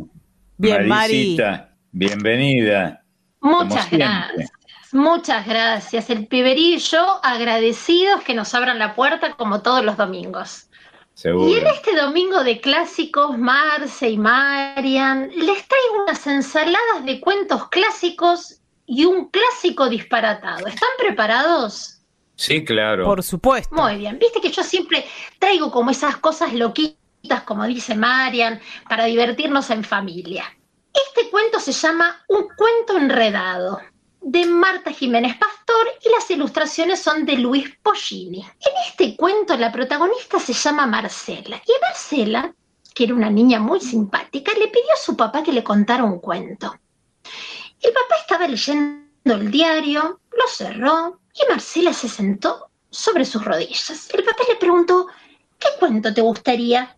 Bien, 0.57 0.87
Marisita, 0.87 1.75
Bienvenida. 1.91 3.03
Muchas 3.41 3.91
gracias. 3.91 4.51
Muchas 4.95 5.45
gracias. 5.45 6.09
El 6.09 6.25
piberillo, 6.25 7.19
agradecidos 7.21 8.23
que 8.23 8.33
nos 8.33 8.53
abran 8.53 8.79
la 8.79 8.95
puerta 8.95 9.33
como 9.33 9.61
todos 9.61 9.83
los 9.83 9.97
domingos. 9.97 10.69
Y 11.21 11.55
en 11.55 11.67
este 11.67 11.97
domingo 11.97 12.45
de 12.45 12.61
clásicos, 12.61 13.37
Marce 13.37 14.09
y 14.09 14.17
Marian, 14.17 15.31
les 15.35 15.67
traigo 15.67 16.03
unas 16.03 16.25
ensaladas 16.27 17.03
de 17.03 17.19
cuentos 17.19 17.67
clásicos 17.67 18.61
y 18.85 19.03
un 19.03 19.27
clásico 19.27 19.89
disparatado. 19.89 20.65
¿Están 20.65 20.87
preparados? 20.97 21.99
Sí, 22.37 22.63
claro. 22.63 23.03
Por 23.03 23.21
supuesto. 23.21 23.75
Muy 23.75 23.97
bien. 23.97 24.17
Viste 24.17 24.39
que 24.39 24.49
yo 24.49 24.63
siempre 24.63 25.05
traigo 25.39 25.71
como 25.71 25.91
esas 25.91 26.15
cosas 26.15 26.53
loquitas, 26.53 27.43
como 27.43 27.65
dice 27.65 27.95
Marian, 27.95 28.61
para 28.87 29.03
divertirnos 29.03 29.69
en 29.71 29.83
familia. 29.83 30.45
Este 30.93 31.29
cuento 31.29 31.59
se 31.59 31.73
llama 31.73 32.23
Un 32.29 32.47
cuento 32.55 32.95
enredado 32.97 33.81
de 34.27 34.43
Marta 34.47 34.91
Jiménez 34.91 35.37
Pastor 35.37 35.87
y 36.03 36.09
las 36.09 36.31
ilustraciones 36.31 36.99
son 36.99 37.25
de 37.25 37.37
Luis 37.37 37.71
Pollini. 37.83 38.39
En 38.39 38.73
este 38.87 39.15
cuento 39.15 39.55
la 39.55 39.71
protagonista 39.71 40.39
se 40.39 40.51
llama 40.51 40.87
Marcela 40.87 41.61
y 41.63 41.71
Marcela, 41.79 42.51
que 42.95 43.03
era 43.03 43.13
una 43.13 43.29
niña 43.29 43.59
muy 43.59 43.79
simpática, 43.79 44.51
le 44.53 44.67
pidió 44.69 44.93
a 44.95 44.97
su 44.97 45.15
papá 45.15 45.43
que 45.43 45.53
le 45.53 45.63
contara 45.63 46.03
un 46.03 46.19
cuento. 46.19 46.75
El 47.79 47.93
papá 47.93 48.15
estaba 48.19 48.47
leyendo 48.47 49.05
el 49.25 49.51
diario, 49.51 50.19
lo 50.31 50.47
cerró 50.47 51.19
y 51.31 51.47
Marcela 51.47 51.93
se 51.93 52.09
sentó 52.09 52.71
sobre 52.89 53.25
sus 53.25 53.45
rodillas. 53.45 54.09
El 54.11 54.23
papá 54.23 54.41
le 54.49 54.55
preguntó, 54.55 55.05
¿qué 55.59 55.67
cuento 55.77 56.11
te 56.11 56.21
gustaría? 56.21 56.97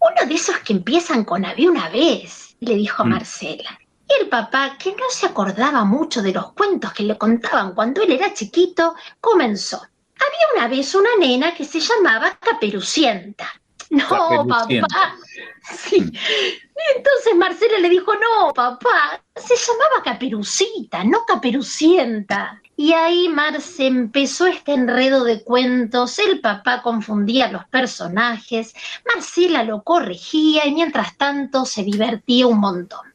Uno 0.00 0.28
de 0.28 0.34
esos 0.34 0.58
que 0.58 0.74
empiezan 0.74 1.24
con 1.24 1.44
había 1.44 1.70
una 1.70 1.88
vez, 1.88 2.56
le 2.60 2.76
dijo 2.76 3.04
mm. 3.04 3.08
Marcela. 3.08 3.80
Y 4.08 4.22
el 4.22 4.28
papá, 4.28 4.76
que 4.78 4.92
no 4.92 5.10
se 5.10 5.26
acordaba 5.26 5.84
mucho 5.84 6.22
de 6.22 6.32
los 6.32 6.52
cuentos 6.52 6.92
que 6.92 7.02
le 7.02 7.18
contaban 7.18 7.74
cuando 7.74 8.02
él 8.02 8.12
era 8.12 8.32
chiquito, 8.32 8.94
comenzó. 9.20 9.76
Había 9.76 10.46
una 10.56 10.68
vez 10.68 10.94
una 10.94 11.10
nena 11.18 11.54
que 11.54 11.64
se 11.64 11.80
llamaba 11.80 12.38
Caperucienta. 12.40 13.48
No, 13.90 14.08
Caperucienta. 14.08 14.88
papá. 14.88 15.16
Sí. 15.70 15.96
Y 15.96 16.96
entonces 16.96 17.36
Marcela 17.36 17.78
le 17.78 17.90
dijo, 17.90 18.14
no, 18.14 18.54
papá, 18.54 19.22
se 19.36 19.54
llamaba 19.54 20.02
Caperucita, 20.02 21.04
no 21.04 21.26
Caperucienta. 21.26 22.62
Y 22.74 22.92
ahí 22.92 23.28
Marce 23.28 23.86
empezó 23.86 24.46
este 24.46 24.72
enredo 24.72 25.24
de 25.24 25.42
cuentos, 25.42 26.18
el 26.20 26.40
papá 26.40 26.80
confundía 26.80 27.50
los 27.50 27.66
personajes, 27.66 28.72
Marcela 29.04 29.64
lo 29.64 29.82
corregía 29.82 30.64
y 30.64 30.72
mientras 30.72 31.16
tanto 31.16 31.64
se 31.64 31.82
divertía 31.82 32.46
un 32.46 32.60
montón. 32.60 33.07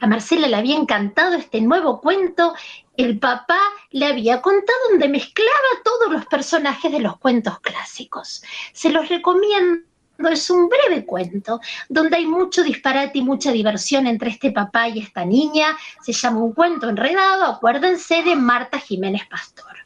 A 0.00 0.06
Marcela 0.06 0.48
le 0.48 0.56
había 0.56 0.76
encantado 0.76 1.34
este 1.34 1.60
nuevo 1.60 2.00
cuento. 2.00 2.54
El 2.96 3.18
papá 3.18 3.58
le 3.90 4.06
había 4.06 4.40
contado 4.40 4.78
donde 4.90 5.08
mezclaba 5.08 5.50
todos 5.84 6.12
los 6.12 6.26
personajes 6.26 6.90
de 6.92 7.00
los 7.00 7.18
cuentos 7.18 7.60
clásicos. 7.60 8.42
Se 8.72 8.90
los 8.90 9.08
recomiendo. 9.08 9.84
Es 10.30 10.48
un 10.48 10.70
breve 10.70 11.04
cuento 11.04 11.60
donde 11.90 12.16
hay 12.16 12.26
mucho 12.26 12.64
disparate 12.64 13.18
y 13.18 13.22
mucha 13.22 13.52
diversión 13.52 14.06
entre 14.06 14.30
este 14.30 14.50
papá 14.50 14.88
y 14.88 15.00
esta 15.00 15.26
niña. 15.26 15.76
Se 16.00 16.12
llama 16.12 16.38
Un 16.38 16.54
cuento 16.54 16.88
enredado, 16.88 17.44
acuérdense 17.44 18.22
de 18.22 18.34
Marta 18.34 18.78
Jiménez 18.78 19.26
Pastor. 19.28 19.76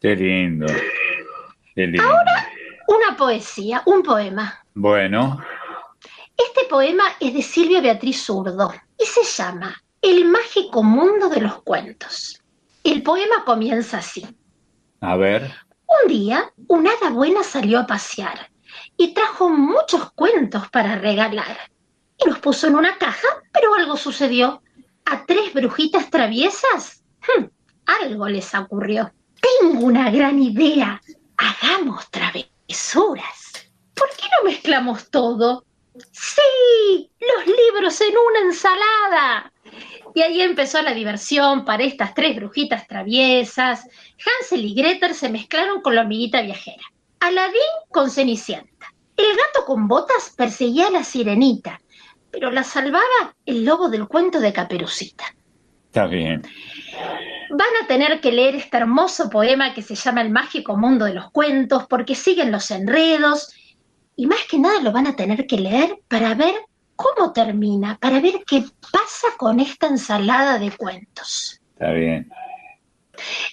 Qué 0.00 0.14
lindo. 0.14 0.66
Qué 1.74 1.86
lindo. 1.86 2.04
Una 2.88 3.16
poesía, 3.16 3.82
un 3.86 4.02
poema. 4.02 4.62
Bueno, 4.74 5.40
Este 6.38 6.64
poema 6.70 7.04
es 7.18 7.34
de 7.34 7.42
Silvia 7.42 7.80
Beatriz 7.80 8.22
Zurdo 8.24 8.72
y 8.96 9.04
se 9.04 9.24
llama 9.24 9.74
El 10.00 10.24
mágico 10.24 10.84
mundo 10.84 11.28
de 11.28 11.40
los 11.40 11.62
cuentos. 11.62 12.40
El 12.84 13.02
poema 13.02 13.44
comienza 13.44 13.98
así. 13.98 14.24
a 15.00 15.16
ver. 15.16 15.52
Un 16.04 16.08
día, 16.08 16.52
una 16.68 16.90
hada 16.92 17.10
buena 17.10 17.42
salió 17.42 17.80
a 17.80 17.86
pasear 17.86 18.50
y 18.96 19.14
trajo 19.14 19.48
muchos 19.48 20.12
cuentos 20.12 20.68
para 20.68 20.96
regalar. 20.96 21.56
Y 22.24 22.28
los 22.28 22.38
puso 22.38 22.68
en 22.68 22.76
una 22.76 22.96
caja, 22.98 23.28
pero 23.52 23.74
algo 23.74 23.96
sucedió. 23.96 24.62
A 25.06 25.24
tres 25.26 25.52
brujitas 25.54 26.08
traviesas, 26.10 27.02
hm, 27.22 27.46
algo 27.86 28.28
les 28.28 28.54
ocurrió. 28.54 29.10
Tengo 29.60 29.80
una 29.86 30.10
gran 30.10 30.38
idea. 30.38 31.00
Hagamos 31.36 32.08
travesuras. 32.10 33.70
¿Por 33.94 34.08
qué 34.10 34.26
no 34.36 34.50
mezclamos 34.50 35.10
todo? 35.10 35.64
Sí, 36.12 37.10
los 37.20 37.46
libros 37.46 38.00
en 38.00 38.14
una 38.16 38.40
ensalada. 38.40 39.52
Y 40.14 40.22
ahí 40.22 40.40
empezó 40.40 40.82
la 40.82 40.94
diversión 40.94 41.64
para 41.64 41.84
estas 41.84 42.14
tres 42.14 42.36
brujitas 42.36 42.86
traviesas. 42.86 43.86
Hansel 44.18 44.64
y 44.64 44.74
Gretel 44.74 45.14
se 45.14 45.28
mezclaron 45.28 45.80
con 45.80 45.94
la 45.94 46.02
hormiguita 46.02 46.42
viajera. 46.42 46.82
Aladín 47.20 47.60
con 47.90 48.10
Cenicienta. 48.10 48.92
El 49.16 49.36
gato 49.36 49.66
con 49.66 49.88
botas 49.88 50.32
perseguía 50.36 50.86
a 50.86 50.90
la 50.90 51.04
sirenita, 51.04 51.80
pero 52.30 52.50
la 52.50 52.62
salvaba 52.62 53.34
el 53.46 53.64
lobo 53.64 53.88
del 53.88 54.06
cuento 54.06 54.38
de 54.38 54.52
Caperucita. 54.52 55.24
Está 55.86 56.06
bien. 56.06 56.42
Van 57.50 57.82
a 57.82 57.86
tener 57.88 58.20
que 58.20 58.30
leer 58.30 58.54
este 58.54 58.76
hermoso 58.76 59.28
poema 59.30 59.74
que 59.74 59.82
se 59.82 59.94
llama 59.94 60.20
El 60.20 60.30
mágico 60.30 60.76
mundo 60.76 61.06
de 61.06 61.14
los 61.14 61.30
cuentos 61.30 61.86
porque 61.88 62.14
siguen 62.14 62.52
los 62.52 62.70
enredos 62.70 63.52
y 64.18 64.26
más 64.26 64.40
que 64.50 64.58
nada 64.58 64.80
lo 64.80 64.90
van 64.90 65.06
a 65.06 65.14
tener 65.14 65.46
que 65.46 65.56
leer 65.56 66.00
para 66.08 66.34
ver 66.34 66.52
cómo 66.96 67.32
termina, 67.32 67.96
para 68.00 68.18
ver 68.18 68.42
qué 68.44 68.64
pasa 68.92 69.28
con 69.38 69.60
esta 69.60 69.86
ensalada 69.86 70.58
de 70.58 70.72
cuentos. 70.72 71.60
Está 71.74 71.92
bien. 71.92 72.28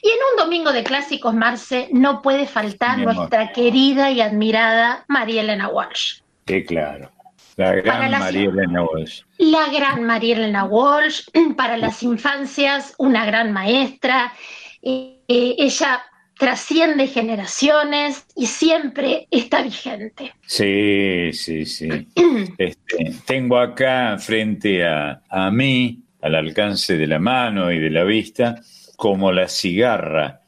Y 0.01 0.09
en 0.09 0.17
un 0.31 0.43
domingo 0.43 0.73
de 0.73 0.83
clásicos, 0.83 1.35
Marce, 1.35 1.87
no 1.91 2.23
puede 2.23 2.47
faltar 2.47 2.97
nuestra 2.97 3.53
querida 3.53 4.09
y 4.09 4.21
admirada 4.21 5.05
María 5.07 5.41
Elena 5.41 5.67
Walsh. 5.67 6.21
Qué 6.45 6.65
claro. 6.65 7.11
La 7.57 7.73
gran 7.73 8.09
las- 8.09 8.19
María 8.19 8.49
Elena 8.49 8.83
Walsh. 8.83 9.21
La 9.37 9.67
gran 9.67 10.03
María 10.03 10.35
Elena 10.35 10.63
Walsh, 10.65 11.27
para 11.55 11.77
las 11.77 12.01
infancias, 12.01 12.95
una 12.97 13.23
gran 13.23 13.53
maestra. 13.53 14.33
Eh, 14.81 15.19
eh, 15.27 15.55
ella 15.59 16.03
trasciende 16.37 17.07
generaciones 17.07 18.25
y 18.35 18.47
siempre 18.47 19.27
está 19.31 19.61
vigente. 19.61 20.33
Sí, 20.45 21.31
sí, 21.33 21.65
sí. 21.65 21.89
Este, 22.57 23.13
tengo 23.25 23.57
acá 23.57 24.17
frente 24.17 24.85
a, 24.85 25.21
a 25.29 25.51
mí, 25.51 26.03
al 26.21 26.35
alcance 26.35 26.97
de 26.97 27.07
la 27.07 27.19
mano 27.19 27.71
y 27.71 27.79
de 27.79 27.89
la 27.89 28.03
vista, 28.03 28.61
como 28.95 29.31
la 29.31 29.47
cigarra, 29.47 30.41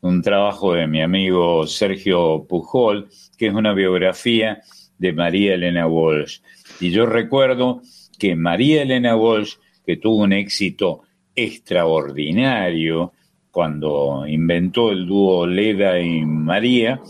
un 0.00 0.22
trabajo 0.22 0.74
de 0.74 0.86
mi 0.86 1.02
amigo 1.02 1.66
Sergio 1.66 2.46
Pujol, 2.48 3.08
que 3.36 3.48
es 3.48 3.54
una 3.54 3.72
biografía 3.72 4.62
de 4.98 5.12
María 5.12 5.54
Elena 5.54 5.86
Walsh. 5.86 6.40
Y 6.80 6.90
yo 6.90 7.06
recuerdo 7.06 7.82
que 8.18 8.36
María 8.36 8.82
Elena 8.82 9.16
Walsh, 9.16 9.56
que 9.84 9.96
tuvo 9.96 10.22
un 10.22 10.32
éxito 10.32 11.02
extraordinario 11.34 13.12
cuando 13.58 14.24
inventó 14.24 14.92
el 14.92 15.04
dúo 15.04 15.44
Leda 15.44 15.98
y 15.98 16.24
María, 16.24 17.00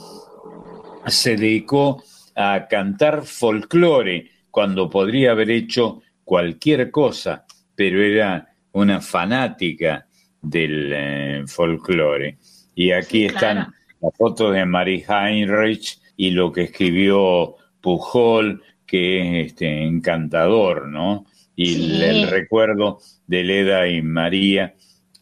se 1.06 1.36
dedicó 1.36 2.02
a 2.34 2.66
cantar 2.70 3.22
folclore 3.26 4.30
cuando 4.50 4.88
podría 4.88 5.32
haber 5.32 5.50
hecho 5.50 6.00
cualquier 6.24 6.90
cosa, 6.90 7.44
pero 7.74 8.02
era 8.02 8.48
una 8.72 8.98
fanática 9.02 10.06
del 10.40 10.90
eh, 10.94 11.42
folclore. 11.46 12.38
Y 12.74 12.92
aquí 12.92 13.18
Sí, 13.18 13.26
están 13.26 13.56
claro. 13.56 13.72
las 14.00 14.16
fotos 14.16 14.54
de 14.54 14.64
Marie 14.64 15.04
Heinrich 15.06 15.98
y 16.16 16.30
lo 16.30 16.50
que 16.50 16.62
escribió 16.62 17.56
Pujol, 17.82 18.62
que 18.86 19.40
es 19.42 19.46
este, 19.48 19.84
encantador, 19.84 20.88
¿no? 20.88 21.26
Y 21.54 21.66
Sí. 21.74 21.84
el, 21.96 22.02
el 22.02 22.30
recuerdo 22.30 23.00
de 23.26 23.44
Leda 23.44 23.86
y 23.86 24.00
María 24.00 24.74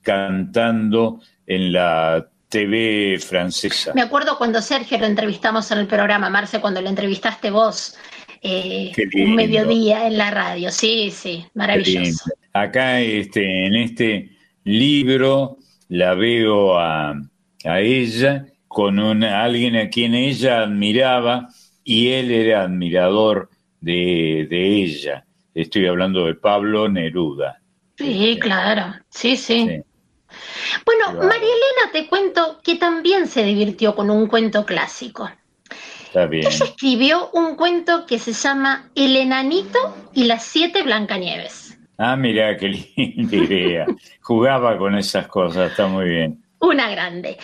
cantando 0.07 1.21
en 1.49 1.73
la 1.73 2.29
TV 2.49 3.19
francesa. 3.19 3.93
Me 3.93 4.03
acuerdo 4.03 4.39
cuando 4.39 4.63
Sergio 4.63 4.99
lo 4.99 5.07
entrevistamos 5.07 5.69
en 5.73 5.79
el 5.79 5.89
programa, 5.89 6.31
Marce, 6.31 6.61
cuando 6.61 6.81
lo 6.81 6.89
entrevistaste 6.89 7.51
vos, 7.51 7.99
eh, 8.41 8.93
un 9.17 9.35
mediodía 9.35 10.07
en 10.07 10.17
la 10.17 10.31
radio. 10.31 10.71
Sí, 10.71 11.11
sí, 11.11 11.45
maravilloso. 11.55 12.31
Acá 12.53 13.01
este, 13.01 13.67
en 13.67 13.75
este 13.75 14.31
libro 14.63 15.59
la 15.89 16.15
veo 16.15 16.79
a, 16.79 17.21
a 17.65 17.81
ella 17.81 18.47
con 18.69 19.01
un, 19.01 19.25
alguien 19.25 19.75
a 19.75 19.89
quien 19.89 20.15
ella 20.15 20.61
admiraba 20.63 21.49
y 21.83 22.11
él 22.11 22.31
era 22.31 22.63
admirador 22.63 23.51
de, 23.81 24.47
de 24.49 24.83
ella. 24.85 25.27
Estoy 25.53 25.89
hablando 25.89 26.27
de 26.27 26.37
Pablo 26.37 26.89
Neruda. 26.89 27.61
Sí, 27.99 28.39
claro. 28.41 28.95
Sí, 29.09 29.37
sí. 29.37 29.67
Sí. 29.69 29.83
Bueno, 30.85 31.05
Claro. 31.13 31.19
María 31.29 31.41
Elena, 31.49 31.93
te 31.93 32.07
cuento 32.09 32.59
que 32.63 32.77
también 32.77 33.27
se 33.27 33.43
divirtió 33.45 33.95
con 33.95 34.11
un 34.11 34.27
cuento 34.27 34.65
clásico. 34.67 35.31
Está 36.07 36.27
bien. 36.27 36.47
Ella 36.47 36.65
escribió 36.65 37.31
un 37.33 37.57
cuento 37.57 38.07
que 38.07 38.19
se 38.19 38.33
llama 38.33 38.89
El 38.95 39.17
enanito 39.17 39.79
y 40.15 40.25
las 40.25 40.45
siete 40.45 40.83
Blancanieves. 40.83 41.79
Ah, 41.99 42.17
mira, 42.17 42.57
qué 42.57 42.69
linda 42.97 43.37
idea. 43.37 43.87
Jugaba 44.21 44.77
con 44.79 44.97
esas 44.97 45.27
cosas, 45.29 45.71
está 45.71 45.87
muy 45.87 46.09
bien. 46.09 46.43
Una 46.61 46.91
grande. 46.91 47.39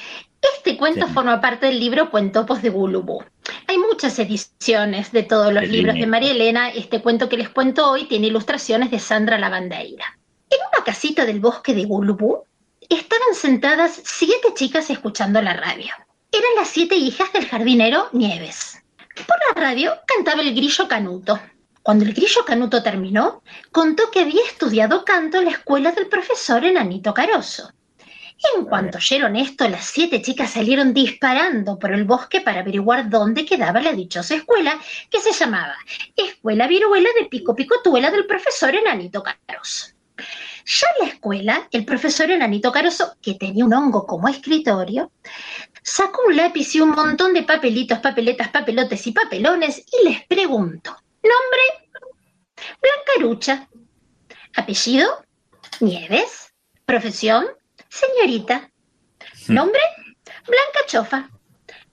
Este 0.57 0.77
cuento 0.77 1.07
Sí. 1.07 1.12
forma 1.12 1.41
parte 1.41 1.66
del 1.66 1.79
libro 1.79 2.11
Cuentopos 2.11 2.62
de 2.62 2.70
Gulubú. 2.70 3.23
Hay 3.68 3.79
muchas 3.79 4.18
ediciones 4.18 5.12
de 5.12 5.23
todos 5.23 5.53
los 5.53 5.62
Qué 5.62 5.68
libros 5.68 5.95
de. 5.95 6.07
María 6.07 6.33
Elena. 6.33 6.70
Este 6.70 7.01
cuento 7.01 7.29
que 7.29 7.37
les 7.37 7.49
cuento 7.49 7.89
hoy 7.91 8.05
tiene 8.05 8.27
ilustraciones 8.27 8.91
de 8.91 8.99
Sandra 8.99 9.39
Lavandeira. 9.39 10.05
En 10.51 10.59
una 10.75 10.85
casita 10.85 11.25
del 11.25 11.39
bosque 11.41 11.75
de 11.75 11.85
Gulubú 11.85 12.45
estaban 12.95 13.34
sentadas 13.34 14.01
siete 14.05 14.55
chicas 14.55 14.90
escuchando 14.90 15.40
la 15.40 15.55
radio. 15.55 15.93
Eran 16.30 16.51
las 16.57 16.68
siete 16.68 16.95
hijas 16.95 17.32
del 17.32 17.49
jardinero 17.49 18.09
Nieves. 18.12 18.82
Por 19.14 19.36
la 19.49 19.61
radio 19.61 19.93
cantaba 20.07 20.43
el 20.43 20.55
grillo 20.55 20.88
Canuto. 20.88 21.40
Cuando 21.82 22.05
el 22.05 22.14
grillo 22.14 22.45
Canuto 22.45 22.82
terminó, 22.82 23.43
contó 23.70 24.11
que 24.11 24.20
había 24.20 24.43
estudiado 24.45 25.05
canto 25.05 25.38
en 25.38 25.47
la 25.47 25.51
escuela 25.53 25.93
del 25.93 26.09
profesor 26.09 26.64
Enanito 26.64 27.12
Caroso. 27.12 27.72
En 28.57 28.64
cuanto 28.64 28.99
oyeron 28.99 29.36
esto, 29.36 29.68
las 29.68 29.84
siete 29.84 30.20
chicas 30.20 30.51
salieron 30.51 30.93
disparando 30.93 31.78
por 31.78 31.93
el 31.93 32.05
bosque 32.05 32.40
para 32.40 32.61
averiguar 32.61 33.09
dónde 33.09 33.45
quedaba 33.45 33.80
la 33.80 33.93
dichosa 33.93 34.34
escuela, 34.34 34.80
que 35.11 35.20
se 35.20 35.32
llamaba 35.32 35.76
Escuela 36.16 36.66
Viruela 36.66 37.09
de 37.18 37.26
Pico 37.26 37.55
Picotuela 37.55 38.11
del 38.11 38.26
profesor 38.26 38.74
Enanito 38.74 39.22
Caroso. 39.22 39.93
Ya 40.65 40.87
en 40.99 41.07
la 41.07 41.13
escuela, 41.13 41.69
el 41.71 41.85
profesor 41.85 42.31
Enanito 42.31 42.71
Caroso, 42.73 43.17
que 43.21 43.35
tenía 43.35 43.65
un 43.65 43.75
hongo 43.75 44.07
como 44.07 44.29
escritorio, 44.29 45.13
sacó 45.83 46.23
un 46.27 46.37
lápiz 46.37 46.75
y 46.75 46.81
un 46.81 46.91
montón 46.91 47.35
de 47.35 47.43
papelitos, 47.43 47.99
papeletas, 47.99 48.49
papelotes 48.49 49.07
y 49.07 49.13
papelones 49.13 49.79
y 49.79 50.09
les 50.09 50.25
preguntó. 50.27 50.97
Nombre, 51.23 51.83
Blancarucha. 52.81 53.69
Apellido, 54.57 55.25
Nieves. 55.81 56.53
Profesión, 56.85 57.47
señorita. 57.89 58.71
Nombre, 59.49 59.81
Blanca 60.47 60.87
Chofa. 60.87 61.31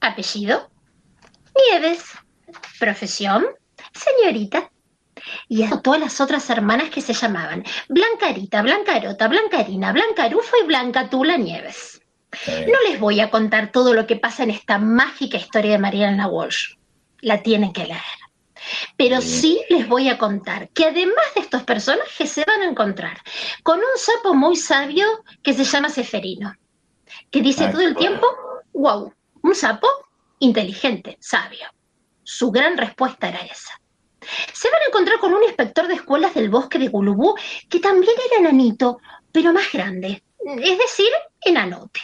Apellido, 0.02 0.70
Nieves. 1.56 2.04
Profesión, 2.80 3.46
señorita. 3.94 4.72
Y 5.48 5.64
a 5.64 5.82
todas 5.82 6.00
las 6.00 6.22
otras 6.22 6.50
hermanas 6.50 6.90
que 6.90 7.02
se 7.02 7.14
llamaban 7.14 7.64
Blancarita, 7.88 8.62
Blancarota, 8.62 9.28
Blancarina, 9.28 9.92
Blancarufa 9.92 10.58
y 10.64 10.68
Blanca 10.68 11.10
Tula 11.10 11.38
Nieves. 11.38 12.02
No 12.48 12.90
les 12.90 13.00
voy 13.00 13.20
a 13.20 13.32
contar 13.32 13.72
todo 13.72 13.94
lo 13.94 14.06
que 14.06 14.16
pasa 14.16 14.44
en 14.44 14.52
esta 14.52 14.78
mágica 14.78 15.38
historia 15.38 15.72
de 15.72 15.80
Mariana 15.80 16.28
Walsh. 16.28 16.76
La 17.22 17.42
tienen 17.42 17.74
que 17.74 17.86
leer. 17.86 18.02
Pero 18.98 19.22
sí 19.22 19.62
les 19.70 19.88
voy 19.88 20.10
a 20.10 20.18
contar 20.18 20.70
que 20.70 20.86
además 20.86 21.26
de 21.36 21.42
estos 21.42 21.64
personajes 21.64 22.30
se 22.30 22.46
van 22.46 22.62
a 22.62 22.70
encontrar 22.70 23.18
con 23.64 23.80
un 23.80 23.98
sapo 23.98 24.36
muy 24.36 24.56
sabio 24.56 25.06
que 25.42 25.54
se 25.54 25.64
llama 25.64 25.90
Seferino, 25.90 26.54
que 27.32 27.42
dice 27.42 27.66
Ah, 27.66 27.72
todo 27.72 27.82
el 27.82 27.96
tiempo, 27.96 28.28
wow, 28.74 29.14
un 29.42 29.56
sapo 29.56 29.88
inteligente, 30.40 31.18
sabio. 31.20 31.68
Su 32.24 32.52
gran 32.52 32.78
respuesta 32.78 33.30
era 33.30 33.40
esa. 33.40 33.79
Se 34.54 34.70
van 34.70 34.82
a 34.82 34.88
encontrar 34.88 35.20
con 35.20 35.34
un 35.34 35.44
inspector 35.44 35.88
de 35.88 35.96
escuelas 35.96 36.34
del 36.34 36.50
bosque 36.50 36.80
de 36.80 36.88
Gulubú 36.88 37.36
que 37.70 37.80
también 37.80 38.14
era 38.28 38.40
enanito, 38.40 39.00
pero 39.32 39.54
más 39.54 39.72
grande, 39.72 40.24
es 40.46 40.78
decir, 40.78 41.10
enanote. 41.42 42.02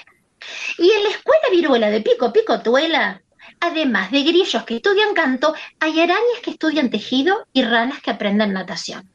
Y 0.78 0.92
en 0.92 1.04
la 1.04 1.10
escuela 1.10 1.48
viruela 1.52 1.90
de 1.90 2.02
Pico 2.02 2.32
Pico 2.32 2.62
Tuela, 2.62 3.22
además 3.60 4.12
de 4.12 4.24
grillos 4.24 4.64
que 4.64 4.76
estudian 4.76 5.14
canto, 5.14 5.54
hay 5.80 6.00
arañas 6.00 6.40
que 6.44 6.52
estudian 6.52 6.90
tejido 6.90 7.48
y 7.54 7.64
ranas 7.64 8.02
que 8.02 8.12
aprenden 8.12 8.54
natación. 8.54 9.10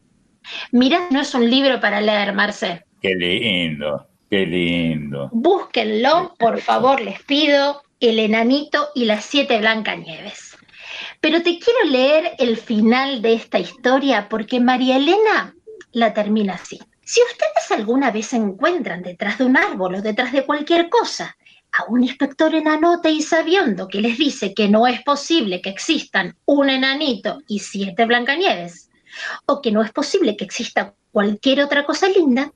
Mira, 0.72 1.08
no 1.10 1.20
es 1.20 1.34
un 1.34 1.48
libro 1.48 1.80
para 1.80 2.00
leer, 2.00 2.32
Marce. 2.34 2.84
Qué 3.00 3.14
lindo, 3.14 4.06
qué 4.28 4.46
lindo. 4.46 5.28
Búsquenlo, 5.32 6.34
por 6.38 6.60
favor, 6.60 7.00
les 7.00 7.22
pido, 7.22 7.82
El 8.00 8.18
enanito 8.18 8.88
y 8.94 9.04
las 9.04 9.24
siete 9.24 9.58
Blancanieves. 9.58 10.49
Pero 11.20 11.42
te 11.42 11.58
quiero 11.58 11.84
leer 11.90 12.32
el 12.38 12.56
final 12.56 13.20
de 13.20 13.34
esta 13.34 13.58
historia 13.58 14.28
porque 14.28 14.58
María 14.58 14.96
Elena 14.96 15.54
la 15.92 16.14
termina 16.14 16.54
así. 16.54 16.78
Si 17.04 17.20
ustedes 17.22 17.70
alguna 17.70 18.10
vez 18.10 18.26
se 18.26 18.36
encuentran 18.36 19.02
detrás 19.02 19.38
de 19.38 19.44
un 19.44 19.56
árbol 19.56 19.96
o 19.96 20.02
detrás 20.02 20.32
de 20.32 20.46
cualquier 20.46 20.88
cosa 20.88 21.36
a 21.72 21.84
un 21.88 22.02
inspector 22.02 22.54
enanote 22.54 23.10
y 23.10 23.22
sabiondo 23.22 23.88
que 23.88 24.00
les 24.00 24.18
dice 24.18 24.54
que 24.54 24.68
no 24.68 24.86
es 24.86 25.02
posible 25.02 25.60
que 25.60 25.70
existan 25.70 26.36
un 26.44 26.70
enanito 26.70 27.40
y 27.46 27.60
siete 27.60 28.06
Blancanieves, 28.06 28.90
o 29.46 29.60
que 29.60 29.72
no 29.72 29.82
es 29.82 29.92
posible 29.92 30.36
que 30.36 30.44
exista 30.44 30.94
cualquier 31.12 31.62
otra 31.62 31.84
cosa 31.84 32.08
linda, 32.08 32.52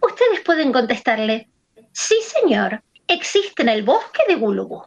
ustedes 0.00 0.40
pueden 0.44 0.72
contestarle, 0.72 1.48
sí 1.92 2.16
señor, 2.22 2.82
existe 3.06 3.62
en 3.62 3.68
el 3.68 3.82
bosque 3.82 4.22
de 4.28 4.36
Gulubú. 4.36 4.82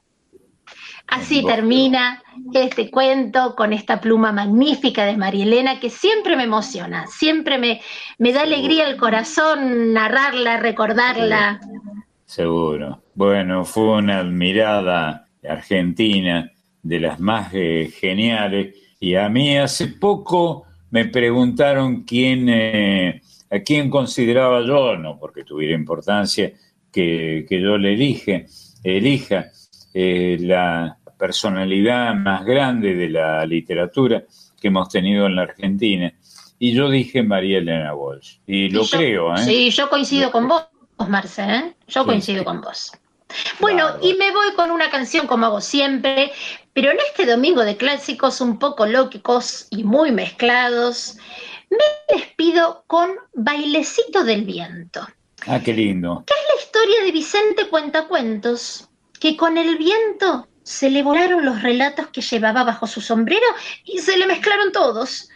Así 1.09 1.43
termina 1.43 2.21
este 2.53 2.89
cuento 2.91 3.55
con 3.55 3.73
esta 3.73 3.99
pluma 3.99 4.31
magnífica 4.31 5.05
de 5.05 5.17
María 5.17 5.43
Elena 5.43 5.79
que 5.79 5.89
siempre 5.89 6.35
me 6.35 6.43
emociona, 6.43 7.07
siempre 7.07 7.57
me, 7.57 7.81
me 8.17 8.31
da 8.31 8.41
alegría 8.41 8.87
el 8.87 8.97
corazón 8.97 9.93
narrarla, 9.93 10.57
recordarla. 10.57 11.59
Seguro. 12.25 13.01
Bueno, 13.15 13.65
fue 13.65 13.97
una 13.97 14.19
admirada 14.19 15.27
argentina 15.47 16.51
de 16.83 16.99
las 16.99 17.19
más 17.19 17.49
eh, 17.53 17.91
geniales. 17.99 18.75
Y 18.99 19.15
a 19.15 19.29
mí 19.29 19.57
hace 19.57 19.87
poco 19.87 20.65
me 20.91 21.05
preguntaron 21.05 22.03
quién, 22.03 22.47
eh, 22.49 23.21
a 23.49 23.59
quién 23.59 23.89
consideraba 23.89 24.61
yo, 24.61 24.95
no 24.97 25.17
porque 25.19 25.43
tuviera 25.43 25.73
importancia, 25.73 26.51
que, 26.91 27.45
que 27.47 27.61
yo 27.61 27.77
le 27.77 27.93
elige, 27.93 28.45
elija 28.83 29.51
eh, 29.93 30.37
la 30.39 30.98
personalidad 31.19 32.15
más 32.15 32.43
grande 32.45 32.95
de 32.95 33.09
la 33.09 33.45
literatura 33.45 34.23
que 34.59 34.69
hemos 34.69 34.89
tenido 34.89 35.27
en 35.27 35.35
la 35.35 35.43
Argentina. 35.43 36.11
Y 36.57 36.73
yo 36.73 36.89
dije 36.89 37.21
María 37.21 37.59
Elena 37.59 37.93
Walsh. 37.93 38.37
Y 38.47 38.69
lo 38.69 38.81
Y 38.81 38.85
yo- 38.85 38.97
creo, 38.97 39.35
¿eh? 39.35 39.43
Sí, 39.45 39.69
yo 39.69 39.89
coincido 39.89 40.25
Lo 40.27 40.31
con 40.31 40.47
creo. 40.47 40.67
vos, 40.97 41.09
Marce, 41.09 41.43
¿eh? 41.43 41.73
Yo 41.87 42.01
Sí, 42.01 42.07
coincido 42.07 42.39
sí. 42.39 42.45
con 42.45 42.61
vos. 42.61 42.91
Bueno, 43.59 43.85
y 44.01 44.15
me 44.15 44.31
voy 44.31 44.53
con 44.55 44.71
una 44.71 44.89
canción 44.89 45.27
como 45.27 45.45
hago 45.45 45.61
siempre, 45.61 46.31
pero 46.73 46.89
en 46.91 46.97
este 47.09 47.25
domingo 47.27 47.63
de 47.63 47.77
clásicos 47.77 48.41
un 48.41 48.57
poco 48.57 48.87
lógicos 48.87 49.67
y 49.69 49.83
muy 49.83 50.11
mezclados, 50.11 51.15
me 51.69 52.15
despido 52.17 52.83
con 52.87 53.11
Bailecito 53.35 54.23
del 54.23 54.43
Viento. 54.45 55.07
Ah, 55.47 55.59
qué 55.63 55.73
lindo. 55.73 56.25
La 56.27 56.61
historia 56.61 57.03
de 57.05 57.11
Vicente 57.11 57.67
Cuentacuentos, 57.69 58.89
que 59.19 59.37
con 59.37 59.57
el 59.57 59.77
viento 59.77 60.47
se 60.69 60.91
le 60.91 61.01
volaron 61.01 61.43
los 61.43 61.63
relatos 61.63 62.09
que 62.09 62.21
llevaba 62.21 62.63
bajo 62.63 62.85
su 62.85 63.01
sombrero 63.01 63.47
y 63.85 63.97
se 63.97 64.15
le 64.17 64.27
mezclaron 64.27 64.71
todos. 64.71 65.27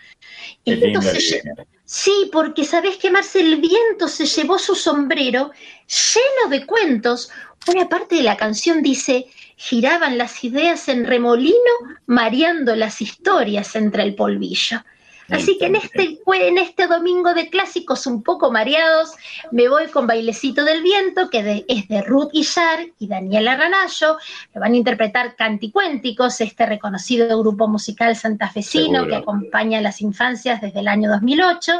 Qué 0.63 0.73
El 0.73 0.79
viento 0.79 0.99
linda 0.99 1.11
se 1.11 1.17
lle- 1.17 1.43
línea. 1.43 1.65
Sí, 1.86 2.29
porque 2.31 2.63
sabés 2.63 2.97
que 2.97 3.09
Marce, 3.09 3.39
el 3.39 3.55
viento 3.59 4.07
se 4.07 4.27
llevó 4.27 4.59
su 4.59 4.75
sombrero 4.75 5.51
lleno 5.88 6.49
de 6.51 6.67
cuentos. 6.67 7.31
Una 7.67 7.89
parte 7.89 8.15
de 8.17 8.23
la 8.23 8.38
canción 8.38 8.84
dice, 8.84 9.25
giraban 9.55 10.19
las 10.19 10.43
ideas 10.43 10.88
en 10.88 11.03
remolino, 11.05 11.73
mareando 12.05 12.75
las 12.75 13.01
historias 13.01 13.75
entre 13.75 14.03
el 14.03 14.13
polvillo. 14.13 14.84
Así 15.30 15.57
que 15.57 15.67
en 15.67 15.76
este, 15.78 16.19
en 16.34 16.57
este 16.57 16.88
domingo 16.88 17.34
de 17.34 17.49
clásicos 17.49 18.05
un 18.07 18.24
poco 18.24 18.51
mareados, 18.51 19.11
me 19.51 19.69
voy 19.69 19.88
con 19.88 20.05
Bailecito 20.05 20.63
del 20.65 20.84
Viento, 20.84 21.30
que 21.30 21.43
de- 21.43 21.65
es 21.67 21.88
de 21.88 22.01
Ruth 22.01 22.32
Guillar 22.34 22.88
y 22.99 23.07
Daniela 23.07 23.55
Ranallo. 23.55 24.17
Lo 24.53 24.61
van 24.61 24.74
a 24.74 24.78
interpretar 24.78 25.36
Canticuénticos, 25.36 26.41
este 26.41 26.65
reconocido 26.65 27.39
grupo 27.39 27.67
musical 27.67 28.15
santafesino 28.15 28.99
Seguro. 28.99 29.07
que 29.07 29.15
acompaña 29.15 29.80
a 29.80 29.82
las 29.82 30.01
infancias 30.01 30.59
desde 30.61 30.82
el 30.82 30.88
año 30.89 31.09
2008. 31.09 31.71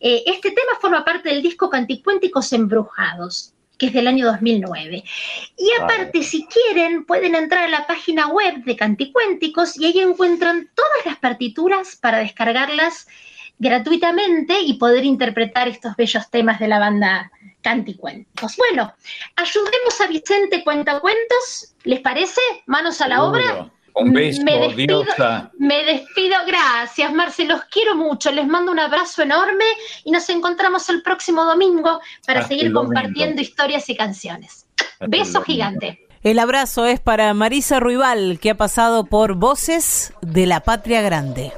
Eh, 0.00 0.22
este 0.26 0.50
tema 0.50 0.72
forma 0.80 1.04
parte 1.04 1.28
del 1.28 1.42
disco 1.42 1.68
Canticuénticos 1.68 2.52
Embrujados, 2.52 3.52
que 3.80 3.86
es 3.86 3.94
del 3.94 4.06
año 4.06 4.26
2009. 4.26 5.02
Y 5.56 5.70
aparte, 5.80 6.22
si 6.22 6.46
quieren, 6.46 7.06
pueden 7.06 7.34
entrar 7.34 7.64
a 7.64 7.68
la 7.68 7.86
página 7.86 8.28
web 8.28 8.62
de 8.64 8.76
Canticuénticos 8.76 9.78
y 9.78 9.86
ahí 9.86 10.00
encuentran 10.00 10.68
todas 10.74 11.06
las 11.06 11.16
partituras 11.16 11.96
para 11.96 12.18
descargarlas 12.18 13.08
gratuitamente 13.58 14.60
y 14.60 14.74
poder 14.74 15.04
interpretar 15.04 15.66
estos 15.66 15.96
bellos 15.96 16.30
temas 16.30 16.60
de 16.60 16.68
la 16.68 16.78
banda 16.78 17.32
Canticuénticos. 17.62 18.56
Bueno, 18.58 18.92
ayudemos 19.36 20.00
a 20.02 20.06
Vicente 20.08 20.62
Cuentacuentos, 20.62 21.74
¿les 21.84 22.00
parece? 22.00 22.40
Manos 22.66 23.00
a 23.00 23.08
la 23.08 23.24
obra. 23.24 23.70
Un 24.00 24.12
beso, 24.12 24.42
Me 24.42 24.58
despido. 24.58 25.02
diosa. 25.04 25.50
Me 25.58 25.84
despido, 25.84 26.36
gracias 26.46 27.12
Marce, 27.12 27.44
los 27.44 27.62
quiero 27.64 27.94
mucho, 27.96 28.30
les 28.32 28.46
mando 28.46 28.72
un 28.72 28.78
abrazo 28.78 29.22
enorme 29.22 29.64
y 30.04 30.10
nos 30.10 30.28
encontramos 30.30 30.88
el 30.88 31.02
próximo 31.02 31.44
domingo 31.44 32.00
para 32.26 32.40
Hasta 32.40 32.48
seguir 32.48 32.72
domingo. 32.72 32.84
compartiendo 32.84 33.40
historias 33.42 33.88
y 33.88 33.96
canciones. 33.96 34.66
Hasta 34.94 35.06
Beso 35.08 35.42
gigante. 35.42 36.06
El 36.22 36.38
abrazo 36.38 36.84
es 36.86 37.00
para 37.00 37.32
Marisa 37.32 37.80
Ruibal, 37.80 38.38
que 38.40 38.50
ha 38.50 38.54
pasado 38.56 39.04
por 39.04 39.34
Voces 39.36 40.12
de 40.20 40.46
la 40.46 40.60
Patria 40.60 41.00
Grande. 41.00 41.52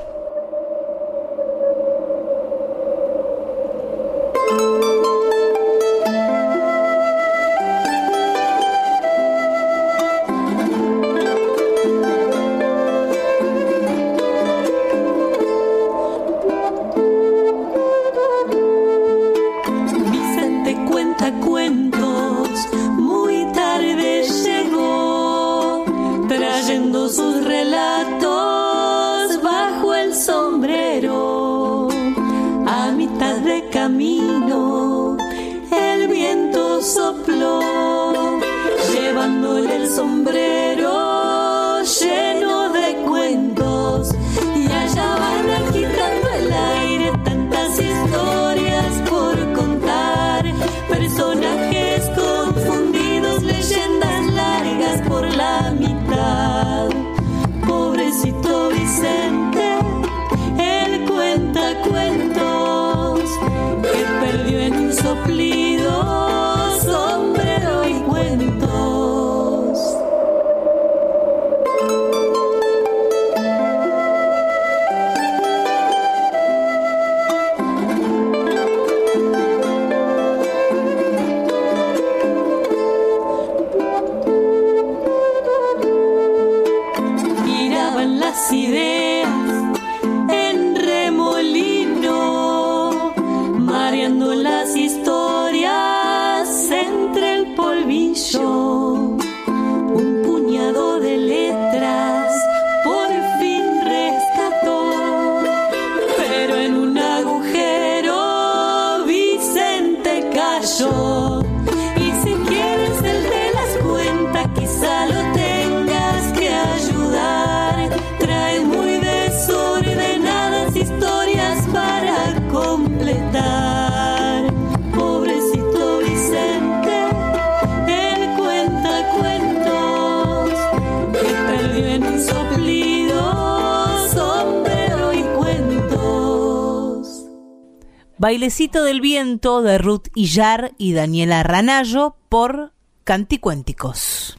Bailecito 138.43 138.83
del 138.83 139.01
viento 139.01 139.63
de 139.63 139.79
Ruth 139.79 140.09
Illar 140.17 140.73
y 140.77 140.95
Daniela 140.95 141.45
Ranallo 141.45 142.17
por 142.29 142.73
Canticuénticos. 143.05 144.37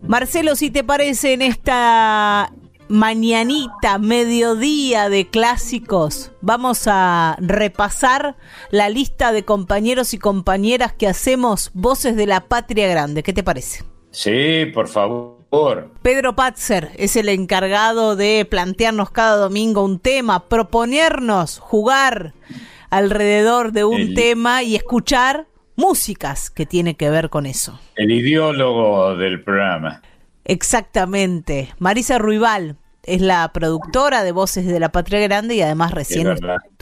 Marcelo, 0.00 0.56
si 0.56 0.70
te 0.70 0.82
parece, 0.82 1.34
en 1.34 1.42
esta 1.42 2.54
mañanita, 2.88 3.98
mediodía 3.98 5.10
de 5.10 5.28
clásicos, 5.28 6.32
vamos 6.40 6.84
a 6.86 7.36
repasar 7.38 8.38
la 8.70 8.88
lista 8.88 9.30
de 9.30 9.44
compañeros 9.44 10.14
y 10.14 10.18
compañeras 10.18 10.94
que 10.94 11.06
hacemos 11.06 11.70
Voces 11.74 12.16
de 12.16 12.26
la 12.26 12.40
Patria 12.48 12.88
Grande. 12.88 13.22
¿Qué 13.22 13.34
te 13.34 13.42
parece? 13.42 13.84
Sí, 14.10 14.64
por 14.72 14.88
favor. 14.88 15.33
Pedro 16.02 16.34
Patzer 16.36 16.90
es 16.96 17.16
el 17.16 17.28
encargado 17.28 18.16
de 18.16 18.46
plantearnos 18.48 19.10
cada 19.10 19.36
domingo 19.36 19.84
un 19.84 19.98
tema, 19.98 20.48
proponernos 20.48 21.58
jugar 21.58 22.34
alrededor 22.90 23.72
de 23.72 23.84
un 23.84 24.00
El- 24.00 24.14
tema 24.14 24.62
y 24.62 24.76
escuchar 24.76 25.46
músicas 25.76 26.50
que 26.50 26.66
tiene 26.66 26.94
que 26.96 27.10
ver 27.10 27.30
con 27.30 27.46
eso. 27.46 27.80
El 27.96 28.10
ideólogo 28.12 29.16
del 29.16 29.42
programa. 29.42 30.02
Exactamente. 30.44 31.74
Marisa 31.78 32.18
Ruibal 32.18 32.76
es 33.02 33.20
la 33.20 33.50
productora 33.52 34.22
de 34.24 34.32
Voces 34.32 34.66
de 34.66 34.80
la 34.80 34.90
Patria 34.90 35.20
Grande 35.20 35.54
y 35.56 35.62
además 35.62 35.90
recién 35.92 36.36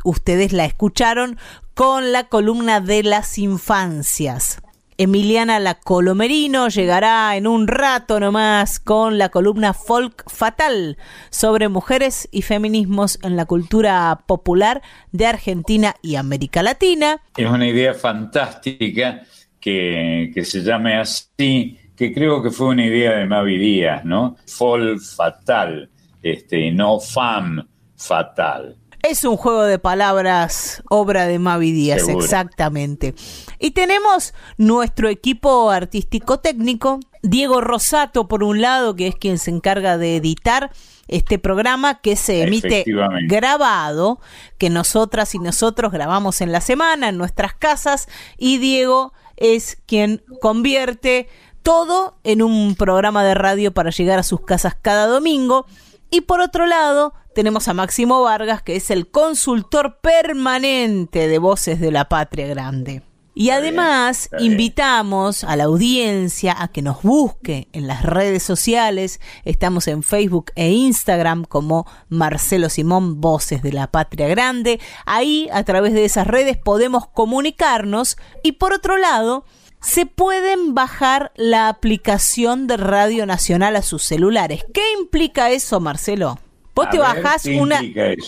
ustedes 0.05 0.53
la 0.53 0.65
escucharon 0.65 1.39
con 1.75 2.13
la 2.13 2.25
columna 2.29 2.81
de 2.81 3.03
las 3.03 3.39
infancias. 3.39 4.61
Emiliana 4.99 5.59
La 5.59 5.75
Colomerino 5.75 6.69
llegará 6.69 7.37
en 7.37 7.47
un 7.47 7.67
rato 7.67 8.21
nomás 8.21 8.79
con 8.79 9.19
la 9.19 9.31
columna 9.31 9.73
Folk 9.73 10.31
Fatal 10.31 10.99
sobre 11.31 11.69
mujeres 11.69 12.29
y 12.31 12.43
feminismos 12.43 13.19
en 13.23 13.37
la 13.37 13.47
cultura 13.47 14.25
popular 14.27 14.83
de 15.13 15.27
Argentina 15.27 15.95
y 16.03 16.17
América 16.17 16.63
Latina. 16.63 17.21
Es 17.37 17.49
una 17.49 17.67
idea 17.67 17.95
fantástica 17.95 19.23
que, 19.61 20.31
que 20.35 20.45
se 20.45 20.63
llame 20.63 20.99
así, 20.99 21.79
que 21.97 22.13
creo 22.13 22.43
que 22.43 22.51
fue 22.51 22.69
una 22.69 22.85
idea 22.85 23.13
de 23.13 23.27
Mavi 23.27 23.59
Díaz, 23.59 24.05
¿no? 24.05 24.37
Fol 24.47 25.01
fatal, 25.01 25.89
este, 26.23 26.71
no 26.71 27.01
fam 27.01 27.67
fatal. 27.97 28.77
Es 29.03 29.25
un 29.25 29.37
juego 29.37 29.65
de 29.65 29.81
palabras, 29.81 30.83
obra 30.89 31.27
de 31.27 31.41
Mavi 31.41 31.73
Díaz, 31.73 32.07
Seguro. 32.07 32.25
exactamente. 32.25 33.15
Y 33.59 33.73
tenemos 33.73 34.33
nuestro 34.59 35.09
equipo 35.09 35.71
artístico 35.71 36.39
técnico, 36.39 37.01
Diego 37.21 37.61
Rosato, 37.61 38.29
por 38.29 38.45
un 38.45 38.61
lado, 38.61 38.95
que 38.95 39.09
es 39.09 39.17
quien 39.17 39.39
se 39.39 39.51
encarga 39.51 39.99
de 39.99 40.17
editar 40.17 40.71
este 41.09 41.41
programa 41.41 42.01
que 42.01 42.15
se 42.15 42.43
emite 42.43 42.85
grabado, 43.27 44.21
que 44.57 44.71
nosotras 44.71 45.35
y 45.35 45.41
nosotros 45.41 45.91
grabamos 45.91 46.41
en 46.41 46.53
la 46.53 46.61
semana 46.61 47.09
en 47.09 47.19
nuestras 47.19 47.55
casas, 47.55 48.09
y 48.39 48.59
Diego 48.59 49.13
es 49.37 49.79
quien 49.87 50.23
convierte 50.41 51.29
todo 51.63 52.19
en 52.23 52.41
un 52.41 52.77
programa 52.77 53.25
de 53.25 53.35
radio 53.35 53.75
para 53.75 53.91
llegar 53.91 54.21
a 54.21 54.25
sus 54.25 54.43
casas 54.43 54.77
cada 54.81 55.07
domingo. 55.07 55.67
Y 56.11 56.23
por 56.23 56.41
otro 56.41 56.67
lado, 56.67 57.15
tenemos 57.35 57.69
a 57.69 57.75
Máximo 57.75 58.23
Vargas, 58.23 58.63
que 58.63 58.77
es 58.77 58.91
el 58.91 59.11
consultor 59.11 59.99
permanente 60.01 61.29
de 61.29 61.39
Voces 61.39 61.81
de 61.81 61.91
la 61.91 62.09
Patria 62.09 62.47
Grande. 62.47 63.03
Y 63.35 63.49
Está 63.49 63.59
además 63.61 64.29
bien. 64.33 64.53
invitamos 64.53 65.43
a 65.45 65.57
la 65.57 65.65
audiencia 65.65 66.55
a 66.59 66.69
que 66.69 66.83
nos 66.83 67.03
busque 67.03 67.69
en 67.73 67.87
las 67.87 68.03
redes 68.03 68.43
sociales. 68.43 69.21
Estamos 69.47 69.89
en 69.89 70.03
Facebook 70.03 70.53
e 70.55 70.71
Instagram 70.71 71.45
como 71.45 71.87
Marcelo 72.11 72.69
Simón 72.69 73.23
Voces 73.23 73.63
de 73.63 73.73
la 73.73 73.91
Patria 73.91 74.29
Grande. 74.29 74.81
Ahí, 75.07 75.49
a 75.51 75.65
través 75.65 75.95
de 75.95 76.05
esas 76.05 76.27
redes, 76.27 76.59
podemos 76.59 77.07
comunicarnos. 77.07 78.19
Y 78.43 78.53
por 78.53 78.75
otro 78.75 78.99
lado, 78.99 79.47
se 79.81 80.05
pueden 80.05 80.75
bajar 80.75 81.33
la 81.35 81.69
aplicación 81.69 82.67
de 82.67 82.77
Radio 82.77 83.25
Nacional 83.25 83.77
a 83.77 83.83
sus 83.83 84.03
celulares. 84.03 84.63
¿Qué 84.75 84.83
implica 85.01 85.51
eso, 85.51 85.81
Marcelo? 85.81 86.39
Vos 86.75 86.87
A 86.87 86.91
te 86.91 86.99
ver, 86.99 87.07
bajás 87.07 87.43
¿qué 87.43 87.61
una 87.61 87.81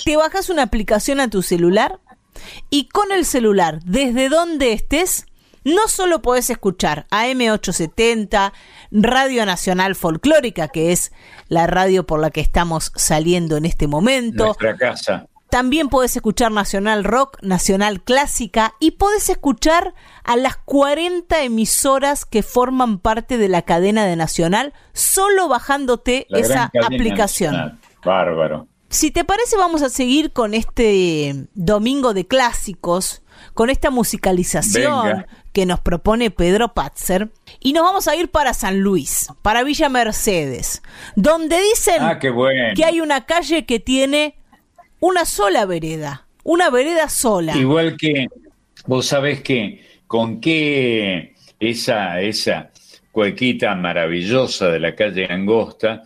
te 0.04 0.16
bajas 0.16 0.50
una 0.50 0.62
aplicación 0.62 1.20
a 1.20 1.28
tu 1.30 1.42
celular 1.42 1.98
y 2.70 2.88
con 2.88 3.12
el 3.12 3.24
celular, 3.24 3.80
desde 3.84 4.28
donde 4.28 4.72
estés, 4.72 5.26
no 5.64 5.88
solo 5.88 6.20
podés 6.20 6.50
escuchar 6.50 7.06
AM870, 7.10 8.52
Radio 8.90 9.46
Nacional 9.46 9.94
Folclórica, 9.94 10.68
que 10.68 10.92
es 10.92 11.12
la 11.48 11.66
radio 11.66 12.04
por 12.06 12.20
la 12.20 12.30
que 12.30 12.40
estamos 12.40 12.92
saliendo 12.96 13.56
en 13.56 13.64
este 13.64 13.86
momento, 13.86 14.46
Nuestra 14.46 14.76
casa. 14.76 15.26
también 15.48 15.88
podés 15.88 16.16
escuchar 16.16 16.50
Nacional 16.52 17.04
Rock, 17.04 17.38
Nacional 17.40 18.02
Clásica 18.02 18.74
y 18.80 18.92
podés 18.92 19.30
escuchar 19.30 19.94
a 20.24 20.36
las 20.36 20.56
40 20.56 21.42
emisoras 21.44 22.24
que 22.26 22.42
forman 22.42 22.98
parte 22.98 23.38
de 23.38 23.48
la 23.48 23.62
cadena 23.62 24.04
de 24.04 24.16
Nacional 24.16 24.74
solo 24.92 25.48
bajándote 25.48 26.26
La 26.28 26.40
esa 26.40 26.72
aplicación. 26.84 27.52
nacional. 27.54 27.80
Bárbaro. 28.04 28.68
Si 28.88 29.10
te 29.10 29.24
parece, 29.24 29.56
vamos 29.56 29.82
a 29.82 29.88
seguir 29.88 30.30
con 30.32 30.54
este 30.54 31.46
domingo 31.54 32.14
de 32.14 32.26
clásicos, 32.26 33.22
con 33.54 33.68
esta 33.70 33.90
musicalización 33.90 35.04
Venga. 35.06 35.26
que 35.52 35.66
nos 35.66 35.80
propone 35.80 36.30
Pedro 36.30 36.74
Patzer. 36.74 37.30
Y 37.60 37.72
nos 37.72 37.82
vamos 37.82 38.06
a 38.06 38.14
ir 38.14 38.30
para 38.30 38.54
San 38.54 38.80
Luis, 38.80 39.28
para 39.42 39.64
Villa 39.64 39.88
Mercedes, 39.88 40.82
donde 41.16 41.60
dicen 41.60 41.96
Ah, 42.02 42.18
bueno. 42.32 42.74
que 42.76 42.84
hay 42.84 43.00
una 43.00 43.26
calle 43.26 43.64
que 43.66 43.80
tiene 43.80 44.36
una 45.00 45.24
sola 45.24 45.66
vereda, 45.66 46.26
una 46.44 46.70
vereda 46.70 47.08
sola. 47.08 47.56
Igual 47.56 47.96
que 47.96 48.28
vos 48.86 49.06
sabés 49.06 49.42
que 49.42 49.82
con 50.06 50.40
qué 50.40 51.34
esa, 51.58 52.20
esa 52.20 52.70
cuequita 53.10 53.74
maravillosa 53.74 54.68
de 54.68 54.78
la 54.80 54.94
calle 54.94 55.26
Angosta 55.26 56.02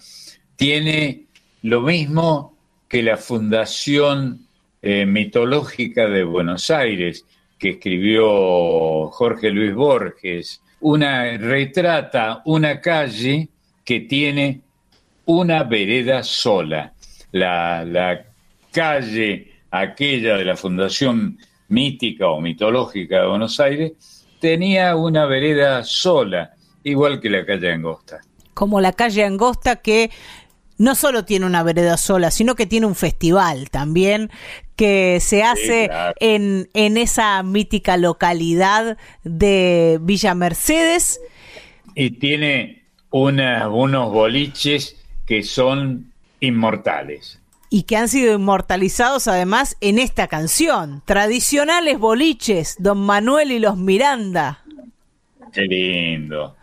tiene 0.57 1.28
lo 1.63 1.81
mismo 1.81 2.57
que 2.89 3.03
la 3.03 3.17
Fundación 3.17 4.47
eh, 4.83 5.07
Mitológica 5.07 6.09
de 6.09 6.25
Buenos 6.25 6.71
Aires, 6.71 7.25
que 7.59 7.71
escribió 7.71 9.09
Jorge 9.11 9.51
Luis 9.51 9.75
Borges. 9.75 10.63
Una 10.81 11.37
retrata 11.37 12.43
una 12.45 12.81
calle 12.81 13.49
que 13.85 14.01
tiene 14.01 14.61
una 15.27 15.65
vereda 15.65 16.23
sola. 16.23 16.93
La, 17.33 17.85
la 17.85 18.25
calle 18.71 19.53
aquella 19.71 20.37
de 20.37 20.45
la 20.45 20.57
Fundación 20.57 21.39
Mítica 21.69 22.29
o 22.29 22.41
Mitológica 22.41 23.21
de 23.21 23.27
Buenos 23.29 23.61
Aires 23.61 23.93
tenía 24.41 24.97
una 24.97 25.27
vereda 25.27 25.83
sola, 25.85 26.55
igual 26.85 27.21
que 27.21 27.29
la 27.29 27.45
calle 27.45 27.73
Angosta. 27.73 28.21
como 28.55 28.81
la 28.81 28.93
calle 28.93 29.25
Angosta 29.25 29.77
que 29.77 30.11
no 30.79 30.95
solo 30.95 31.25
tiene 31.25 31.45
una 31.47 31.63
vereda 31.63 31.97
sola, 31.97 32.31
sino 32.31 32.55
que 32.55 32.67
tiene 32.67 32.87
un 32.87 32.95
festival 32.95 33.69
también 33.71 34.31
que 34.77 35.19
se 35.21 35.43
hace 35.43 35.89
claro. 35.89 36.15
en, 36.21 36.69
en 36.73 36.97
esa 36.97 37.43
mítica 37.43 37.97
localidad 37.97 38.97
de 39.25 39.99
Villa 40.01 40.35
Mercedes. 40.35 41.21
Y 41.95 42.11
tiene 42.13 42.85
una- 43.11 43.69
unos 43.69 44.13
boliches 44.13 44.97
que 45.27 45.43
son 45.43 46.13
inmortales. 46.41 47.41
Y 47.71 47.83
que 47.83 47.97
han 47.97 48.09
sido 48.09 48.35
inmortalizados 48.35 49.29
además 49.29 49.77
en 49.81 49.99
esta 49.99 50.27
canción. 50.29 51.03
Tradicionales 51.05 51.99
boliches, 51.99 52.77
Don 52.79 52.99
Manuel 52.99 53.51
y 53.51 53.59
los 53.59 53.77
Miranda. 53.77 54.63
Qué 55.53 55.63
lindo. 55.63 56.57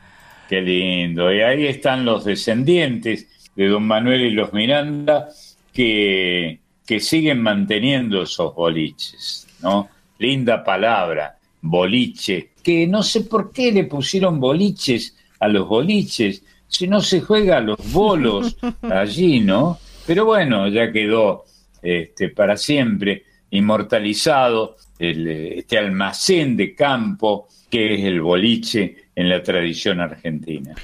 Qué 0.49 0.61
lindo. 0.61 1.31
Y 1.33 1.41
ahí 1.41 1.67
están 1.67 2.05
los 2.05 2.23
descendientes 2.23 3.27
de 3.55 3.67
don 3.67 3.85
Manuel 3.87 4.21
y 4.21 4.31
los 4.31 4.53
Miranda 4.53 5.29
que, 5.73 6.59
que 6.85 6.99
siguen 6.99 7.41
manteniendo 7.41 8.21
esos 8.21 8.53
boliches, 8.53 9.47
¿no? 9.61 9.89
Linda 10.19 10.63
palabra, 10.63 11.37
boliche, 11.61 12.51
que 12.63 12.87
no 12.87 13.03
sé 13.03 13.21
por 13.21 13.51
qué 13.51 13.71
le 13.71 13.85
pusieron 13.85 14.39
boliches 14.39 15.15
a 15.39 15.47
los 15.47 15.67
boliches, 15.67 16.43
si 16.67 16.87
no 16.87 17.01
se 17.01 17.21
juega 17.21 17.57
a 17.57 17.61
los 17.61 17.77
bolos 17.91 18.57
allí, 18.81 19.39
¿no? 19.39 19.79
Pero 20.05 20.25
bueno, 20.25 20.67
ya 20.67 20.91
quedó 20.91 21.45
este, 21.81 22.29
para 22.29 22.57
siempre 22.57 23.23
inmortalizado 23.51 24.75
el, 24.99 25.27
este 25.27 25.77
almacén 25.77 26.57
de 26.57 26.75
campo 26.75 27.47
que 27.69 27.95
es 27.95 28.05
el 28.05 28.21
boliche 28.21 29.09
en 29.15 29.29
la 29.29 29.41
tradición 29.41 29.99
argentina. 29.99 30.75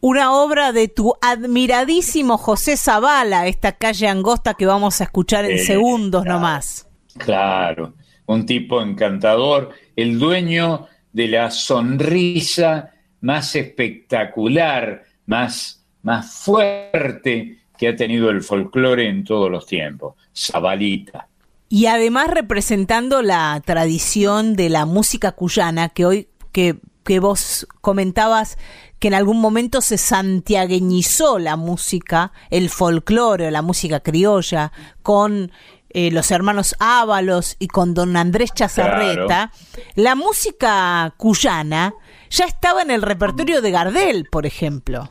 Una 0.00 0.32
obra 0.32 0.72
de 0.72 0.88
tu 0.88 1.14
admiradísimo 1.20 2.38
José 2.38 2.76
Zavala, 2.76 3.46
esta 3.46 3.72
calle 3.72 4.08
angosta 4.08 4.54
que 4.54 4.64
vamos 4.66 5.00
a 5.00 5.04
escuchar 5.04 5.44
en 5.44 5.58
Eh, 5.58 5.58
segundos 5.58 6.22
claro. 6.22 6.38
nomás. 6.38 6.88
Claro, 7.18 7.94
un 8.26 8.46
tipo 8.46 8.80
encantador, 8.80 9.70
el 9.96 10.18
dueño 10.18 10.86
de 11.12 11.28
la 11.28 11.50
sonrisa 11.50 12.92
más 13.20 13.54
espectacular, 13.56 15.04
más, 15.26 15.84
más 16.02 16.32
fuerte 16.32 17.58
que 17.76 17.88
ha 17.88 17.96
tenido 17.96 18.30
el 18.30 18.42
folclore 18.42 19.08
en 19.08 19.24
todos 19.24 19.50
los 19.50 19.66
tiempos, 19.66 20.14
Zabalita. 20.34 21.28
Y 21.68 21.86
además 21.86 22.28
representando 22.28 23.22
la 23.22 23.60
tradición 23.64 24.54
de 24.56 24.70
la 24.70 24.86
música 24.86 25.32
cuyana, 25.32 25.88
que 25.90 26.06
hoy, 26.06 26.28
que, 26.52 26.76
que 27.04 27.20
vos 27.20 27.66
comentabas 27.80 28.56
que 29.00 29.08
en 29.08 29.14
algún 29.14 29.40
momento 29.40 29.80
se 29.80 29.98
santiagueñizó 29.98 31.38
la 31.38 31.56
música, 31.56 32.32
el 32.50 32.68
folclore, 32.68 33.50
la 33.50 33.62
música 33.62 34.00
criolla, 34.00 34.72
con 35.02 35.50
eh, 35.88 36.10
los 36.10 36.30
hermanos 36.30 36.76
Ábalos 36.78 37.56
y 37.58 37.66
con 37.68 37.94
don 37.94 38.16
Andrés 38.16 38.52
Chazarreta. 38.54 39.52
La 39.96 40.14
música 40.14 41.14
cuyana 41.16 41.94
ya 42.28 42.44
estaba 42.44 42.82
en 42.82 42.90
el 42.90 43.02
repertorio 43.02 43.62
de 43.62 43.70
Gardel, 43.70 44.26
por 44.30 44.44
ejemplo. 44.44 45.08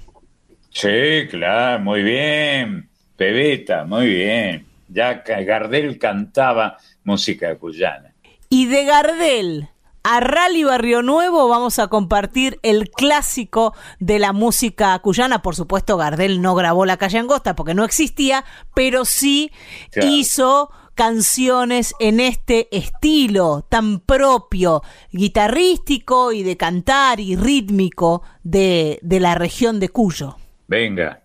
Sí, 0.70 1.28
claro, 1.30 1.84
muy 1.84 2.04
bien, 2.04 2.90
Pebeta, 3.18 3.86
muy 3.86 4.06
bien. 4.06 4.68
Ya 4.88 5.24
Gardel 5.26 5.98
cantaba 5.98 6.78
música 7.04 7.56
cuyana. 7.58 8.14
Y 8.50 8.68
de 8.68 8.86
Gardel 8.86 9.70
a 10.04 10.20
Rally 10.20 10.64
Barrio 10.64 11.02
Nuevo 11.02 11.48
vamos 11.48 11.80
a 11.80 11.88
compartir 11.88 12.60
el 12.64 12.90
clásico 12.90 13.74
de 14.00 14.20
la 14.20 14.34
música 14.34 14.98
cuyana. 15.00 15.42
Por 15.42 15.56
supuesto, 15.56 15.98
Gardel 15.98 16.42
no 16.42 16.56
grabó 16.56 16.86
La 16.86 16.98
Calle 16.98 17.20
Angosta 17.20 17.56
porque 17.56 17.74
no 17.74 17.84
existía, 17.84 18.46
pero 18.74 19.06
sí 19.06 19.52
Claro. 19.92 20.08
hizo 20.10 20.72
canciones 20.96 21.94
en 22.00 22.20
este 22.20 22.68
estilo 22.76 23.66
tan 23.70 24.00
propio, 24.00 24.82
guitarrístico 25.12 26.32
y 26.34 26.44
de 26.44 26.58
cantar 26.58 27.20
y 27.20 27.36
rítmico 27.36 28.22
de, 28.44 29.00
de 29.02 29.20
la 29.20 29.36
región 29.36 29.80
de 29.80 29.90
Cuyo. 29.90 30.36
Venga. 30.68 31.24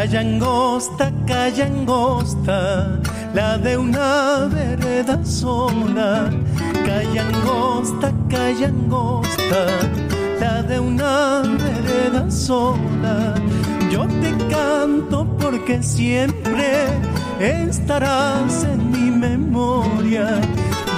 Calle 0.00 0.16
angosta, 0.16 1.12
calle 1.26 1.62
angosta, 1.62 2.98
la 3.34 3.58
de 3.58 3.76
una 3.76 4.48
vereda 4.48 5.22
sola. 5.22 6.30
Calle 6.86 7.20
angosta, 7.20 8.10
calle 8.30 8.64
angosta, 8.64 9.66
la 10.40 10.62
de 10.62 10.80
una 10.80 11.42
vereda 11.42 12.30
sola. 12.30 13.34
Yo 13.90 14.06
te 14.22 14.32
canto 14.48 15.26
porque 15.38 15.82
siempre 15.82 16.86
estarás 17.38 18.64
en 18.64 18.90
mi 18.90 19.10
memoria. 19.10 20.40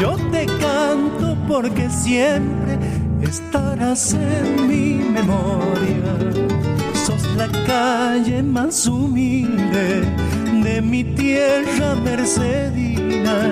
Yo 0.00 0.14
te 0.30 0.46
canto 0.46 1.36
porque 1.48 1.90
siempre 1.90 2.78
estarás 3.20 4.14
en 4.14 4.68
mi 4.68 5.02
memoria. 5.10 6.61
La 7.42 7.48
calle 7.66 8.40
más 8.40 8.86
humilde 8.86 10.02
de 10.62 10.80
mi 10.80 11.02
tierra 11.02 11.96
mercedina, 11.96 13.50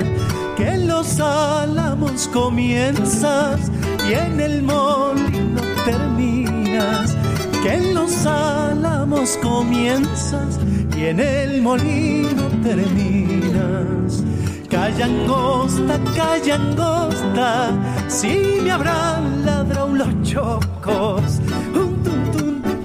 que 0.57 0.69
en 0.69 0.87
los 0.87 1.19
álamos 1.19 2.29
comienzas 2.29 3.69
y 4.09 4.13
en 4.13 4.39
el 4.39 4.63
molino 4.63 5.61
terminas, 5.85 7.17
que 7.65 7.75
en 7.75 7.95
los 7.95 8.27
álamos 8.27 9.37
comienzas 9.43 10.61
y 10.97 11.07
en 11.07 11.19
el 11.19 11.61
molino 11.61 12.45
terminas. 12.63 14.23
Calle 14.71 15.03
angosta, 15.03 15.99
calle 16.17 16.53
angosta, 16.53 17.73
si 18.07 18.61
me 18.63 18.71
habrán 18.71 19.45
ladrado 19.45 19.89
los 19.89 20.23
chocos, 20.23 21.41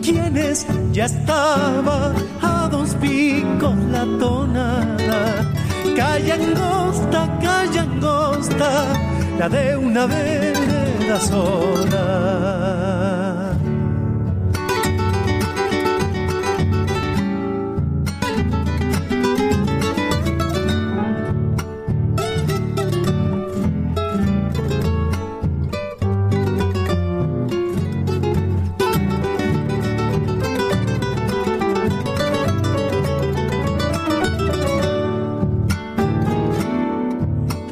quienes 0.05 0.65
ya 0.91 1.05
estaba 1.05 2.13
a 2.41 2.67
dos 2.69 2.95
picos 2.95 3.75
la 3.91 4.05
tonada. 4.19 5.51
Calle 5.95 6.33
angosta, 6.33 7.27
calle 7.41 7.79
angosta, 7.79 8.85
la 9.39 9.49
de 9.49 9.77
una 9.77 10.05
vereda 10.05 11.19
sola. 11.19 13.24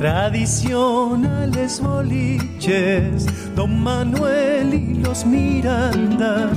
Tradicionales 0.03 1.79
boliches, 1.79 3.25
Don 3.55 3.81
Manuel 3.81 4.73
y 4.73 4.95
los 4.95 5.25
Miranda. 5.25 6.51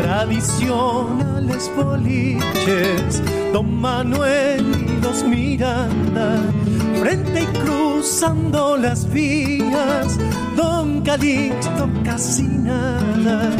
Tradicionales 0.00 1.70
boliches, 1.76 3.22
Don 3.52 3.78
Manuel 3.82 4.64
y 4.80 5.02
los 5.02 5.22
Miranda. 5.24 6.40
Frente 6.98 7.42
y 7.42 7.46
cruzando 7.58 8.78
las 8.78 9.12
vías, 9.12 10.18
Don 10.56 11.02
Calixto 11.02 11.90
casi 12.02 12.44
nada. 12.44 13.50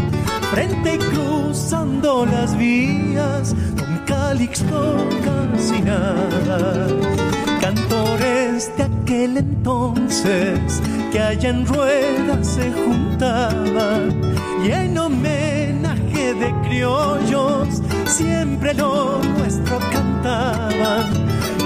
Frente 0.51 0.95
y 0.95 0.99
cruzando 0.99 2.25
las 2.25 2.57
vías, 2.57 3.55
Don 3.77 3.99
Calixto 4.07 5.07
casi 5.23 5.83
nada 5.83 7.26
cantores 7.67 8.71
de 8.77 8.85
aquel 8.85 9.39
entonces 9.39 10.81
que 11.11 11.19
allá 11.19 11.49
en 11.49 11.67
ruedas 11.67 12.47
se 12.47 12.71
juntaban. 12.71 14.21
Y 14.65 14.71
en 14.71 14.97
homenaje 14.97 16.35
de 16.35 16.55
criollos 16.69 17.83
siempre 18.07 18.73
lo 18.75 19.21
nuestro 19.37 19.79
cantaban. 19.91 21.07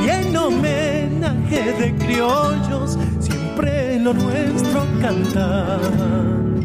Y 0.02 0.08
en 0.08 0.34
homenaje 0.34 1.72
de 1.80 1.94
criollos 1.96 2.96
siempre 3.18 4.00
lo 4.00 4.14
nuestro 4.14 4.86
cantaban. 5.02 6.64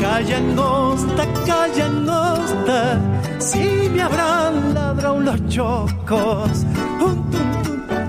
Calle 0.00 0.36
angosta, 0.36 1.24
calle 1.44 1.82
angosta, 1.82 3.00
si 3.38 3.88
me 3.92 4.02
habrán 4.02 4.74
ladrado 4.74 5.18
los 5.18 5.48
chocos, 5.48 6.64
tun, 7.00 7.24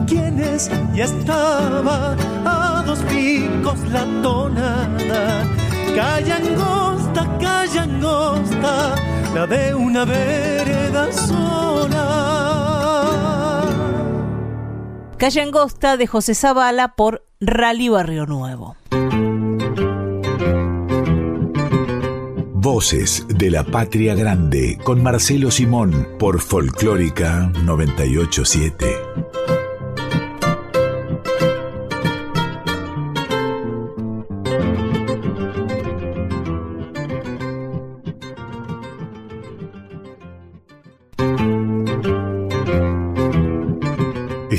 quienes 0.07 0.71
ya 0.95 1.05
estaba 1.05 2.15
a 2.45 2.83
dos 2.85 2.99
picos 2.99 3.79
la 3.91 4.05
tonada. 4.23 5.43
Calle 5.95 6.33
angosta, 6.33 7.37
calle 7.39 7.79
angosta, 7.79 8.95
la 9.33 9.45
de 9.45 9.75
una 9.75 10.05
vereda 10.05 11.11
sola. 11.11 12.37
Calle 15.17 15.41
Angosta 15.41 15.97
de 15.97 16.05
José 16.05 16.35
Zavala 16.35 16.89
por 16.89 17.25
Rally 17.39 17.89
Barrio 17.89 18.27
Nuevo. 18.27 18.75
Voces 22.53 23.25
de 23.27 23.49
la 23.49 23.63
Patria 23.63 24.13
Grande 24.13 24.77
con 24.83 25.01
Marcelo 25.01 25.49
Simón 25.49 26.07
por 26.19 26.39
Folclórica 26.39 27.51
987. 27.63 29.06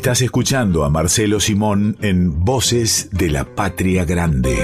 Estás 0.08 0.22
escuchando 0.22 0.86
a 0.86 0.88
Marcelo 0.88 1.38
Simón 1.38 1.98
en 2.00 2.42
Voces 2.42 3.10
de 3.12 3.28
la 3.28 3.44
Patria 3.44 4.06
Grande. 4.06 4.56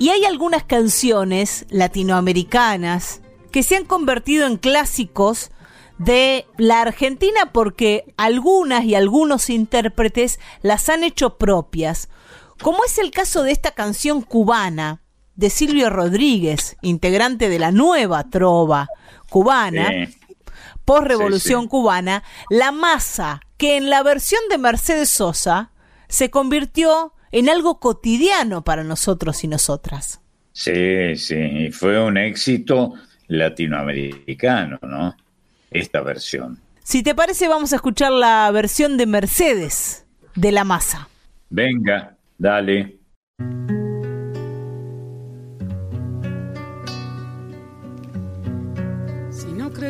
Y 0.00 0.08
hay 0.08 0.24
algunas 0.24 0.64
canciones 0.64 1.64
latinoamericanas 1.70 3.22
que 3.52 3.62
se 3.62 3.76
han 3.76 3.84
convertido 3.84 4.48
en 4.48 4.56
clásicos 4.56 5.52
de 5.98 6.44
la 6.58 6.80
Argentina 6.80 7.52
porque 7.52 8.12
algunas 8.16 8.82
y 8.86 8.96
algunos 8.96 9.48
intérpretes 9.48 10.40
las 10.62 10.88
han 10.88 11.04
hecho 11.04 11.38
propias, 11.38 12.08
como 12.60 12.84
es 12.84 12.98
el 12.98 13.12
caso 13.12 13.44
de 13.44 13.52
esta 13.52 13.70
canción 13.70 14.22
cubana 14.22 15.02
de 15.36 15.50
Silvio 15.50 15.88
Rodríguez, 15.88 16.78
integrante 16.82 17.48
de 17.48 17.60
la 17.60 17.70
nueva 17.70 18.28
trova 18.28 18.88
cubana, 19.34 19.90
post 20.84 21.08
revolución 21.08 21.66
cubana, 21.66 22.22
La 22.50 22.70
Masa, 22.70 23.40
que 23.56 23.76
en 23.76 23.90
la 23.90 24.04
versión 24.04 24.40
de 24.48 24.58
Mercedes 24.58 25.08
Sosa 25.08 25.72
se 26.06 26.30
convirtió 26.30 27.14
en 27.32 27.48
algo 27.48 27.80
cotidiano 27.80 28.62
para 28.62 28.84
nosotros 28.84 29.42
y 29.42 29.48
nosotras. 29.48 30.20
Sí, 30.52 31.16
sí, 31.16 31.68
fue 31.72 32.00
un 32.00 32.16
éxito 32.16 32.94
latinoamericano, 33.26 34.78
¿no? 34.82 35.16
Esta 35.68 36.00
versión. 36.00 36.60
Si 36.84 37.02
te 37.02 37.16
parece, 37.16 37.48
vamos 37.48 37.72
a 37.72 37.76
escuchar 37.76 38.12
la 38.12 38.48
versión 38.52 38.96
de 38.96 39.06
Mercedes 39.06 40.06
de 40.36 40.52
La 40.52 40.62
Masa. 40.62 41.08
Venga, 41.50 42.16
dale. 42.38 43.00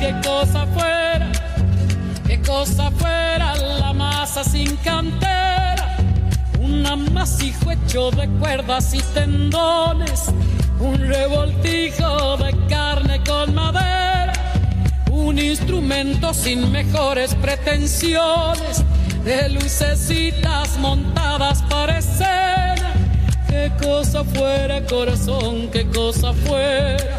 qué 0.00 0.14
cosa 0.24 0.66
fuera, 0.66 1.30
qué 2.26 2.40
cosa 2.40 2.90
fuera 2.90 3.54
la 3.56 3.92
masa 3.92 4.42
sin 4.42 4.76
cantera, 4.78 5.96
un 6.58 6.84
amasijo 6.86 7.70
hecho 7.70 8.10
de 8.10 8.26
cuerdas 8.40 8.94
y 8.94 9.02
tendones 9.14 10.32
un 10.80 10.98
revoltijo 10.98 12.38
de 12.38 12.54
carne 12.68 13.20
con 13.26 13.54
madera, 13.54 14.32
un 15.10 15.38
instrumento 15.38 16.32
sin 16.32 16.72
mejores 16.72 17.34
pretensiones, 17.34 18.82
de 19.24 19.50
lucecitas 19.50 20.78
montadas 20.78 21.62
para 21.68 21.98
escena. 21.98 22.94
Qué 23.46 23.70
cosa 23.82 24.24
fuera 24.24 24.82
corazón, 24.86 25.68
qué 25.70 25.86
cosa 25.88 26.32
fuera, 26.32 27.18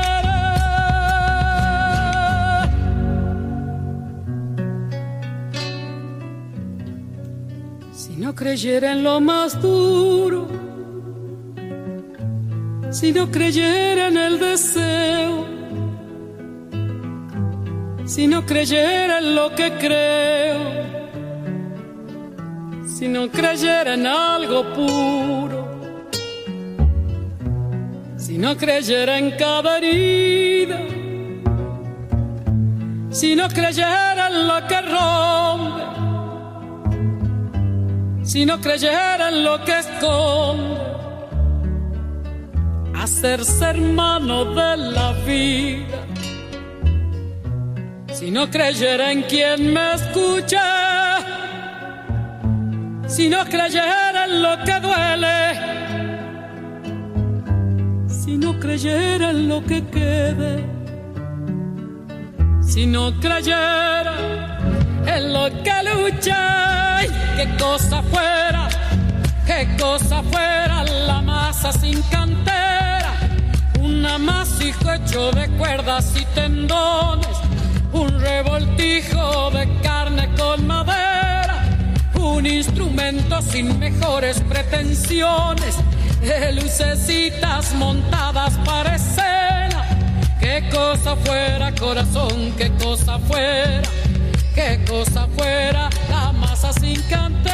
No 8.31 8.35
creyera 8.37 8.93
en 8.93 9.03
lo 9.03 9.19
más 9.19 9.61
duro, 9.61 10.47
si 12.89 13.11
no 13.11 13.29
creyera 13.29 14.07
en 14.07 14.17
el 14.17 14.39
deseo, 14.39 15.45
si 18.05 18.27
no 18.27 18.45
creyera 18.45 19.19
en 19.19 19.35
lo 19.35 19.53
que 19.53 19.73
creo, 19.73 20.59
si 22.87 23.09
no 23.09 23.29
creyera 23.29 23.95
en 23.95 24.07
algo 24.07 24.63
puro, 24.75 25.67
si 28.15 28.37
no 28.37 28.55
creyera 28.55 29.17
en 29.17 29.31
cada 29.31 29.77
herida, 29.77 30.79
si 33.09 33.35
no 33.35 33.49
creyera 33.49 34.29
en 34.29 34.47
lo 34.47 34.67
que 34.69 34.81
rompe, 34.83 35.90
si 38.31 38.45
no 38.45 38.61
creyera 38.61 39.27
en 39.27 39.43
lo 39.43 39.61
que 39.65 39.77
esconde 39.77 40.79
hacerse 42.95 43.65
hermano 43.65 44.45
de 44.45 44.77
la 44.77 45.11
vida. 45.25 45.99
Si 48.13 48.31
no 48.31 48.49
creyera 48.49 49.11
en 49.11 49.23
quien 49.23 49.73
me 49.73 49.95
escucha, 49.95 51.17
si 53.05 53.27
no 53.27 53.43
creyera 53.43 54.23
en 54.23 54.41
lo 54.41 54.53
que 54.63 54.79
duele, 54.79 55.37
si 58.07 58.37
no 58.37 58.57
creyera 58.61 59.31
en 59.31 59.49
lo 59.49 59.61
que 59.65 59.85
quede, 59.87 60.63
si 62.61 62.85
no 62.85 63.11
creyera 63.19 64.13
en 65.05 65.33
lo 65.33 65.49
que 65.63 65.73
lucha, 65.89 66.80
qué 67.41 67.57
cosa 67.57 68.03
fuera, 68.03 68.69
qué 69.47 69.67
cosa 69.79 70.21
fuera 70.21 70.83
la 70.83 71.21
masa 71.21 71.71
sin 71.71 71.99
cantar 72.03 73.03
un 73.79 74.05
amasijo 74.05 74.93
hecho 74.93 75.31
de 75.31 75.47
cuerdas 75.57 76.13
y 76.19 76.25
tendones, 76.35 77.35
un 77.93 78.19
revoltijo 78.19 79.49
de 79.51 79.67
carne 79.81 80.29
con 80.37 80.67
madera, 80.67 81.63
un 82.13 82.45
instrumento 82.45 83.41
sin 83.41 83.79
mejores 83.79 84.39
pretensiones, 84.41 85.77
de 86.21 86.53
lucecitas 86.53 87.73
montadas 87.73 88.53
para 88.63 88.95
escena. 88.95 89.83
Qué 90.39 90.69
cosa 90.71 91.15
fuera, 91.15 91.73
corazón, 91.73 92.53
qué 92.55 92.71
cosa 92.73 93.17
fuera, 93.17 93.89
qué 94.53 94.79
cosa 94.87 95.27
fuera 95.37 95.89
la 96.09 96.31
masa 96.33 96.73
sin 96.73 97.01
cantera. 97.03 97.51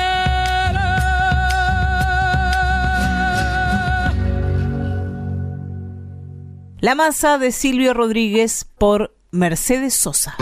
La 6.79 6.95
masa 6.95 7.37
de 7.37 7.51
Silvio 7.51 7.93
Rodríguez 7.93 8.65
por 8.77 9.15
Mercedes 9.31 9.93
Sosa. 9.93 10.35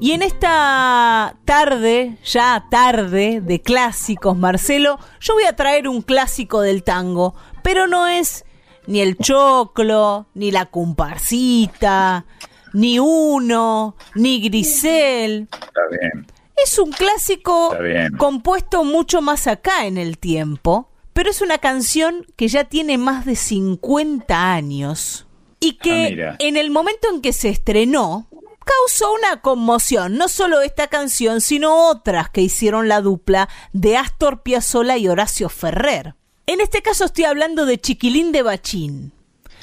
Y 0.00 0.12
en 0.12 0.22
esta 0.22 1.36
tarde, 1.44 2.18
ya 2.24 2.66
tarde 2.70 3.40
de 3.40 3.60
clásicos, 3.62 4.36
Marcelo, 4.36 4.98
yo 5.20 5.34
voy 5.34 5.44
a 5.44 5.54
traer 5.54 5.86
un 5.86 6.02
clásico 6.02 6.60
del 6.60 6.82
tango, 6.82 7.36
pero 7.62 7.86
no 7.86 8.08
es 8.08 8.44
ni 8.88 9.00
el 9.00 9.16
choclo, 9.16 10.26
ni 10.34 10.50
la 10.50 10.66
comparsita, 10.66 12.26
ni 12.72 12.98
uno, 12.98 13.96
ni 14.14 14.40
grisel. 14.40 15.48
Está 15.52 15.80
bien. 15.90 16.26
Es 16.56 16.78
un 16.78 16.92
clásico 16.92 17.74
compuesto 18.18 18.84
mucho 18.84 19.20
más 19.22 19.46
acá 19.46 19.86
en 19.86 19.96
el 19.98 20.18
tiempo, 20.18 20.88
pero 21.12 21.30
es 21.30 21.40
una 21.40 21.58
canción 21.58 22.26
que 22.36 22.48
ya 22.48 22.64
tiene 22.64 22.98
más 22.98 23.24
de 23.24 23.36
50 23.36 24.52
años 24.52 25.26
y 25.60 25.74
que 25.74 26.06
Ah, 26.06 26.10
mira. 26.10 26.36
en 26.38 26.56
el 26.56 26.70
momento 26.70 27.08
en 27.12 27.20
que 27.20 27.32
se 27.32 27.48
estrenó 27.48 28.28
causó 28.64 29.12
una 29.12 29.40
conmoción, 29.40 30.16
no 30.16 30.28
solo 30.28 30.60
esta 30.60 30.86
canción, 30.86 31.40
sino 31.40 31.88
otras 31.88 32.30
que 32.30 32.42
hicieron 32.42 32.86
la 32.88 33.00
dupla 33.00 33.48
de 33.72 33.96
Astor 33.96 34.42
Piazzolla 34.42 34.96
y 34.98 35.08
Horacio 35.08 35.48
Ferrer. 35.48 36.14
En 36.46 36.60
este 36.60 36.80
caso 36.80 37.06
estoy 37.06 37.24
hablando 37.24 37.66
de 37.66 37.80
Chiquilín 37.80 38.30
de 38.30 38.42
Bachín. 38.42 39.12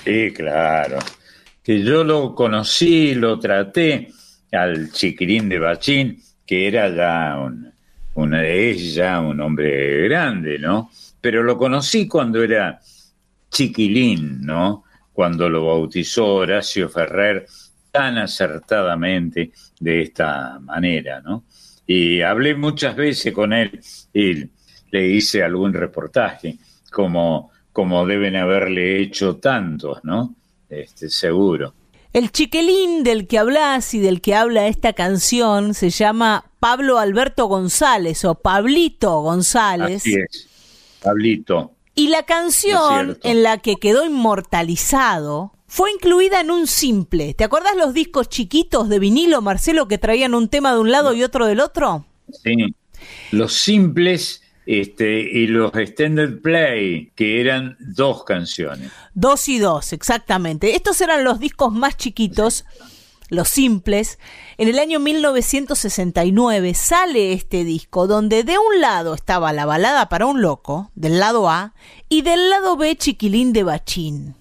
Sí, 0.03 0.31
claro. 0.35 0.99
Yo 1.77 2.03
lo 2.03 2.33
conocí, 2.33 3.13
lo 3.13 3.37
traté 3.37 4.11
al 4.51 4.91
chiquirín 4.91 5.47
de 5.47 5.59
Bachín, 5.59 6.19
que 6.43 6.67
era 6.67 6.89
ya 6.89 7.39
un, 7.39 7.71
una 8.15 8.41
de 8.41 8.71
ella, 8.71 9.19
un 9.21 9.39
hombre 9.39 10.07
grande, 10.07 10.57
¿no? 10.57 10.89
Pero 11.21 11.43
lo 11.43 11.59
conocí 11.59 12.07
cuando 12.07 12.43
era 12.43 12.79
chiquilín, 13.51 14.43
¿no? 14.43 14.83
Cuando 15.13 15.47
lo 15.47 15.67
bautizó 15.67 16.37
Horacio 16.37 16.89
Ferrer 16.89 17.45
tan 17.91 18.17
acertadamente 18.17 19.51
de 19.79 20.01
esta 20.01 20.57
manera, 20.59 21.21
¿no? 21.21 21.43
Y 21.85 22.21
hablé 22.21 22.55
muchas 22.55 22.95
veces 22.95 23.31
con 23.31 23.53
él 23.53 23.79
y 24.11 24.43
le 24.89 25.07
hice 25.07 25.43
algún 25.43 25.73
reportaje, 25.73 26.57
como, 26.91 27.51
como 27.71 28.07
deben 28.07 28.37
haberle 28.37 28.99
hecho 28.99 29.35
tantos, 29.35 30.03
¿no? 30.03 30.35
Este, 30.69 31.09
seguro. 31.09 31.73
El 32.11 32.31
chiquilín 32.31 33.03
del 33.03 33.27
que 33.27 33.37
hablas 33.37 33.93
y 33.93 33.99
del 33.99 34.21
que 34.21 34.33
habla 34.33 34.67
esta 34.67 34.93
canción 34.93 35.73
se 35.73 35.91
llama 35.91 36.45
Pablo 36.59 36.97
Alberto 36.97 37.45
González 37.45 38.25
o 38.25 38.35
Pablito 38.35 39.21
González. 39.21 40.01
Así 40.01 40.15
es. 40.15 40.47
Pablito. 41.03 41.71
Y 41.93 42.07
la 42.07 42.23
canción 42.23 43.19
en 43.23 43.43
la 43.43 43.57
que 43.59 43.75
quedó 43.75 44.05
inmortalizado 44.05 45.53
fue 45.67 45.91
incluida 45.91 46.41
en 46.41 46.49
un 46.49 46.65
simple. 46.65 47.35
¿Te 47.35 47.43
acuerdas 47.43 47.75
los 47.75 47.93
discos 47.93 48.27
chiquitos 48.27 48.89
de 48.89 48.97
vinilo, 48.97 49.41
Marcelo, 49.41 49.87
que 49.87 49.99
traían 49.99 50.33
un 50.33 50.49
tema 50.49 50.73
de 50.73 50.79
un 50.79 50.91
lado 50.91 51.13
y 51.13 51.23
otro 51.23 51.45
del 51.45 51.59
otro? 51.59 52.05
Sí. 52.43 52.73
Los 53.31 53.53
simples 53.53 54.41
este, 54.69 55.21
y 55.21 55.47
los 55.47 55.73
extended 55.73 56.43
play, 56.43 57.11
que 57.15 57.41
eran 57.41 57.75
dos 57.79 58.23
canciones. 58.23 58.91
Dos 59.15 59.49
y 59.49 59.57
dos, 59.57 59.93
exactamente. 59.93 60.75
Estos 60.75 61.01
eran 61.01 61.23
los 61.23 61.39
discos 61.39 61.73
más 61.73 61.97
chiquitos, 61.97 62.65
los 63.29 63.49
simples. 63.49 64.19
En 64.59 64.67
el 64.67 64.77
año 64.77 64.99
1969 64.99 66.75
sale 66.75 67.33
este 67.33 67.63
disco 67.63 68.05
donde 68.05 68.43
de 68.43 68.59
un 68.59 68.79
lado 68.79 69.15
estaba 69.15 69.53
la 69.53 69.65
balada 69.65 70.07
para 70.07 70.27
un 70.27 70.43
loco, 70.43 70.91
del 70.93 71.19
lado 71.19 71.49
A, 71.49 71.73
y 72.07 72.21
del 72.21 72.51
lado 72.51 72.77
B 72.77 72.95
Chiquilín 72.95 73.53
de 73.53 73.63
Bachín. 73.63 74.35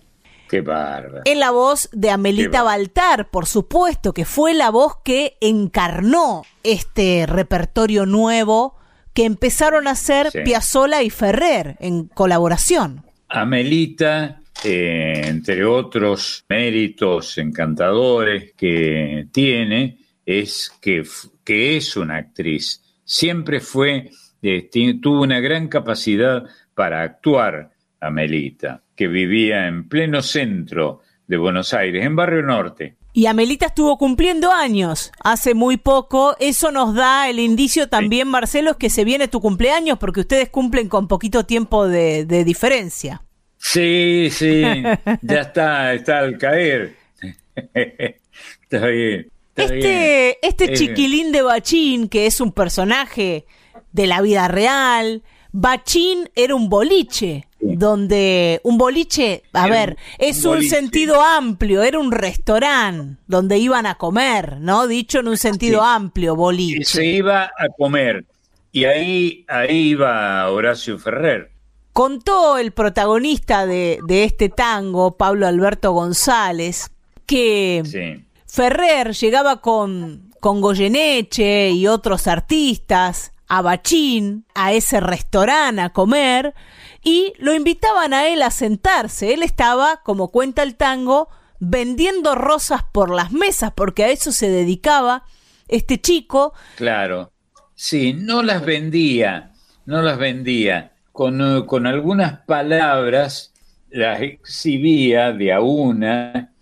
Qué 0.50 0.60
bárbaro. 0.60 1.22
En 1.24 1.40
la 1.40 1.52
voz 1.52 1.88
de 1.92 2.10
Amelita 2.10 2.62
Baltar, 2.62 3.30
por 3.30 3.46
supuesto, 3.46 4.12
que 4.12 4.26
fue 4.26 4.52
la 4.52 4.68
voz 4.68 4.98
que 5.02 5.38
encarnó 5.40 6.42
este 6.62 7.24
repertorio 7.26 8.04
nuevo 8.04 8.77
que 9.14 9.24
empezaron 9.24 9.88
a 9.88 9.92
hacer 9.92 10.30
Sí. 10.30 10.40
Piazzolla 10.44 11.02
y 11.02 11.10
Ferrer 11.10 11.76
en 11.80 12.08
colaboración. 12.08 13.02
Amelita, 13.28 14.40
eh, 14.64 15.22
entre 15.26 15.64
otros 15.64 16.44
méritos 16.48 17.38
encantadores 17.38 18.52
que 18.56 19.26
tiene, 19.32 19.98
es 20.24 20.72
que, 20.80 21.04
que 21.44 21.76
es 21.76 21.96
una 21.96 22.16
actriz. 22.16 22.82
Siempre 23.04 23.60
fue, 23.60 24.10
eh, 24.42 24.70
tuvo 25.00 25.22
una 25.22 25.40
gran 25.40 25.68
capacidad 25.68 26.44
para 26.74 27.02
actuar, 27.02 27.70
Amelita, 28.00 28.82
que 28.94 29.08
vivía 29.08 29.66
en 29.66 29.88
pleno 29.88 30.22
centro 30.22 31.00
de 31.26 31.36
Buenos 31.36 31.74
Aires, 31.74 32.04
en 32.04 32.14
Barrio 32.16 32.42
Norte. 32.42 32.96
Y 33.12 33.26
Amelita 33.26 33.66
estuvo 33.66 33.98
cumpliendo 33.98 34.52
años 34.52 35.10
hace 35.22 35.54
muy 35.54 35.76
poco. 35.76 36.36
Eso 36.38 36.70
nos 36.70 36.94
da 36.94 37.28
el 37.28 37.40
indicio 37.40 37.88
también, 37.88 38.28
Marcelo, 38.28 38.72
es 38.72 38.76
que 38.76 38.90
se 38.90 39.04
viene 39.04 39.28
tu 39.28 39.40
cumpleaños 39.40 39.98
porque 39.98 40.20
ustedes 40.20 40.50
cumplen 40.50 40.88
con 40.88 41.08
poquito 41.08 41.44
tiempo 41.44 41.88
de, 41.88 42.24
de 42.24 42.44
diferencia. 42.44 43.22
Sí, 43.56 44.28
sí, 44.30 44.62
ya 45.22 45.40
está, 45.40 45.94
está 45.94 46.18
al 46.20 46.38
caer. 46.38 46.96
está 47.74 48.86
bien. 48.86 49.30
está 49.56 49.72
bien. 49.72 49.84
Este, 49.84 50.46
este 50.46 50.64
Eh, 50.66 50.74
chiquilín 50.74 51.32
de 51.32 51.42
Bachín, 51.42 52.08
que 52.08 52.26
es 52.26 52.40
un 52.40 52.52
personaje 52.52 53.46
de 53.90 54.06
la 54.06 54.20
vida 54.20 54.46
real, 54.46 55.24
Bachín 55.50 56.30
era 56.36 56.54
un 56.54 56.68
boliche, 56.68 57.47
donde 57.60 58.60
un 58.64 58.78
boliche, 58.78 59.42
a 59.52 59.66
Era 59.66 59.74
ver, 59.76 59.90
un- 59.90 59.96
es 60.26 60.44
un 60.44 60.52
boliche. 60.54 60.76
sentido 60.76 61.22
amplio, 61.22 61.82
era 61.82 61.98
un 61.98 62.12
restaurante 62.12 63.16
donde 63.26 63.58
iban 63.58 63.86
a 63.86 63.96
comer, 63.96 64.58
¿no? 64.60 64.86
Dicho 64.86 65.20
en 65.20 65.28
un 65.28 65.36
sentido 65.36 65.80
Sí. 65.80 65.86
amplio, 65.88 66.32
Y 66.34 66.36
boliche. 66.36 66.84
se 66.84 67.04
iba 67.06 67.44
a 67.44 67.68
comer. 67.76 68.24
Y 68.72 68.84
ahí, 68.84 69.44
ahí 69.48 69.88
iba 69.90 70.48
Horacio 70.50 70.98
Ferrer. 70.98 71.50
Contó 71.92 72.58
el 72.58 72.70
protagonista 72.72 73.66
de, 73.66 73.98
de 74.06 74.24
este 74.24 74.48
tango, 74.48 75.16
Pablo 75.16 75.46
Alberto 75.46 75.92
González, 75.92 76.90
que 77.26 77.82
Sí. 77.84 78.24
Ferrer 78.46 79.14
llegaba 79.14 79.60
con, 79.60 80.30
con 80.40 80.60
Goyeneche 80.60 81.70
y 81.70 81.86
otros 81.88 82.26
artistas 82.28 83.32
a 83.48 83.62
Bachín, 83.62 84.44
a 84.54 84.72
ese 84.74 85.00
restaurante 85.00 85.80
a 85.82 85.88
comer, 85.90 86.54
y 87.02 87.32
lo 87.38 87.54
invitaban 87.54 88.12
a 88.12 88.28
él 88.28 88.42
a 88.42 88.50
sentarse. 88.50 89.34
Él 89.34 89.42
estaba, 89.42 90.02
como 90.02 90.28
cuenta 90.28 90.62
el 90.62 90.74
tango, 90.76 91.28
vendiendo 91.60 92.34
rosas 92.34 92.82
por 92.92 93.14
las 93.14 93.32
mesas, 93.32 93.72
porque 93.74 94.04
a 94.04 94.08
eso 94.10 94.32
se 94.32 94.48
dedicaba 94.48 95.24
este 95.68 96.00
chico. 96.00 96.54
Claro. 96.76 97.32
Sí, 97.74 98.12
no 98.12 98.42
las 98.42 98.64
vendía, 98.64 99.52
no 99.86 100.02
las 100.02 100.18
vendía. 100.18 100.92
Con, 101.12 101.40
eh, 101.40 101.66
con 101.66 101.86
algunas 101.86 102.40
palabras 102.40 103.52
las 103.90 104.20
exhibía 104.20 105.32
de 105.32 105.52
a 105.52 105.60
una, 105.60 106.52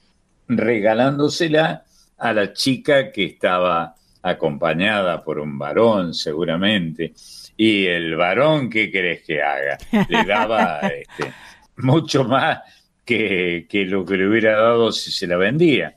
regalándosela 0.48 1.84
a 2.18 2.32
la 2.32 2.52
chica 2.52 3.12
que 3.12 3.24
estaba 3.24 3.94
acompañada 4.22 5.22
por 5.22 5.38
un 5.38 5.58
varón, 5.58 6.14
seguramente. 6.14 7.14
Y 7.56 7.86
el 7.86 8.16
varón, 8.16 8.68
¿qué 8.70 8.90
querés 8.90 9.22
que 9.22 9.42
haga? 9.42 9.78
Le 10.08 10.24
daba 10.24 10.80
este, 10.80 11.32
mucho 11.76 12.24
más 12.24 12.60
que, 13.04 13.66
que 13.68 13.84
lo 13.84 14.04
que 14.04 14.16
le 14.16 14.28
hubiera 14.28 14.56
dado 14.60 14.92
si 14.92 15.10
se 15.10 15.26
la 15.26 15.36
vendía. 15.36 15.94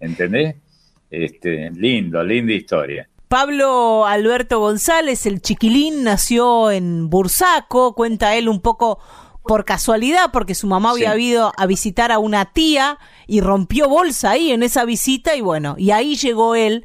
¿Entendés? 0.00 0.56
Este, 1.10 1.70
lindo, 1.70 2.22
linda 2.22 2.52
historia. 2.52 3.08
Pablo 3.28 4.06
Alberto 4.06 4.58
González, 4.58 5.24
el 5.26 5.40
chiquilín, 5.40 6.02
nació 6.02 6.70
en 6.72 7.08
Bursaco, 7.10 7.94
cuenta 7.94 8.34
él 8.34 8.48
un 8.48 8.60
poco 8.60 8.98
por 9.44 9.64
casualidad, 9.64 10.30
porque 10.32 10.54
su 10.54 10.66
mamá 10.66 10.90
había 10.90 11.14
Sí. 11.14 11.26
ido 11.28 11.52
a 11.56 11.66
visitar 11.66 12.10
a 12.12 12.18
una 12.18 12.52
tía 12.52 12.98
y 13.28 13.40
rompió 13.40 13.88
bolsa 13.88 14.30
ahí 14.32 14.50
en 14.50 14.62
esa 14.64 14.84
visita 14.84 15.36
y 15.36 15.40
bueno, 15.40 15.76
y 15.78 15.92
ahí 15.92 16.16
llegó 16.16 16.54
él. 16.56 16.84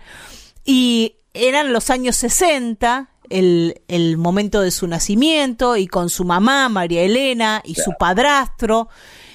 Y 0.63 1.15
eran 1.33 1.73
los 1.73 1.89
años 1.89 2.15
60, 2.15 3.09
el, 3.35 3.81
el 3.87 4.17
momento 4.17 4.61
de 4.61 4.71
su 4.71 4.87
nacimiento, 4.87 5.77
y 5.77 5.87
con 5.87 6.09
su 6.09 6.23
mamá, 6.23 6.69
María 6.69 7.01
Elena, 7.01 7.61
y 7.65 7.75
su 7.75 7.93
padrastro, 7.99 8.89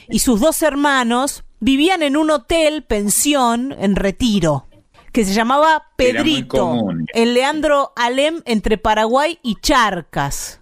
y 0.08 0.20
sus 0.20 0.40
dos 0.40 0.62
hermanos, 0.62 1.44
vivían 1.60 2.02
en 2.02 2.16
un 2.16 2.30
hotel, 2.30 2.82
pensión, 2.82 3.74
en 3.78 3.96
retiro, 3.96 4.66
que 5.12 5.24
se 5.24 5.34
llamaba 5.34 5.88
Pedrito, 5.96 6.88
en 7.12 7.34
Leandro 7.34 7.92
Alem, 7.94 8.42
entre 8.46 8.78
Paraguay 8.78 9.38
y 9.42 9.56
Charcas. 9.60 10.60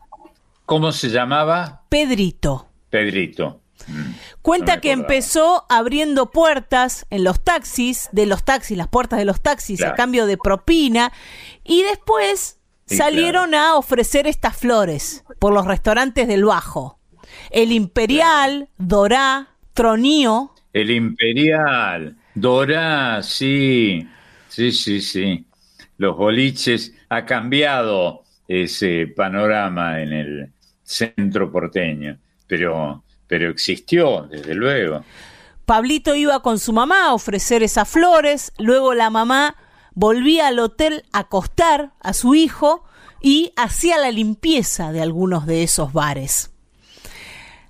¿Cómo 0.67 0.93
se 0.93 1.09
llamaba? 1.09 1.85
Pedrito. 1.89 2.69
Pedrito. 2.91 3.61
Cuenta 4.43 4.73
No 4.73 4.77
me 4.77 4.81
que 4.83 4.91
empezó 4.91 5.65
abriendo 5.69 6.31
puertas 6.31 7.07
en 7.11 7.25
los 7.25 7.43
taxis, 7.43 8.09
de 8.13 8.27
los 8.27 8.45
taxis, 8.45 8.77
las 8.77 8.89
puertas 8.89 9.19
de 9.19 9.25
los 9.25 9.41
taxis 9.41 9.83
a 9.83 9.95
cambio 9.95 10.27
de 10.27 10.37
propina, 10.37 11.13
y 11.65 11.83
después 11.85 12.58
Sí, 12.89 12.97
salieron 12.97 13.55
a 13.55 13.75
ofrecer 13.75 14.27
estas 14.27 14.57
flores 14.57 15.25
por 15.39 15.53
los 15.53 15.67
restaurantes 15.67 16.27
del 16.27 16.45
Bajo. 16.45 16.99
El 17.51 17.73
Imperial, 17.73 18.69
Dorá, 18.79 19.49
Tronío, 19.75 20.53
El 20.73 20.91
Imperial, 20.91 22.17
Dorá, 22.35 23.23
sí, 23.23 24.09
sí, 24.49 24.73
sí, 24.73 25.01
sí. 25.01 25.45
Los 25.99 26.17
boliches 26.17 26.95
ha 27.11 27.27
cambiado 27.27 28.23
ese 28.47 29.07
panorama 29.15 30.01
en 30.01 30.13
el 30.13 30.53
centro 30.83 31.53
porteño, 31.53 32.17
pero, 32.47 33.05
pero 33.27 33.51
existió, 33.51 34.27
desde 34.31 34.55
luego. 34.55 35.05
Pablito 35.67 36.15
iba 36.15 36.41
con 36.41 36.59
su 36.59 36.73
mamá 36.73 37.09
a 37.09 37.15
ofrecer 37.15 37.63
esas 37.63 37.87
flores, 37.87 38.53
luego 38.57 38.95
la 38.95 39.11
mamá 39.11 39.55
volvía 39.99 40.47
al 40.47 40.61
hotel 40.61 41.05
a 41.13 41.21
acostar 41.21 41.93
a 42.01 42.13
su 42.13 42.37
hijo 42.37 42.85
y 43.21 43.53
hacía 43.57 43.99
la 43.99 44.13
limpieza 44.13 44.93
de 44.93 45.03
algunos 45.03 45.45
de 45.45 45.65
esos 45.65 45.93
bares. 45.93 46.53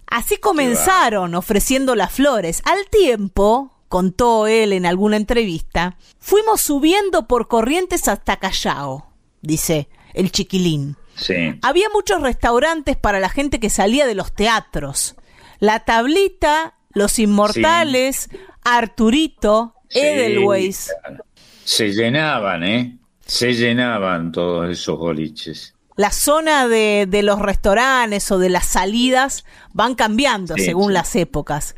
Así 0.07 0.37
comenzaron 0.37 1.35
ofreciendo 1.35 1.95
las 1.95 2.13
flores. 2.13 2.61
Al 2.67 2.87
tiempo, 2.91 3.73
contó 3.89 4.47
él 4.47 4.75
en 4.75 4.85
alguna 4.85 5.17
entrevista, 5.17 5.97
fuimos 6.19 6.61
subiendo 6.61 7.27
por 7.27 7.49
corrientes 7.49 8.09
hasta 8.09 8.37
Callao, 8.37 9.11
dice 9.41 9.89
el 10.13 10.31
chiquilín. 10.31 10.97
Sí, 11.17 11.59
Había 11.63 11.89
muchos 11.95 12.21
restaurantes 12.21 12.99
para 12.99 13.21
la 13.21 13.31
gente 13.31 13.59
que 13.59 13.71
salía 13.71 14.07
de 14.07 14.15
los 14.15 14.33
teatros. 14.35 15.17
La 15.61 15.81
Tablita, 15.81 16.75
Los 16.91 17.19
Inmortales, 17.19 18.29
Arturito, 18.63 19.75
sí, 19.89 19.99
Edelweiss. 19.99 20.93
claro. 21.03 21.25
Se 21.69 21.93
llenaban, 21.93 22.65
¿eh? 22.65 22.97
Se 23.27 23.53
llenaban 23.53 24.33
todos 24.33 24.71
esos 24.71 24.99
boliches. 24.99 25.75
La 25.97 26.13
zona 26.13 26.67
de, 26.67 27.05
de 27.07 27.23
los 27.23 27.41
restaurantes 27.41 28.31
o 28.33 28.39
de 28.39 28.49
las 28.49 28.65
salidas 28.65 29.45
van 29.75 29.95
cambiando 29.95 30.55
Sí, 30.55 30.65
según 30.65 30.89
sí. 30.89 30.93
las 30.95 31.15
épocas. 31.15 31.77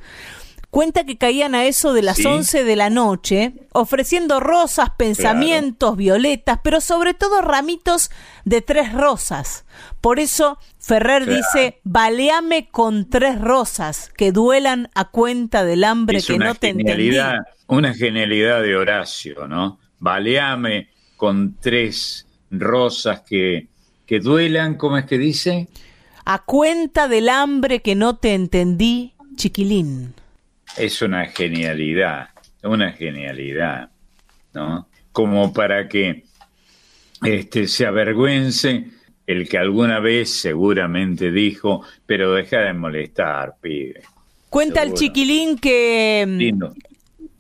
Cuenta 0.71 1.03
que 1.03 1.19
caían 1.19 1.57
a 1.57 1.65
eso 1.65 1.93
de 1.93 2.03
las 2.03 2.19
Sí. 2.19 2.27
11 2.27 2.63
de 2.63 2.77
la 2.77 2.89
noche, 2.89 3.55
ofreciendo 3.73 4.39
rosas, 4.39 4.91
pensamientos, 4.97 5.97
violetas, 5.97 6.61
pero 6.63 6.81
sobre 6.81 7.13
todo 7.13 7.43
ramitos 7.43 8.13
de 8.45 8.61
tres 8.63 8.93
rosas. 8.93 9.65
Por 10.01 10.21
eso 10.21 10.57
Ferrer 10.91 11.23
Claro. 11.23 11.37
dice, 11.37 11.81
baleame 11.85 12.69
con 12.69 13.09
tres 13.09 13.41
rosas 13.41 14.11
que 14.17 14.33
duelan 14.33 14.91
a 14.97 15.05
cuenta 15.05 15.65
del 15.65 15.85
hambre 15.85 16.19
es 16.19 16.27
que 16.27 16.37
no 16.37 16.57
te 16.57 16.71
entendí. 16.71 17.13
una 17.69 17.95
genialidad 17.95 18.61
de 18.61 18.75
Horacio, 18.75 19.47
¿no? 19.47 19.79
Baleame 20.01 20.89
con 21.17 21.55
tres 21.61 22.27
rosas 22.51 23.21
que, 23.21 23.69
que 24.05 24.19
duelan, 24.19 24.75
¿cómo 24.75 24.99
es 24.99 25.05
que 25.05 25.17
dice? 25.17 25.69
A 26.25 26.41
cuenta 26.45 27.07
del 27.07 27.29
hambre 27.29 27.83
que 27.83 27.95
no 27.95 28.17
te 28.17 28.35
entendí, 28.35 29.15
chiquilín. 29.37 30.13
Es 30.77 31.03
una 31.03 31.27
genialidad, 31.27 32.31
una 32.65 32.91
genialidad, 32.91 33.91
¿no? 34.55 34.89
Como 35.13 35.53
para 35.53 35.87
que 35.89 36.25
este, 37.23 37.69
se 37.69 37.87
avergüence 37.87 38.91
el 39.31 39.49
que 39.49 39.59
alguna 39.59 40.01
vez 40.01 40.31
seguramente 40.41 41.31
dijo, 41.31 41.83
pero 42.07 42.33
deja 42.33 42.59
de 42.59 42.73
molestar, 42.73 43.57
pibe. 43.61 44.03
Cuenta 44.49 44.83
el 44.83 44.95
chiquilín 44.95 45.57
que 45.59 46.25
mm, 46.27 46.37
Lindo. 46.37 46.75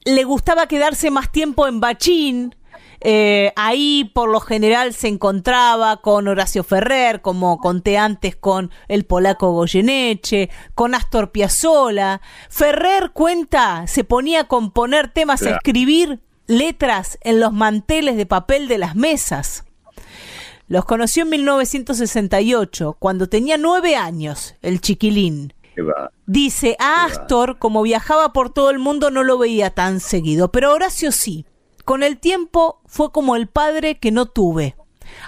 le 0.04 0.24
gustaba 0.24 0.68
quedarse 0.68 1.10
más 1.10 1.32
tiempo 1.32 1.66
en 1.66 1.80
Bachín. 1.80 2.54
eh, 3.00 3.52
ahí 3.56 4.10
por 4.14 4.28
lo 4.28 4.40
general 4.40 4.92
se 4.92 5.08
encontraba 5.08 5.96
con 5.96 6.28
Horacio 6.28 6.62
Ferrer, 6.62 7.22
como 7.22 7.58
conté 7.58 7.96
antes 7.98 8.36
con 8.36 8.70
el 8.88 9.04
polaco 9.04 9.50
Goyeneche, 9.52 10.50
con 10.74 10.94
Astor 10.94 11.32
Piazzolla. 11.32 12.20
Ferrer 12.50 13.10
cuenta, 13.12 13.86
se 13.88 14.04
ponía 14.04 14.42
a 14.42 14.48
componer 14.48 15.08
temas, 15.08 15.42
a 15.42 15.50
escribir 15.56 16.20
letras 16.46 17.18
en 17.22 17.40
los 17.40 17.52
manteles 17.52 18.16
de 18.16 18.26
papel 18.26 18.68
de 18.68 18.78
las 18.78 18.94
mesas. 18.94 19.64
Los 20.70 20.84
conoció 20.84 21.24
en 21.24 21.30
1968, 21.30 22.97
cuando 23.01 23.28
tenía 23.28 23.59
nueve 23.59 23.97
años, 23.97 24.55
el 24.62 24.80
chiquilín. 24.80 25.52
Dice, 26.26 26.76
a 26.78 27.06
Astor, 27.06 27.59
como 27.59 27.82
viajaba 27.82 28.32
por 28.32 28.51
todo 28.51 28.70
el 28.70 28.78
mundo, 28.78 29.10
no 29.10 29.24
lo 29.24 29.36
veía 29.36 29.70
tan 29.70 29.98
seguido, 29.98 30.52
pero 30.52 30.72
Horacio 30.72 31.10
sí. 31.10 31.44
Con 31.84 32.05
el 32.05 32.18
tiempo 32.18 32.82
fue 32.86 33.10
como 33.10 33.34
el 33.34 33.48
padre 33.48 33.98
que 33.98 34.12
no 34.12 34.26
tuve. 34.26 34.76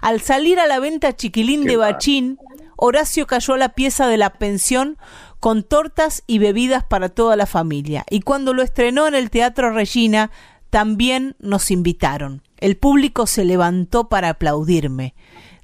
Al 0.01 0.21
salir 0.21 0.61
a 0.61 0.69
la 0.69 0.79
venta 0.79 1.17
Chiquilín 1.17 1.65
de. 1.65 1.77
Bachín, 1.77 2.39
Horacio 2.77 3.27
cayó 3.27 3.55
a 3.55 3.59
la 3.59 3.71
pieza 3.71 4.07
de 4.07 4.19
la 4.19 4.35
pensión 4.35 4.97
con 5.41 5.65
tortas 5.65 6.23
y 6.29 6.39
bebidas 6.39 6.85
para 6.85 7.09
toda 7.09 7.35
la 7.35 7.47
familia. 7.47 8.05
Y 8.09 8.21
cuando 8.21 8.55
lo 8.55 8.63
estrenó 8.63 9.09
en 9.09 9.17
el 9.17 9.29
Teatro 9.29 9.73
Regina, 9.73 10.31
también 10.71 11.35
nos 11.41 11.73
invitaron. 11.73 12.43
El 12.63 12.77
público 12.77 13.27
se 13.27 13.45
levantó 13.45 14.09
para 14.09 14.31
aplaudirme. 14.31 15.15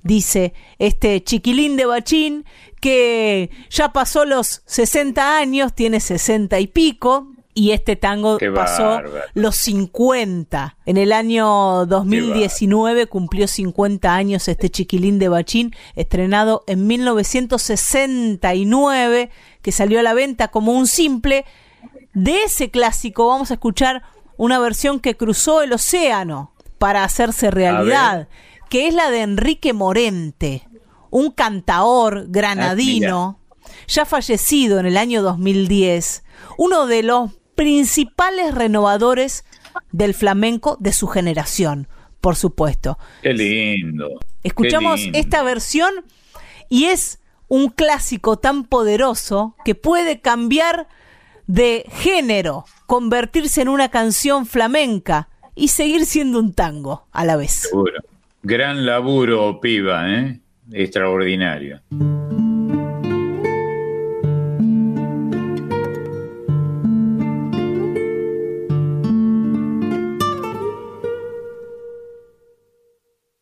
Dice 0.03 0.53
este 0.81 1.23
chiquilín 1.23 1.77
de 1.77 1.87
Bachín 1.87 2.45
que 2.81 3.51
ya 3.71 3.93
pasó 3.93 4.25
los 4.25 4.63
60 4.67 5.39
años, 5.39 5.75
tiene 5.75 6.01
60 6.01 6.59
y 6.59 6.67
pico, 6.67 7.29
y 7.55 7.71
este 7.71 7.95
tango 7.95 8.39
Qué 8.39 8.51
pasó 8.51 8.83
bárbaro. 8.83 9.27
los 9.35 9.55
50. 9.57 10.77
En 10.87 10.97
el 10.97 11.13
año 11.13 11.87
2019 11.87 13.07
cumplió 13.07 13.47
50 13.47 14.13
años 14.13 14.49
este 14.49 14.69
chiquilín 14.69 15.21
de 15.21 15.29
Bachín, 15.29 15.77
estrenado 15.95 16.65
en 16.67 16.89
1969, 16.89 19.31
que 19.63 19.71
salió 19.71 20.01
a 20.01 20.03
la 20.03 20.15
venta 20.15 20.49
como 20.49 20.73
un 20.73 20.89
simple. 20.89 21.45
De 22.13 22.43
ese 22.43 22.73
clásico 22.73 23.29
vamos 23.29 23.53
a 23.53 23.55
escuchar 23.55 24.03
una 24.37 24.59
versión 24.59 24.99
que 24.99 25.17
cruzó 25.17 25.63
el 25.63 25.73
océano 25.73 26.55
para 26.79 27.05
hacerse 27.05 27.51
realidad, 27.51 28.29
que 28.69 28.89
es 28.89 28.95
la 28.95 29.11
de 29.11 29.23
Enrique 29.23 29.73
Morente, 29.73 30.67
un 31.11 31.31
cantaor 31.31 32.27
granadino, 32.29 33.41
ya 33.87 34.05
fallecido 34.05 34.79
en 34.79 34.87
el 34.87 34.97
año 34.97 35.23
2010, 35.23 36.25
uno 36.57 36.87
de 36.87 37.03
los 37.03 37.33
principales 37.55 38.55
renovadores 38.55 39.45
del 39.93 40.15
flamenco 40.15 40.77
de 40.81 40.93
su 40.93 41.09
generación, 41.09 41.89
por 42.21 42.37
supuesto. 42.37 42.99
Qué 43.23 43.33
lindo. 43.33 44.21
Escuchamos 44.43 44.97
qué 44.97 45.05
lindo. 45.05 45.19
esta 45.19 45.43
versión 45.43 45.93
y 46.69 46.87
es 46.87 47.19
un 47.49 47.71
clásico 47.71 48.39
tan 48.39 48.65
poderoso 48.65 49.57
que 49.65 49.75
puede 49.75 50.21
cambiar 50.21 50.89
de 51.47 51.87
género, 51.91 52.67
convertirse 52.87 53.63
en 53.63 53.69
una 53.69 53.89
canción 53.89 54.47
flamenca 54.47 55.29
y 55.59 55.69
seguir 55.69 56.07
siendo 56.07 56.39
un 56.39 56.53
tango 56.53 57.07
a 57.11 57.25
la 57.25 57.37
vez. 57.37 57.69
Seguro. 57.69 58.01
Gran 58.43 58.87
laburo, 58.87 59.61
piba, 59.61 60.09
¿eh? 60.09 60.41
Extraordinario. 60.73 61.81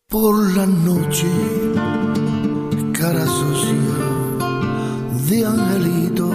Por 0.09 0.57
la 0.57 0.65
noche, 0.65 1.27
cara 2.99 3.27
sucia 3.27 4.17
de 5.29 5.45
angelito 5.45 6.31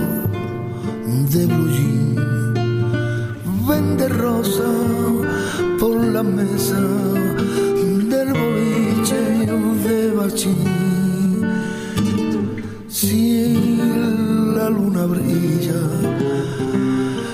de 1.34 1.46
blue 1.48 1.70
jean, 1.72 2.16
vende 3.72 4.08
rosa 4.10 4.70
por 5.80 5.96
la 6.16 6.24
mesa 6.24 6.82
del 8.12 8.30
boliche 8.40 9.22
de 9.86 10.12
bachín. 10.18 10.62
Si 12.90 13.24
la 14.56 14.68
luna 14.70 15.04
brilla 15.14 15.82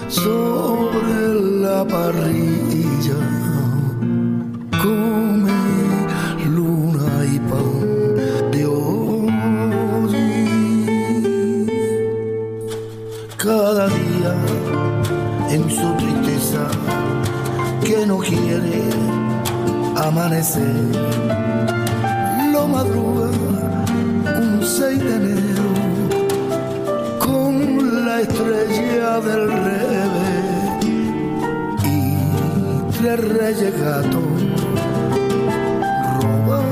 sobre 0.07 1.17
la 1.63 1.79
parrilla, 1.93 2.26
lo 22.51 22.67
madruga 22.67 23.29
un 24.39 24.61
6 24.61 24.99
de 24.99 25.15
enero 25.15 25.69
con 27.17 28.05
la 28.05 28.19
estrella 28.19 29.21
del 29.21 29.47
revés. 29.47 30.85
Y 31.85 32.17
tres 32.97 33.19
reyes 33.37 33.79
gatos 33.79 34.21
roban 36.19 36.65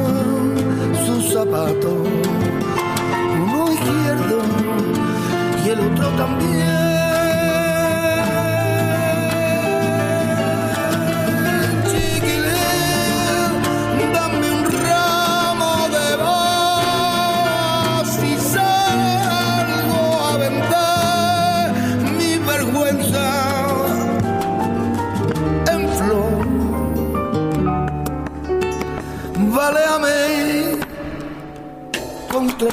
sus 1.06 1.32
zapatos, 1.32 2.10
uno 3.42 3.72
izquierdo 3.72 4.42
y 5.66 5.70
el 5.70 5.80
otro 5.80 6.10
también. 6.18 6.75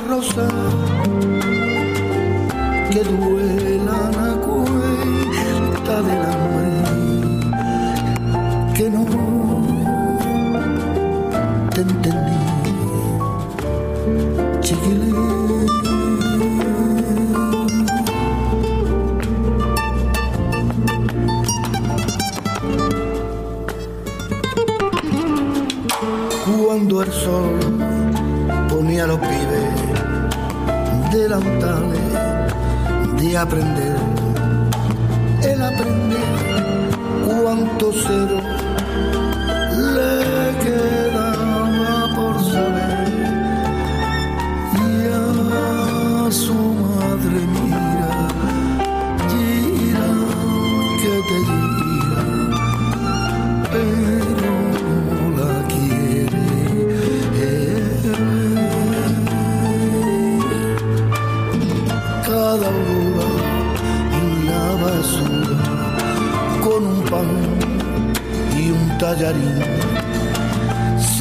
Con 0.01 0.52
de 33.23 33.39
aprender. 33.39 33.97
El 35.43 35.63
aprender 35.63 36.21
cuánto 37.27 37.91
cero 38.07 38.41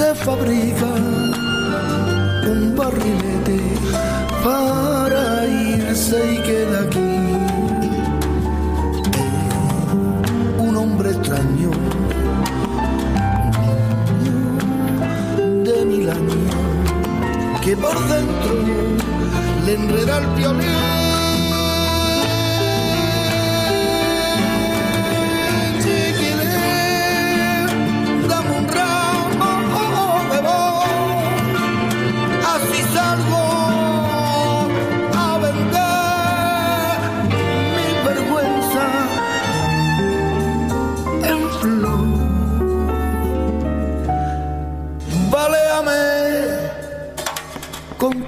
se 0.01 0.15
fabrica 0.15 0.91
un 2.51 2.73
barrilete 2.75 3.59
para 4.43 5.45
irse 5.45 6.17
y 6.33 6.37
queda 6.47 6.77
aquí 6.87 7.13
un 10.57 10.75
hombre 10.75 11.11
extraño 11.11 11.69
de 15.67 15.85
mil 15.85 16.09
años 16.09 16.55
que 17.63 17.77
por 17.77 17.97
dentro 18.13 18.53
le 19.65 19.73
enreda 19.75 20.17
el 20.17 20.27
violín. 20.35 21.10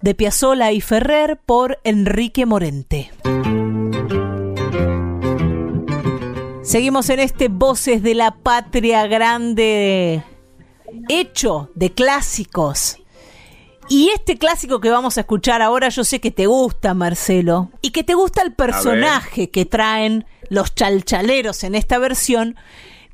de 0.00 0.14
Piazzola 0.14 0.72
y 0.72 0.80
Ferrer 0.80 1.38
por 1.44 1.78
Enrique 1.84 2.46
Morente. 2.46 3.10
Seguimos 6.62 7.08
en 7.08 7.20
este 7.20 7.48
Voces 7.48 8.02
de 8.02 8.14
la 8.14 8.32
Patria 8.36 9.06
Grande, 9.06 10.22
hecho 11.08 11.70
de 11.74 11.92
clásicos. 11.92 12.98
Y 13.88 14.10
este 14.10 14.36
clásico 14.36 14.80
que 14.80 14.90
vamos 14.90 15.16
a 15.16 15.22
escuchar 15.22 15.62
ahora, 15.62 15.88
yo 15.88 16.04
sé 16.04 16.20
que 16.20 16.30
te 16.30 16.46
gusta, 16.46 16.92
Marcelo, 16.92 17.70
y 17.80 17.90
que 17.90 18.04
te 18.04 18.12
gusta 18.12 18.42
el 18.42 18.52
personaje 18.52 19.48
que 19.48 19.64
traen 19.64 20.26
los 20.50 20.74
chalchaleros 20.74 21.64
en 21.64 21.74
esta 21.74 21.96
versión, 21.98 22.56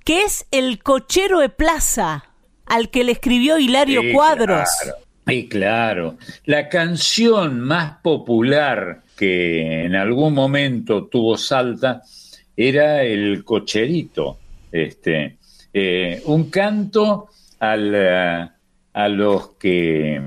que 0.05 0.23
es 0.23 0.47
el 0.51 0.83
cochero 0.83 1.39
de 1.39 1.49
plaza, 1.49 2.25
al 2.67 2.91
que 2.91 3.05
le 3.05 3.13
escribió 3.13 3.59
Hilario 3.59 4.01
Sí, 4.01 4.13
Cuadros. 4.13 4.69
Claro. 4.83 5.04
Y 5.27 5.49
claro, 5.49 6.17
la 6.45 6.69
canción 6.69 7.61
más 7.61 7.99
popular 8.03 9.03
que 9.17 9.85
en 9.85 9.95
algún 9.97 10.35
momento 10.35 11.07
tuvo 11.07 11.37
Salta 11.39 12.03
era 12.57 13.03
el 13.03 13.43
cocherito, 13.45 14.39
este, 14.71 15.37
eh, 15.73 16.23
un 16.27 16.51
canto 16.51 17.29
al, 17.59 17.93
eh, 17.95 18.49
a 18.93 19.09
los 19.09 19.51
que 19.57 20.21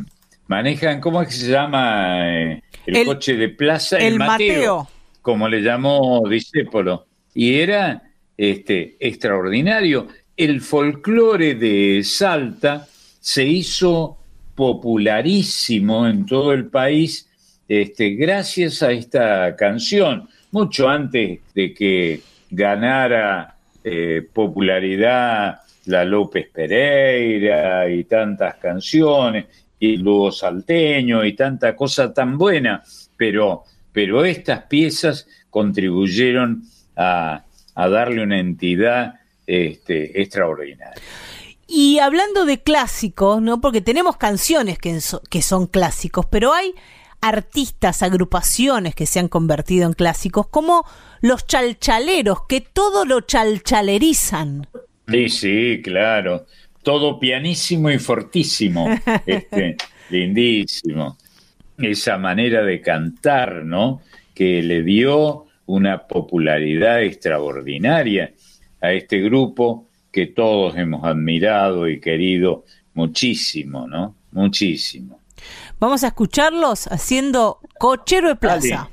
manejan, 0.47 0.99
¿cómo 0.99 1.21
es 1.21 1.27
que 1.29 1.33
se 1.35 1.51
llama 1.51 2.27
eh, 2.33 2.63
el, 2.85 2.95
El- 2.97 3.05
coche 3.05 3.35
de 3.35 3.49
plaza? 3.49 3.97
el 3.99 4.17
Mateo. 4.17 4.87
como 5.21 5.47
le 5.47 5.61
llamó 5.61 6.23
Discépolo. 6.27 7.05
Y 7.35 7.55
era 7.59 8.01
este, 8.35 8.97
extraordinario. 8.99 10.07
El 10.35 10.61
folclore 10.61 11.55
de 11.55 12.01
Salta 12.03 12.87
se 13.19 13.43
hizo 13.45 14.17
popularísimo 14.57 16.07
en 16.07 16.25
todo 16.25 16.51
el 16.51 16.65
país 16.65 17.29
este, 17.67 18.15
gracias 18.15 18.81
a 18.81 18.91
esta 18.91 19.55
canción, 19.55 20.27
mucho 20.51 20.89
antes 20.89 21.41
de 21.53 21.73
que 21.75 22.21
ganara 22.49 23.55
eh, 23.83 24.25
popularidad 24.33 25.59
la 25.85 26.03
López 26.03 26.47
Pereira 26.51 27.87
y 27.87 28.05
tantas 28.05 28.55
canciones, 28.55 29.45
y 29.79 29.97
dúo 29.97 30.31
salteño 30.31 31.23
y 31.23 31.33
tanta 31.33 31.75
cosa 31.75 32.11
tan 32.11 32.35
buena, 32.35 32.81
pero, 33.15 33.63
pero 33.91 34.25
estas 34.25 34.63
piezas 34.63 35.27
contribuyeron 35.51 36.63
a, 36.95 37.43
a 37.75 37.89
darle 37.89 38.23
una 38.23 38.39
entidad 38.39 39.19
este, 39.45 40.19
extraordinaria. 40.19 40.99
Y 41.67 41.99
hablando 41.99 42.45
de 42.45 42.63
clásicos, 42.63 43.41
¿no? 43.41 43.59
Porque 43.59 43.81
tenemos 43.81 44.17
canciones 44.17 44.77
que, 44.79 45.01
so- 45.01 45.21
que 45.29 45.41
son 45.41 45.67
clásicos, 45.67 46.25
pero 46.25 46.53
hay 46.53 46.73
artistas, 47.21 48.03
agrupaciones 48.03 48.95
que 48.95 49.05
se 49.05 49.19
han 49.19 49.27
convertido 49.27 49.85
en 49.87 49.93
clásicos, 49.93 50.47
como 50.47 50.85
los 51.21 51.45
chalchaleros, 51.45 52.45
que 52.47 52.61
todo 52.61 53.05
lo 53.05 53.21
chalchalerizan. 53.21 54.67
Sí, 55.07 55.29
sí, 55.29 55.81
claro. 55.83 56.45
Todo 56.83 57.19
pianísimo 57.19 57.89
y 57.91 57.99
fortísimo. 57.99 58.87
Este, 59.25 59.75
lindísimo. 60.09 61.17
Esa 61.77 62.17
manera 62.17 62.63
de 62.63 62.81
cantar, 62.81 63.63
¿no? 63.65 64.01
Que 64.33 64.61
le 64.63 64.83
dio 64.83 65.45
una 65.65 66.07
popularidad 66.07 67.03
extraordinaria 67.03 68.31
a 68.81 68.93
este 68.93 69.19
grupo 69.21 69.86
que 70.17 70.25
todos 70.25 70.75
hemos 70.75 71.03
admirado 71.03 71.87
y 71.87 71.99
querido 71.99 72.65
muchísimo, 72.95 73.85
¿no? 73.87 74.15
Muchísimo. 74.31 75.19
Vamos 75.79 76.03
a 76.03 76.07
escucharlos 76.07 76.87
haciendo 76.87 77.59
Cochero 77.77 78.29
de 78.29 78.35
Plaza. 78.35 78.89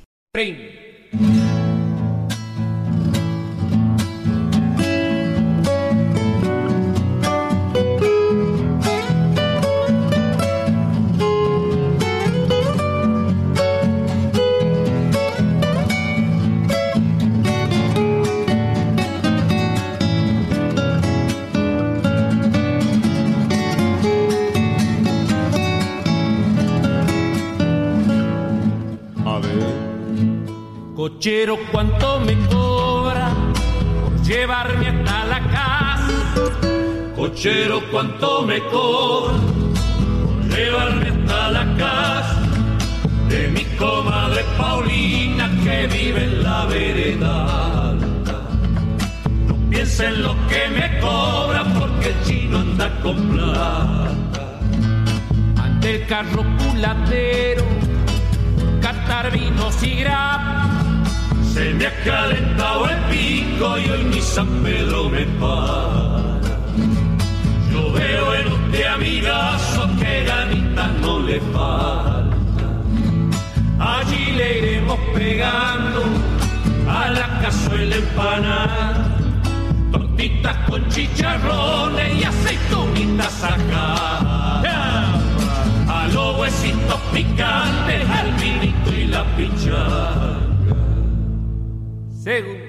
Cochero, 31.25 31.59
¿cuánto 31.73 32.21
me 32.21 32.37
cobra 32.49 33.31
por 34.03 34.23
llevarme 34.25 34.89
hasta 34.89 35.25
la 35.25 35.41
casa? 35.41 36.45
Cochero, 37.17 37.81
¿cuánto 37.91 38.43
me 38.43 38.59
cobra 38.65 39.33
por 40.23 40.55
llevarme 40.55 41.09
hasta 41.09 41.51
la 41.51 41.77
casa? 41.79 42.43
De 43.31 43.49
mi 43.49 43.65
comadre 43.79 44.45
Paulina 44.59 45.51
que 45.65 45.87
vive 45.87 46.25
en 46.25 46.43
la 46.43 46.67
vereda 46.67 47.89
alta. 47.89 48.43
No 49.47 49.57
piensa 49.71 50.09
en 50.09 50.23
lo 50.25 50.35
que 50.47 50.69
me 50.69 51.01
cobra 51.01 51.65
porque 51.79 52.09
el 52.11 52.23
chino 52.27 52.59
anda 52.59 53.01
con 53.01 53.17
plata. 53.31 54.61
Ante 55.57 55.95
el 55.95 56.07
carro 56.07 56.45
culatero, 56.59 57.65
catar 58.83 59.33
vinos 59.33 59.83
y 59.83 59.95
grapas 60.01 60.84
se 61.55 61.73
me 61.73 61.87
ha 61.87 61.95
calentado 62.03 62.89
el 62.89 62.99
pico 63.13 63.79
y 63.79 63.89
hoy 63.89 64.05
mi 64.13 64.21
San 64.21 64.49
Pedro 64.65 65.09
me 65.09 65.25
para. 65.39 66.41
Yo 67.71 67.93
veo 67.93 68.35
en 68.35 68.47
usted 68.49 68.87
amigazo 68.87 69.89
que 70.01 70.25
ganita 70.25 70.89
no 71.01 71.21
le 71.21 71.41
falta. 71.53 72.67
Allí 73.79 74.33
le 74.33 74.59
iremos 74.59 74.99
pegando 75.15 76.03
a 76.89 77.09
la 77.11 77.41
cazuela 77.41 77.97
empanada. 77.97 79.17
Tortitas 79.93 80.57
con 80.69 80.89
chicharrones 80.89 82.21
y 82.21 82.25
aceitunitas 82.25 83.45
acá. 83.45 84.63
A 85.99 86.09
los 86.13 86.37
huesitos 86.37 87.01
picantes, 87.13 88.11
al 88.11 88.33
vinito 88.43 88.91
y 88.93 89.07
la 89.07 89.25
pichada. 89.37 90.44
Seguro. 92.25 92.64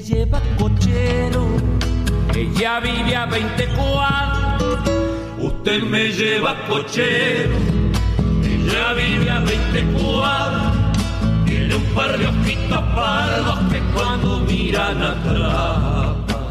Lleva 0.00 0.40
cochero, 0.58 1.46
ya 2.58 2.80
vive 2.80 3.16
a 3.16 3.26
20 3.26 3.66
cuadros. 3.68 4.78
Usted 5.38 5.82
me 5.82 6.10
lleva 6.10 6.56
cochero, 6.68 7.56
ya 8.72 8.92
vive 8.94 9.30
a 9.30 9.40
20 9.40 9.84
cuadros. 9.92 10.72
Tiene 11.44 11.76
un 11.76 11.84
par 11.94 12.18
de 12.18 12.26
ojitos 12.26 12.82
pardos 12.94 13.58
que 13.70 13.80
cuando 13.94 14.40
miran 14.40 15.02
atrapa. 15.02 16.48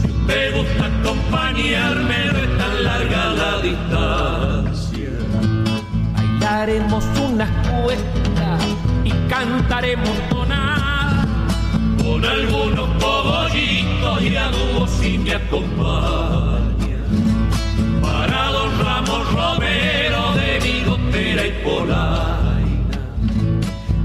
Si 0.00 0.10
usted 0.10 0.56
gusta 0.56 0.86
acompañarme, 0.86 2.32
no 2.32 2.38
es 2.38 2.58
tan 2.58 2.84
larga 2.84 3.30
la 3.40 3.62
distancia. 3.62 5.10
Bailaremos 6.14 7.04
unas 7.28 7.50
cuestas 7.68 8.62
y 9.04 9.10
cantaremos 9.28 10.37
con 12.18 12.24
algunos 12.24 12.88
cogollitos 13.00 14.22
y 14.22 14.36
a 14.36 14.50
dúo 14.50 14.86
si 14.88 15.18
me 15.18 15.34
acompaña. 15.34 16.98
Para 18.02 18.50
don 18.50 18.78
Ramos 18.80 19.32
Romero 19.32 20.34
de 20.34 20.58
bigotera 20.60 21.46
y 21.46 21.52
polaina. 21.62 22.98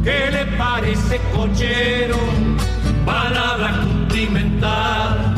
¿Qué 0.03 0.29
le 0.31 0.45
parece 0.57 1.19
cochero? 1.33 2.17
Palabra 3.05 3.79
cumplimentar. 3.81 5.33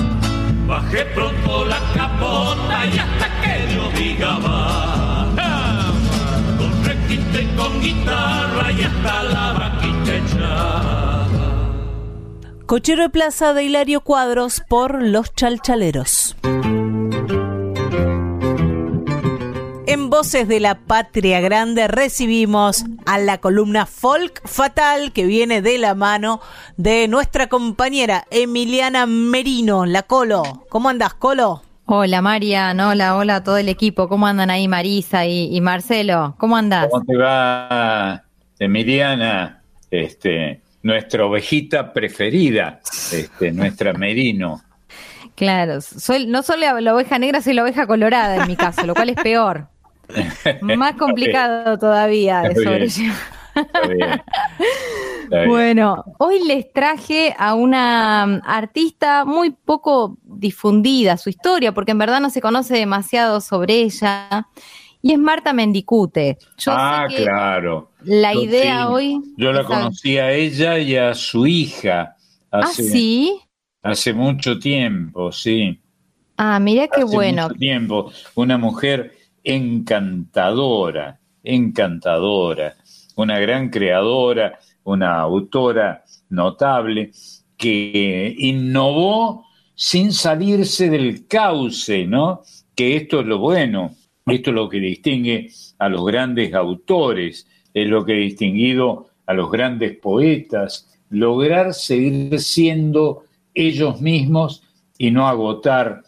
Bajé 0.68 1.06
pronto 1.14 1.66
la 1.66 1.80
capota 1.94 2.86
y 2.88 2.98
hasta 2.98 3.42
que 3.42 3.74
yo 3.74 3.90
diga 3.98 4.38
va. 4.40 5.28
Con 6.58 6.84
requinte 6.84 7.44
y 7.44 7.48
con 7.56 7.82
guitarra 7.82 8.72
y 8.72 8.84
hasta 8.84 9.24
la 9.24 9.54
vaquita 9.54 10.16
echada. 10.16 11.05
Cochero 12.66 13.04
de 13.04 13.10
Plaza 13.10 13.54
de 13.54 13.64
Hilario 13.64 14.02
Cuadros 14.02 14.60
por 14.68 15.04
Los 15.04 15.36
Chalchaleros. 15.36 16.36
En 19.86 20.10
Voces 20.10 20.48
de 20.48 20.60
la 20.60 20.80
Patria 20.80 21.42
Grande 21.42 21.88
recibimos 21.88 22.84
a 23.06 23.20
la 23.20 23.38
columna 23.38 23.86
Folk 23.86 24.42
Fatal 24.48 25.12
que 25.14 25.28
viene 25.28 25.62
de 25.62 25.78
la 25.78 25.94
mano 25.94 26.42
de 26.76 27.08
nuestra 27.08 27.50
compañera 27.50 28.26
Emiliana 28.32 29.06
Merino, 29.06 29.86
la 29.86 30.02
Colo. 30.02 30.66
¿Cómo 30.70 30.90
andas, 30.90 31.14
Colo? 31.14 31.62
Hola 31.86 32.24
Marian, 32.24 32.80
hola, 32.80 33.16
hola 33.16 33.36
a 33.36 33.44
todo 33.44 33.58
el 33.58 33.70
equipo. 33.70 34.10
¿Cómo 34.10 34.26
andan 34.26 34.50
ahí 34.50 34.68
Marisa 34.68 35.28
y, 35.28 35.56
y 35.56 35.62
Marcelo? 35.62 36.34
¿Cómo 36.40 36.58
andás? 36.58 36.88
¿Cómo 36.90 37.06
te 37.06 37.16
va, 37.16 38.24
Emiliana? 38.58 39.62
Este, 39.92 40.65
nuestra 40.86 41.26
ovejita 41.26 41.92
preferida, 41.92 42.80
este, 43.12 43.52
nuestra 43.52 43.92
Merino. 43.94 44.62
Claro, 45.34 45.82
soy, 45.82 46.28
no 46.28 46.44
soy 46.44 46.60
la, 46.60 46.94
oveja 46.94 47.18
negra, 47.18 47.42
soy 47.42 47.56
la 47.56 47.64
oveja 47.64 47.88
colorada 47.88 48.36
en 48.36 48.48
mi 48.48 48.56
caso, 48.56 48.86
lo 48.86 48.94
cual 48.94 49.10
es 49.10 49.16
peor. 49.16 49.68
Más 50.62 50.94
complicado 50.94 51.80
todavía 51.80 52.42
de 52.42 52.54
sobrellevar. 52.54 53.18
Está 53.56 53.88
bien. 53.88 54.22
Está 55.24 55.38
bien. 55.40 55.50
Bueno, 55.50 56.04
hoy 56.20 56.44
les 56.46 56.72
traje 56.72 57.34
a 57.36 57.56
una 57.56 58.28
mm, 58.28 58.42
artista 58.46 59.26
muy 59.26 59.50
poco 59.50 60.20
difundida 60.22 61.18
su 61.18 61.32
historia, 61.32 61.74
porque 61.74 61.94
en 61.94 61.98
verdad 61.98 62.22
no 62.22 62.30
se 62.30 62.42
conoce 62.42 62.76
demasiado 62.76 63.42
sobre 63.42 63.74
ella, 63.82 64.48
y 65.06 65.12
es 65.14 65.20
Marta 65.20 65.54
Mendicute. 65.54 66.40
Yo 66.58 66.72
ah, 66.74 67.06
sé 67.08 67.16
que 67.16 67.24
claro. 67.26 67.92
la 68.06 68.34
Yo 68.34 68.42
idea 68.42 68.88
sí. 68.88 68.88
hoy... 68.92 69.22
Yo 69.38 69.54
la 69.54 69.64
conocí 69.64 70.18
a 70.18 70.32
ella 70.32 70.80
y 70.80 70.96
a 70.96 71.14
su 71.14 71.46
hija 71.46 72.16
Ah, 72.52 72.66
sí. 72.66 73.40
hace 73.84 74.14
mucho 74.14 74.58
tiempo, 74.58 75.32
sí. 75.32 75.80
Ah, 76.38 76.60
mira 76.60 76.88
qué 76.88 77.04
hace 77.04 77.16
bueno. 77.16 77.44
mucho 77.44 77.60
tiempo. 77.60 78.12
Una 78.34 78.58
mujer 78.58 79.16
encantadora, 79.44 81.20
encantadora, 81.44 82.76
una 83.16 83.38
gran 83.38 83.70
creadora, 83.70 84.58
una 84.86 85.20
autora 85.20 86.04
notable 86.30 87.12
que 87.58 88.34
innovó 88.40 89.46
sin 89.76 90.12
salirse 90.12 90.90
del 90.90 91.28
cauce, 91.28 92.08
¿no? 92.08 92.42
Que 92.74 92.96
esto 92.96 93.20
es 93.20 93.28
lo 93.28 93.38
bueno, 93.38 93.96
esto 94.34 94.50
es 94.50 94.56
lo 94.56 94.70
que 94.70 94.80
distingue 94.80 95.52
a 95.78 95.88
los 95.88 96.04
grandes 96.06 96.54
autores, 96.54 97.48
es 97.74 97.88
lo 97.88 98.04
que 98.04 98.14
ha 98.14 98.18
distinguido 98.18 99.10
a 99.28 99.34
los 99.34 99.52
grandes 99.52 99.96
poetas, 99.98 100.92
lograr 101.10 101.74
seguir 101.74 102.40
siendo 102.40 103.26
ellos 103.54 104.02
mismos 104.02 104.64
y 104.98 105.12
no 105.12 105.28
agotar, 105.28 106.04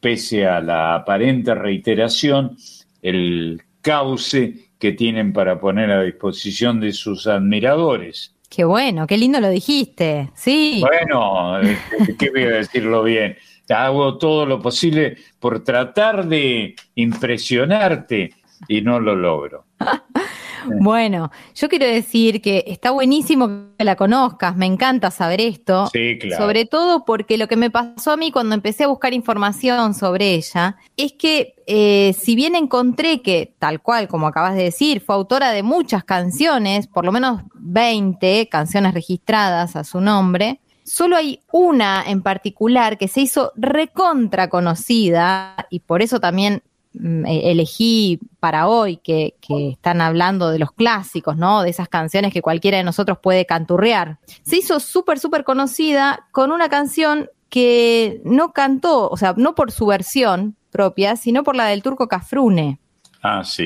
pese 0.00 0.46
a 0.46 0.60
la 0.60 0.94
aparente 0.94 1.54
reiteración, 1.54 2.56
el 3.02 3.60
cauce 3.82 4.70
que 4.78 4.92
tienen 4.92 5.32
para 5.32 5.60
poner 5.60 5.90
a 5.90 6.02
disposición 6.02 6.80
de 6.80 6.92
sus 6.92 7.26
admiradores. 7.26 8.34
Qué 8.48 8.64
bueno, 8.64 9.06
qué 9.06 9.18
lindo 9.18 9.40
lo 9.40 9.50
dijiste. 9.50 10.30
Sí. 10.34 10.80
Bueno, 10.80 11.60
eh, 11.60 11.76
¿qué 12.18 12.30
voy 12.30 12.44
a 12.44 12.50
decirlo 12.50 13.02
bien? 13.02 13.36
Hago 13.68 14.18
todo 14.18 14.46
lo 14.46 14.60
posible 14.60 15.16
por 15.38 15.62
tratar 15.62 16.26
de 16.26 16.74
impresionarte 16.94 18.34
y 18.66 18.80
no 18.80 19.00
lo 19.00 19.14
logro. 19.14 19.64
Bueno, 20.80 21.30
yo 21.54 21.68
quiero 21.68 21.86
decir 21.86 22.40
que 22.40 22.64
está 22.66 22.90
buenísimo 22.90 23.48
que 23.78 23.84
la 23.84 23.96
conozcas, 23.96 24.56
me 24.56 24.66
encanta 24.66 25.10
saber 25.10 25.40
esto. 25.40 25.86
Sí, 25.92 26.18
claro. 26.18 26.44
Sobre 26.44 26.64
todo 26.64 27.04
porque 27.04 27.38
lo 27.38 27.48
que 27.48 27.56
me 27.56 27.70
pasó 27.70 28.12
a 28.12 28.16
mí 28.16 28.30
cuando 28.30 28.54
empecé 28.54 28.84
a 28.84 28.88
buscar 28.88 29.14
información 29.14 29.94
sobre 29.94 30.34
ella 30.34 30.76
es 30.96 31.12
que 31.12 31.54
eh, 31.66 32.14
si 32.18 32.34
bien 32.34 32.54
encontré 32.54 33.22
que, 33.22 33.54
tal 33.58 33.80
cual 33.80 34.08
como 34.08 34.26
acabas 34.26 34.54
de 34.54 34.64
decir, 34.64 35.00
fue 35.00 35.14
autora 35.14 35.50
de 35.50 35.62
muchas 35.62 36.04
canciones, 36.04 36.86
por 36.86 37.04
lo 37.04 37.12
menos 37.12 37.42
20 37.54 38.48
canciones 38.48 38.94
registradas 38.94 39.76
a 39.76 39.84
su 39.84 40.00
nombre, 40.00 40.60
solo 40.88 41.16
hay 41.16 41.40
una 41.52 42.02
en 42.06 42.22
particular 42.22 42.98
que 42.98 43.08
se 43.08 43.20
hizo 43.20 43.52
recontra 43.56 44.48
conocida 44.48 45.66
y 45.70 45.80
por 45.80 46.02
eso 46.02 46.20
también 46.20 46.62
mm, 46.94 47.26
e- 47.26 47.50
elegí 47.52 48.18
para 48.40 48.66
hoy 48.68 48.96
que, 48.96 49.34
que 49.40 49.70
están 49.70 50.00
hablando 50.00 50.50
de 50.50 50.58
los 50.58 50.72
clásicos, 50.72 51.36
¿no? 51.36 51.62
De 51.62 51.70
esas 51.70 51.88
canciones 51.88 52.32
que 52.32 52.42
cualquiera 52.42 52.78
de 52.78 52.84
nosotros 52.84 53.18
puede 53.22 53.46
canturrear. 53.46 54.18
Se 54.42 54.56
hizo 54.56 54.80
súper, 54.80 55.18
súper 55.18 55.44
conocida 55.44 56.26
con 56.32 56.50
una 56.52 56.68
canción 56.68 57.28
que 57.48 58.20
no 58.24 58.52
cantó, 58.52 59.08
o 59.08 59.16
sea, 59.16 59.34
no 59.36 59.54
por 59.54 59.72
su 59.72 59.86
versión 59.86 60.56
propia, 60.70 61.16
sino 61.16 61.42
por 61.44 61.56
la 61.56 61.64
del 61.66 61.82
turco 61.82 62.06
Cafrune, 62.08 62.78
Ah, 63.22 63.42
sí. 63.44 63.64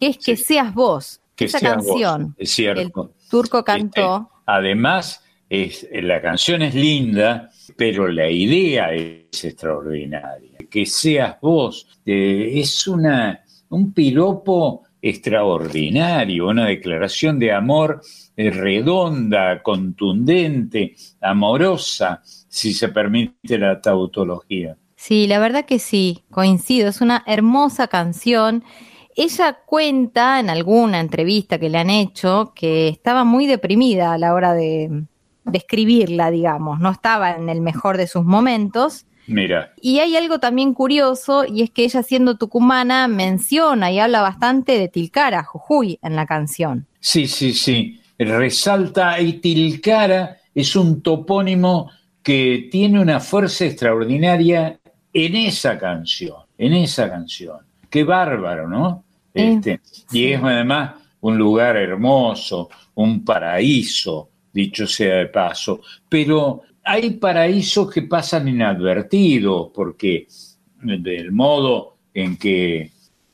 que 0.00 0.06
es 0.08 0.18
Que 0.18 0.36
seas 0.36 0.74
vos. 0.74 1.20
Que 1.36 1.46
Esa 1.46 1.60
seas 1.60 1.76
vos, 1.78 1.86
canción, 1.86 2.34
es 2.36 2.50
cierto. 2.52 3.10
el 3.14 3.28
turco 3.30 3.64
cantó. 3.64 4.16
Este, 4.28 4.42
además, 4.46 5.22
la 6.02 6.22
canción 6.22 6.62
es 6.62 6.74
linda, 6.74 7.50
pero 7.76 8.08
la 8.08 8.28
idea 8.30 8.92
es 8.94 9.44
extraordinaria. 9.44 10.58
Que 10.70 10.86
seas 10.86 11.36
vos 11.40 11.86
eh, 12.06 12.52
es 12.54 12.86
una, 12.86 13.42
un 13.68 13.92
piropo 13.92 14.84
extraordinario, 15.02 16.48
una 16.48 16.66
declaración 16.66 17.38
de 17.38 17.52
amor 17.52 18.00
eh, 18.36 18.50
redonda, 18.50 19.62
contundente, 19.62 20.94
amorosa, 21.20 22.22
si 22.24 22.72
se 22.72 22.88
permite 22.88 23.58
la 23.58 23.80
tautología. 23.80 24.76
Sí, 24.96 25.26
la 25.26 25.38
verdad 25.38 25.64
que 25.64 25.80
sí, 25.80 26.22
coincido, 26.30 26.88
es 26.88 27.00
una 27.00 27.24
hermosa 27.26 27.88
canción. 27.88 28.62
Ella 29.16 29.58
cuenta 29.66 30.40
en 30.40 30.48
alguna 30.48 31.00
entrevista 31.00 31.58
que 31.58 31.68
le 31.68 31.78
han 31.78 31.90
hecho 31.90 32.52
que 32.54 32.88
estaba 32.88 33.24
muy 33.24 33.46
deprimida 33.46 34.12
a 34.12 34.18
la 34.18 34.32
hora 34.32 34.54
de, 34.54 35.04
de 35.44 35.58
escribirla, 35.58 36.30
digamos, 36.30 36.80
no 36.80 36.90
estaba 36.90 37.32
en 37.32 37.48
el 37.48 37.60
mejor 37.60 37.96
de 37.96 38.06
sus 38.06 38.24
momentos. 38.24 39.06
Mira, 39.26 39.72
Y 39.80 40.00
hay 40.00 40.16
algo 40.16 40.40
también 40.40 40.74
curioso, 40.74 41.44
y 41.46 41.62
es 41.62 41.70
que 41.70 41.84
ella 41.84 42.02
siendo 42.02 42.36
tucumana 42.36 43.06
menciona 43.08 43.90
y 43.92 44.00
habla 44.00 44.20
bastante 44.20 44.78
de 44.78 44.88
Tilcara, 44.88 45.44
Jujuy, 45.44 45.98
en 46.02 46.16
la 46.16 46.26
canción. 46.26 46.86
sí, 47.00 47.26
sí, 47.26 47.52
sí, 47.52 48.00
resalta 48.18 49.20
y 49.20 49.34
Tilcara 49.34 50.36
es 50.54 50.76
un 50.76 51.02
topónimo 51.02 51.90
que 52.22 52.68
tiene 52.70 53.00
una 53.00 53.20
fuerza 53.20 53.64
extraordinaria 53.64 54.78
en 55.12 55.36
esa 55.36 55.78
canción, 55.78 56.36
en 56.58 56.72
esa 56.74 57.08
canción. 57.08 57.58
Qué 57.90 58.04
bárbaro, 58.04 58.68
¿no? 58.68 59.04
Eh, 59.34 59.54
Este, 59.54 59.80
y 60.12 60.32
es 60.32 60.42
además 60.42 60.92
un 61.20 61.36
lugar 61.38 61.76
hermoso, 61.76 62.68
un 62.94 63.24
paraíso, 63.24 64.28
dicho 64.52 64.86
sea 64.86 65.16
de 65.16 65.26
paso, 65.26 65.80
pero 66.08 66.62
hay 66.84 67.10
paraísos 67.12 67.90
que 67.90 68.02
pasan 68.02 68.48
inadvertidos 68.48 69.70
porque 69.72 70.26
del 70.82 71.32
modo 71.32 71.96
en 72.12 72.36
que 72.36 72.90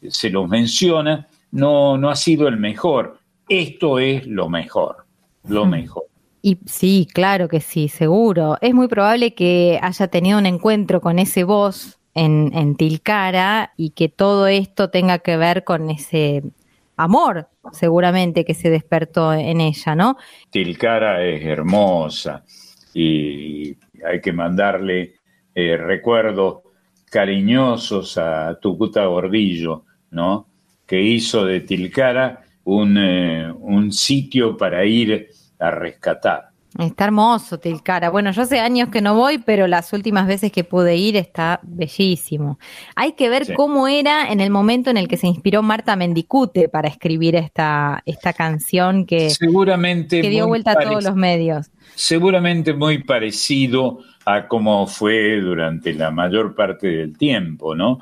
se 0.08 0.30
los 0.30 0.48
menciona 0.48 1.26
no, 1.50 1.96
no 1.96 2.10
ha 2.10 2.16
sido 2.16 2.46
el 2.48 2.58
mejor. 2.58 3.18
Esto 3.48 3.98
es 3.98 4.26
lo 4.26 4.48
mejor, 4.48 5.06
lo 5.44 5.64
mejor. 5.64 6.04
Y 6.42 6.58
sí, 6.66 7.08
claro 7.12 7.48
que 7.48 7.60
sí, 7.60 7.88
seguro. 7.88 8.58
Es 8.60 8.74
muy 8.74 8.88
probable 8.88 9.34
que 9.34 9.78
haya 9.82 10.08
tenido 10.08 10.38
un 10.38 10.46
encuentro 10.46 11.00
con 11.00 11.18
ese 11.18 11.44
voz 11.44 11.98
en, 12.14 12.50
en 12.54 12.76
Tilcara 12.76 13.72
y 13.76 13.90
que 13.90 14.08
todo 14.08 14.46
esto 14.46 14.90
tenga 14.90 15.18
que 15.18 15.36
ver 15.36 15.64
con 15.64 15.90
ese 15.90 16.42
amor, 16.98 17.48
seguramente, 17.72 18.44
que 18.44 18.54
se 18.54 18.68
despertó 18.68 19.32
en 19.32 19.60
ella, 19.62 19.94
¿no? 19.94 20.16
Tilcara 20.50 21.24
es 21.24 21.44
hermosa 21.44 22.44
y 22.92 23.76
hay 24.04 24.20
que 24.20 24.32
mandarle 24.32 25.14
eh, 25.54 25.76
recuerdos 25.76 26.58
cariñosos 27.10 28.18
a 28.18 28.58
Tucuta 28.60 29.06
Gordillo, 29.06 29.84
¿no? 30.10 30.48
Que 30.86 31.00
hizo 31.00 31.44
de 31.44 31.60
Tilcara 31.60 32.42
un, 32.64 32.98
eh, 32.98 33.50
un 33.52 33.92
sitio 33.92 34.56
para 34.56 34.84
ir 34.84 35.28
a 35.58 35.70
rescatar. 35.70 36.47
Está 36.78 37.06
hermoso 37.06 37.59
Tilcara. 37.59 38.09
Bueno, 38.09 38.30
yo 38.30 38.42
hace 38.42 38.60
años 38.60 38.88
que 38.88 39.00
no 39.00 39.16
voy, 39.16 39.38
pero 39.38 39.66
las 39.66 39.92
últimas 39.92 40.28
veces 40.28 40.52
que 40.52 40.62
pude 40.62 40.94
ir 40.96 41.16
está 41.16 41.59
bellísimo. 41.64 42.60
Hay 42.94 43.12
que 43.12 43.28
ver 43.28 43.46
Sí. 43.46 43.55
cómo 43.55 43.88
era 43.88 44.30
en 44.30 44.40
el 44.40 44.50
momento 44.50 44.88
en 44.88 44.96
el 44.96 45.09
que 45.09 45.16
se 45.16 45.26
inspiró 45.26 45.60
Marta 45.64 45.96
Mendicute 45.96 46.68
para 46.68 46.86
escribir 46.88 47.34
esta, 47.34 48.00
esta 48.06 48.32
canción 48.32 49.06
que, 49.06 49.30
Seguramente 49.30 50.20
que 50.22 50.30
dio 50.30 50.46
vuelta 50.46 50.72
a 50.72 50.76
todos 50.80 51.02
los 51.02 51.16
medios. 51.16 51.66
seguramente 51.96 52.72
muy 52.74 53.02
parecido 53.02 53.98
a 54.24 54.46
como 54.46 54.86
fue 54.86 55.40
durante 55.40 55.92
la 55.94 56.12
mayor 56.12 56.55
parte 56.55 56.86
del 56.86 57.18
tiempo, 57.18 57.74
¿no? 57.74 57.98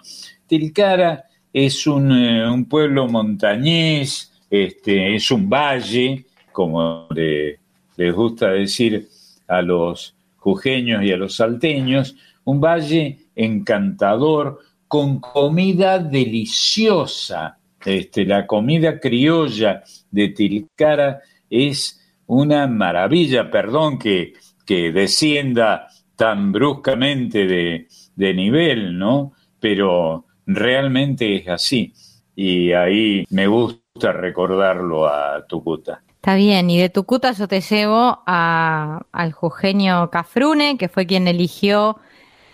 Tilcara 0.46 1.24
es 1.50 1.86
un, 1.86 2.12
eh, 2.12 2.46
un 2.50 2.66
pueblo 2.66 3.08
montañés, 3.08 4.32
este, 4.50 5.14
es 5.16 5.30
un 5.30 5.48
valle, 5.48 6.26
como 6.52 7.06
le- 7.14 7.58
les 7.96 8.14
gusta 8.14 8.50
decir 8.50 9.08
a 9.48 9.62
los 9.62 10.16
jujeños 10.36 11.02
y 11.02 11.12
a 11.12 11.16
los 11.16 11.36
salteños, 11.36 12.16
un 12.44 12.60
valle 12.60 13.18
encantador 13.34 14.60
con 14.88 15.20
comida 15.20 15.98
deliciosa. 15.98 17.58
Este, 17.84 18.24
la 18.24 18.46
comida 18.46 18.98
criolla 18.98 19.82
de 20.10 20.28
Tilcara 20.28 21.20
es 21.48 22.00
una 22.26 22.66
maravilla, 22.66 23.50
perdón 23.50 23.98
que, 23.98 24.34
que 24.64 24.92
descienda 24.92 25.88
tan 26.16 26.50
bruscamente 26.52 27.46
de, 27.46 27.88
de 28.14 28.34
nivel, 28.34 28.98
¿no? 28.98 29.32
Pero 29.60 30.26
realmente 30.46 31.36
es 31.36 31.48
así. 31.48 31.92
Y 32.34 32.72
ahí 32.72 33.24
me 33.30 33.46
gusta 33.46 34.12
recordarlo 34.12 35.06
a 35.06 35.46
Tucuta. 35.46 36.02
Está 36.26 36.34
bien, 36.34 36.68
y 36.70 36.76
de 36.80 36.88
Tucuta 36.88 37.30
yo 37.30 37.46
te 37.46 37.60
llevo 37.60 38.20
a, 38.26 39.02
al 39.12 39.30
jujeño 39.30 40.10
Cafrune, 40.10 40.76
que 40.76 40.88
fue 40.88 41.06
quien 41.06 41.28
eligió 41.28 42.00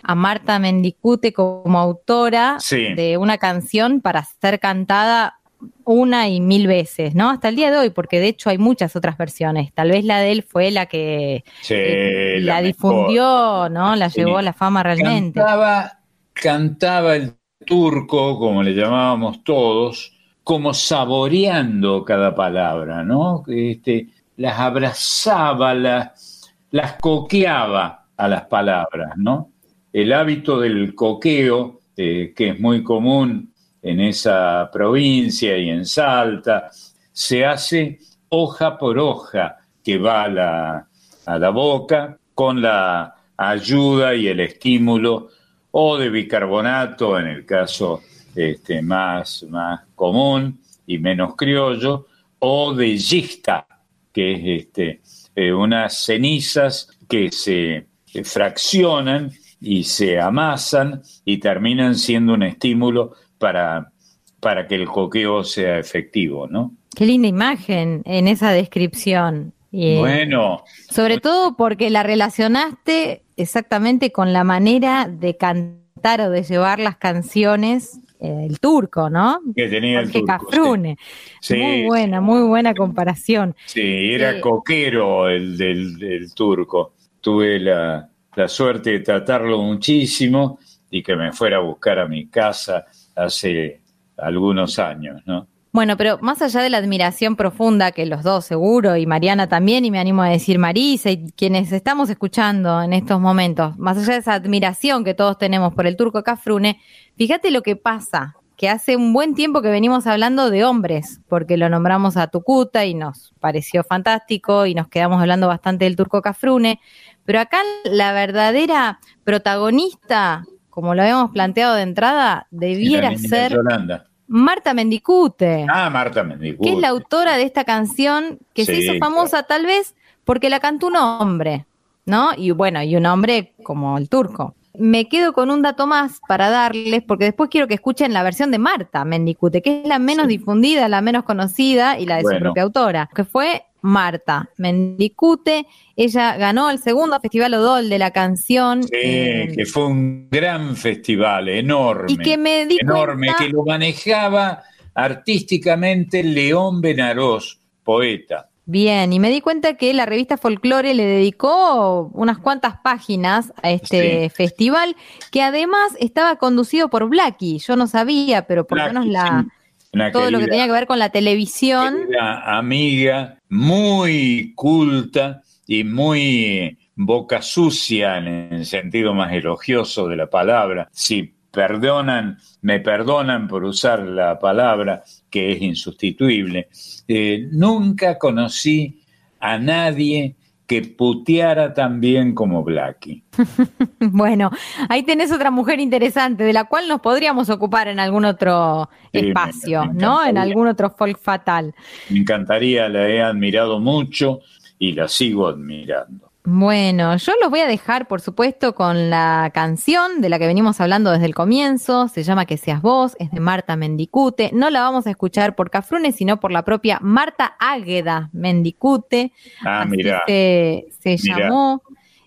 a 0.03 0.15
Marta 0.15 0.59
Mendicute 0.59 1.32
como 1.32 1.78
autora 1.78 2.57
Sí. 2.61 2.93
de 2.93 3.16
una 3.16 3.39
canción 3.39 4.03
para 4.03 4.24
ser 4.43 4.61
cantada 4.61 5.39
una 5.85 6.28
y 6.28 6.43
mil 6.43 6.66
veces, 6.66 7.15
¿no? 7.15 7.31
Hasta 7.31 7.49
el 7.49 7.57
día 7.57 7.70
de 7.70 7.78
hoy, 7.78 7.89
porque 7.89 8.20
de 8.20 8.28
hecho 8.28 8.51
hay 8.51 8.59
muchas 8.59 8.94
otras 8.94 9.16
versiones. 9.16 9.73
Tal 9.73 9.90
vez 9.90 10.05
la 10.05 10.19
de 10.19 10.32
él 10.32 10.43
fue 10.43 10.70
la 10.70 10.85
que 10.85 11.43
Sí, 11.62 11.73
eh, 11.74 12.40
la, 12.43 12.61
difundió, 12.61 13.70
¿no? 13.70 13.97
La 13.97 14.11
Sí. 14.11 14.20
llevó 14.20 14.36
a 14.36 14.43
la 14.43 14.53
fama 14.53 14.82
realmente. 14.82 15.40
Cantaba, 15.40 15.99
cantaba 16.35 17.16
el 17.16 17.36
turco, 17.65 18.39
como 18.39 18.62
le 18.62 18.74
llamábamos 18.74 19.43
todos, 19.43 20.12
como 20.44 20.74
saboreando 20.74 22.05
cada 22.05 22.35
palabra, 22.35 23.05
¿no? 23.05 23.44
Este, 23.47 24.09
las 24.36 24.59
abrazaba, 24.59 25.74
las, 25.74 26.52
las 26.70 26.94
coqueaba 26.94 28.06
a 28.16 28.28
las 28.28 28.47
palabras, 28.47 29.12
¿no? 29.16 29.51
El 29.93 30.12
hábito 30.12 30.59
del 30.60 30.94
coqueo, 30.94 31.81
eh, 31.97 32.32
que 32.35 32.51
es 32.51 32.60
muy 32.60 32.82
común 32.82 33.52
en 33.82 34.01
esa 34.01 34.70
provincia 34.73 35.56
y 35.59 35.69
en 35.70 35.85
Salta, 35.85 36.70
se 37.12 37.44
hace 37.44 37.98
hoja 38.28 38.78
por 38.78 38.98
hoja 38.98 39.59
que 39.85 39.98
va 39.98 40.24
a 40.24 40.28
la, 40.28 40.89
a 41.27 41.39
la 41.39 41.51
boca 41.51 42.19
con 42.35 42.62
la 42.62 43.14
ayuda 43.36 44.14
y 44.14 44.28
el 44.28 44.40
estímulo 44.40 45.28
o 45.73 45.98
de 45.98 46.09
bicarbonato 46.09 47.19
en 47.19 47.27
el 47.27 47.44
caso 47.44 48.01
este, 48.35 48.83
más, 48.83 49.45
más 49.49 49.81
común 49.95 50.61
y 50.87 50.99
menos 50.99 51.37
criollo, 51.37 52.07
o 52.39 52.75
de 52.75 52.97
yista, 52.97 53.67
que 54.13 54.33
es 54.33 54.63
este, 54.63 55.01
eh, 55.35 55.53
unas 55.53 56.05
cenizas 56.05 56.89
que 57.09 57.31
se 57.31 57.87
fraccionan 58.25 59.31
y 59.61 59.85
se 59.85 60.21
amasan 60.21 61.03
y 61.25 61.39
terminan 61.39 61.95
siendo 61.95 62.35
un 62.35 62.43
estímulo 62.43 63.13
para, 63.39 63.93
para 64.41 64.67
que 64.67 64.75
el 64.75 64.87
coqueo 64.87 65.45
sea 65.45 65.79
efectivo, 65.79 66.49
¿no? 66.49 66.73
Qué 66.95 67.07
linda 67.07 67.29
imagen 67.29 68.03
en 68.05 68.29
esa 68.29 68.51
descripción. 68.51 69.55
Y, 69.71 69.93
eh, 69.93 69.99
Bueno, 69.99 70.65
Sobre 70.91 71.19
todo 71.19 71.57
porque 71.57 71.89
la 71.91 72.03
relacionaste 72.03 73.23
exactamente 73.37 74.13
con 74.13 74.33
la 74.33 74.45
manera 74.45 75.09
de 75.09 75.37
cantar 75.37 76.21
o 76.21 76.31
de 76.31 76.43
llevar 76.43 76.79
las 76.79 76.97
canciones 76.97 78.01
eh, 78.23 78.47
el 78.49 78.61
turco, 78.61 79.11
¿no? 79.11 79.40
que 79.55 79.69
tenía 79.69 80.01
el 80.01 80.07
Jorge 80.12 80.20
turco, 80.20 80.39
sí. 80.51 80.57
Cafrune. 80.57 80.97
Sí, 81.40 81.57
Muy 81.57 81.85
buena, 81.86 82.20
muy 82.20 82.43
buena 82.43 82.74
comparación. 82.74 83.55
Sí, 83.66 84.12
era 84.12 84.35
Sí. 84.35 84.40
coquero 84.40 85.28
el 85.28 85.57
del, 85.59 85.99
del 85.99 86.32
turco. 86.35 86.94
Tuve 87.20 87.59
la, 87.61 88.09
la 88.36 88.49
suerte 88.49 88.90
de 88.90 89.01
tratarlo 89.01 89.61
muchísimo 89.62 90.59
y 90.90 91.03
que 91.03 91.16
me 91.16 91.32
fuera 91.32 91.57
a 91.57 91.61
buscar 91.61 91.99
a 91.99 92.07
mi 92.07 92.28
casa 92.28 92.86
hace 93.16 93.81
algunos 94.16 94.78
años, 94.78 95.23
¿no? 95.27 95.49
Bueno, 95.73 95.97
pero 95.97 96.19
más 96.20 96.43
allá 96.43 96.61
de 96.61 96.69
la 96.69 96.77
admiración 96.77 97.35
profunda 97.35 97.93
que 97.93 98.05
los 98.05 98.23
dos 98.23 98.44
seguro, 98.44 98.94
y 98.99 99.07
Mariana 99.07 99.49
también, 99.49 99.86
y 99.86 99.90
me 99.90 99.99
animo 99.99 100.23
a 100.23 100.28
decir 100.28 100.59
Marisa, 100.59 101.11
y 101.11 101.32
quienes 101.32 101.73
estamos 101.73 102.11
escuchando 102.11 102.82
en 102.82 102.93
estos 102.93 103.19
momentos, 103.19 103.78
más 103.78 103.97
allá 103.97 104.12
de 104.12 104.19
esa 104.19 104.35
admiración 104.35 105.03
que 105.03 105.15
todos 105.15 105.39
tenemos 105.39 105.73
por 105.74 105.86
el 105.86 105.97
turco 105.97 106.23
Cafrune, 106.23 106.78
fíjate 107.16 107.51
lo 107.51 107.62
que 107.62 107.74
pasa, 107.77 108.36
que 108.59 108.69
hace 108.69 108.97
un 108.97 109.15
buen 109.15 109.35
tiempo 109.35 109.62
que 109.62 109.70
venimos 109.70 110.07
hablando 110.07 110.51
de 110.51 110.62
hombres, 110.62 111.23
porque 111.27 111.57
lo 111.57 111.70
nombramos 111.70 112.19
a 112.19 112.27
Tucuta 112.27 112.85
y 112.85 112.93
nos 112.93 113.32
pareció 113.40 113.82
fantástico 113.82 114.66
y 114.66 114.74
nos 114.74 114.89
quedamos 114.89 115.23
hablando 115.23 115.49
bastante 115.49 115.86
del 115.86 115.97
turco 115.97 116.20
Cafrune, 116.20 116.81
pero 117.24 117.40
acá 117.40 117.62
la 117.85 118.12
verdadera 118.12 119.01
protagonista, 119.24 120.44
como 120.69 120.94
lo 120.94 121.01
habíamos 121.01 121.31
planteado 121.31 121.77
de 121.77 121.82
entrada, 121.82 122.47
debiera 122.51 123.16
ser 123.16 123.53
Yolanda. 123.53 124.11
Marta 124.33 124.73
Mendicute 124.75 125.67
Ah, 125.69 125.91
Marta 125.91 126.23
Mendicuti. 126.25 126.69
que 126.69 126.75
es 126.75 126.81
la 126.81 126.89
autora 126.89 127.37
de 127.37 127.43
esta 127.43 127.65
canción 127.65 128.39
que 128.55 128.65
se 128.65 128.77
hizo 128.79 128.95
famosa 128.99 129.43
tal 129.43 129.67
vez 129.67 129.95
porque 130.25 130.49
la 130.49 130.59
cantó 130.59 130.87
un 130.87 130.97
hombre, 130.97 131.67
¿no? 132.07 132.31
Y 132.37 132.51
bueno, 132.53 132.83
y 132.83 132.97
un 132.97 133.05
hombre 133.07 133.53
como 133.63 133.99
el 133.99 134.09
turco. 134.09 134.55
Me 134.79 135.07
quedo 135.07 135.35
con 135.35 135.51
un 135.51 135.61
dato 135.61 135.87
más 135.87 136.21
para 136.27 136.49
darles, 136.49 137.03
porque 137.03 137.27
después 137.27 137.51
quiero 137.51 137.69
que 137.69 137.75
escuchen 137.75 138.15
la 138.15 138.23
versión 138.23 138.51
de 138.51 138.59
Marta 138.59 139.05
Mendicute, 139.05 139.61
que 139.61 139.83
es 139.83 139.87
la 139.87 139.99
menos 139.99 140.29
difundida, 140.29 140.89
la 140.89 141.03
menos 141.03 141.25
conocida 141.25 141.99
y 141.99 142.07
la 142.07 142.17
de 142.17 142.23
su 142.23 142.39
propia 142.39 142.63
autora, 142.63 143.11
que 143.15 143.25
fue 143.25 143.65
Marta 143.83 144.49
Mendicute. 144.59 145.67
Ella 145.97 146.37
ganó 146.37 146.71
el 146.71 146.79
segundo 146.79 147.21
Festival 147.21 147.55
Odol 147.55 147.89
de 147.91 147.99
la 147.99 148.11
canción. 148.11 148.83
Sí, 148.85 148.91
eh, 148.95 149.53
que 149.55 149.67
fue 149.67 149.87
un 149.87 150.29
gran 150.31 150.75
festival, 150.77 151.49
enorme. 151.49 152.13
y 152.13 152.17
que 152.17 152.39
me 152.39 152.67
di 152.67 152.79
enorme, 152.81 153.27
cuenta- 153.29 153.45
que 153.45 153.51
lo 153.51 153.65
manejaba 153.65 154.63
artísticamente 154.95 156.23
León 156.23 156.81
Benarós, 156.81 157.59
poeta. 157.85 158.49
Bien, 158.65 159.13
y 159.13 159.19
me 159.19 159.29
di 159.31 159.41
cuenta 159.41 159.75
que 159.75 159.93
la 159.93 160.07
revista 160.07 160.37
Folklore 160.37 160.95
le 160.95 161.05
dedicó 161.05 162.11
unas 162.15 162.39
cuantas 162.39 162.75
páginas 162.83 163.53
a 163.63 163.71
este 163.73 164.25
Sí. 164.25 164.31
festival, 164.31 164.95
que 165.33 165.43
además 165.43 165.97
estaba 165.99 166.37
conducido 166.37 166.89
por 166.89 167.09
Blackie. 167.09 167.59
Yo 167.59 167.75
no 167.77 167.87
sabía, 167.89 168.47
pero 168.47 168.65
por 168.67 168.79
lo 168.79 168.85
menos 168.87 169.07
la, 169.07 169.45
sí. 169.45 169.99
Todo 170.13 170.31
lo 170.31 170.39
que 170.39 170.47
tenía 170.47 170.65
que 170.67 170.73
ver 170.73 170.87
con 170.87 170.99
la 170.99 171.11
televisión. 171.11 171.97
amiga, 172.45 173.37
muy 173.53 174.55
culta 174.55 175.43
y 175.66 175.85
muy 175.85 176.79
boca 176.97 177.43
sucia 177.43 178.16
en 178.16 178.27
el 178.27 178.65
sentido 178.65 179.12
más 179.12 179.31
elogioso 179.31 180.09
de 180.09 180.16
la 180.16 180.31
palabra. 180.31 180.89
Si 180.91 181.35
perdonan, 181.51 182.39
me 182.62 182.81
perdonan 182.81 183.49
por 183.49 183.65
usar 183.65 184.01
la 184.09 184.39
palabra 184.39 185.05
que 185.29 185.53
es 185.53 185.61
insustituible. 185.61 186.69
Eh, 187.07 187.47
nunca 187.53 188.16
conocí 188.16 189.03
a 189.39 189.59
nadie 189.59 190.35
que 190.73 190.81
puteara 190.81 191.74
tan 191.74 192.01
bien 192.01 192.35
como 192.35 192.65
Blackie. 192.65 193.23
Bueno, 194.01 194.51
ahí 194.89 195.05
tenés 195.05 195.31
otra 195.31 195.51
mujer 195.51 195.78
interesante, 195.81 196.44
de 196.44 196.53
la 196.53 196.65
cual 196.65 196.89
nos 196.89 197.01
podríamos 197.01 197.51
ocupar 197.51 197.89
en 197.89 198.01
algún 198.01 198.24
otro 198.24 198.89
Sí, 199.12 199.28
espacio, 199.28 199.86
me 199.86 199.94
¿no? 199.94 200.24
En 200.24 200.36
algún 200.39 200.66
otro 200.66 200.90
folk 200.90 201.19
fatal. 201.19 201.74
Me 202.11 202.19
encantaría, 202.19 202.89
la 202.89 203.09
he 203.09 203.23
admirado 203.23 203.78
mucho 203.78 204.40
y 204.78 204.93
la 204.93 205.09
sigo 205.09 205.47
admirando. 205.47 206.32
Bueno, 206.44 207.16
yo 207.19 207.32
los 207.40 207.51
voy 207.51 207.60
a 207.60 207.69
dejar, 207.69 208.09
por 208.09 208.20
supuesto, 208.20 208.74
con 208.74 209.10
la 209.10 209.52
canción 209.55 210.20
de 210.20 210.28
la 210.28 210.40
que 210.40 210.48
venimos 210.48 210.81
hablando 210.81 211.12
desde 211.12 211.27
el 211.27 211.36
comienzo. 211.36 212.09
Se 212.09 212.24
llama 212.24 212.47
Que 212.47 212.56
seas 212.56 212.82
vos, 212.82 213.14
es 213.20 213.31
de 213.31 213.39
Marta 213.39 213.77
Mendicute. 213.77 214.51
No 214.52 214.69
la 214.69 214.81
vamos 214.81 215.06
a 215.06 215.10
escuchar 215.10 215.55
por 215.55 215.70
Cafrune, 215.70 216.10
sino 216.10 216.40
por 216.40 216.51
la 216.51 216.64
propia 216.64 216.98
Marta 217.01 217.55
Águeda 217.60 218.28
Mendicute. 218.32 219.32
Ah, 219.64 219.85
mira. 219.89 220.23
se, 220.27 220.86
se 220.98 221.16
Mirá. 221.23 221.39
llamó. 221.39 221.82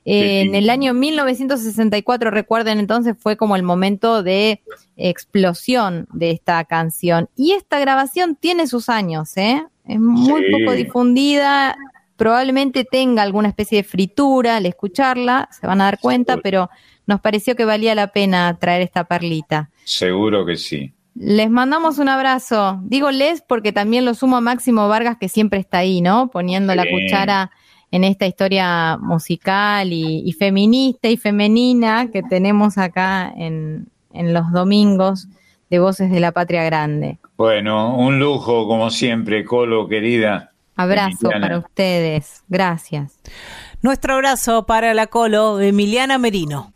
Eh, 0.06 0.42
en 0.42 0.56
el 0.56 0.70
año 0.70 0.94
1964, 0.94 2.30
recuerden, 2.32 2.80
entonces 2.80 3.16
fue 3.20 3.36
como 3.36 3.56
el 3.58 3.64
momento 3.64 4.24
de 4.24 4.62
explosión 4.96 6.08
de 6.14 6.32
esta 6.32 6.64
canción. 6.64 7.28
Y 7.36 7.52
esta 7.52 7.80
grabación 7.80 8.36
tiene 8.36 8.68
sus 8.68 8.88
años, 8.88 9.36
¿eh? 9.36 9.66
Es 9.88 10.00
muy 10.00 10.42
Sí. 10.46 10.52
poco 10.52 10.72
difundida, 10.74 11.76
probablemente 12.18 12.84
tenga 12.86 13.22
alguna 13.24 13.50
especie 13.50 13.78
de 13.80 13.84
fritura 13.84 14.58
al 14.58 14.66
escucharla, 14.66 15.50
se 15.52 15.68
van 15.68 15.82
a 15.82 15.86
dar 15.86 16.00
cuenta, 16.00 16.34
Seguro. 16.34 16.44
pero 16.44 16.70
nos 17.08 17.22
pareció 17.22 17.56
que 17.56 17.66
valía 17.66 17.96
la 17.96 18.08
pena 18.08 18.58
traer 18.60 18.82
esta 18.82 19.04
perlita. 19.04 19.70
Seguro 19.84 20.46
que 20.46 20.56
sí. 20.56 20.94
Les 21.16 21.50
mandamos 21.50 21.98
un 22.00 22.10
abrazo. 22.10 22.80
Digo 22.84 23.12
les 23.12 23.42
porque 23.42 23.72
también 23.72 24.04
lo 24.04 24.14
sumo 24.16 24.38
a 24.38 24.42
Máximo 24.42 24.88
Vargas, 24.90 25.18
que 25.18 25.30
siempre 25.30 25.60
está 25.60 25.78
ahí, 25.80 26.02
¿no? 26.02 26.30
Poniendo 26.30 26.76
la 26.76 26.86
cuchara 26.90 27.52
en 27.92 28.04
esta 28.04 28.26
historia 28.26 28.98
musical 28.98 29.94
y, 29.94 30.24
y 30.26 30.34
feminista 30.34 31.08
y 31.08 31.16
femenina 31.16 32.10
que 32.12 32.22
tenemos 32.24 32.78
acá 32.78 33.32
en, 33.38 33.88
en 34.12 34.34
los 34.34 34.52
domingos 34.52 35.28
de 35.70 35.80
Voces 35.80 36.12
de 36.12 36.20
la 36.20 36.32
Patria 36.32 36.64
Grande. 36.66 37.20
Bueno, 37.38 37.96
un 37.96 38.20
lujo 38.20 38.68
como 38.68 38.90
siempre, 38.90 39.46
Colo, 39.46 39.88
querida. 39.88 40.52
Abrazo 40.76 41.18
Emiliana. 41.22 41.48
para 41.48 41.58
ustedes. 41.60 42.44
Gracias. 42.48 43.20
Nuestro 43.82 44.16
abrazo 44.16 44.66
para 44.66 44.94
la 44.94 45.08
colo 45.08 45.58
de 45.58 45.70
Emiliana 45.70 46.18
Merino. 46.18 46.74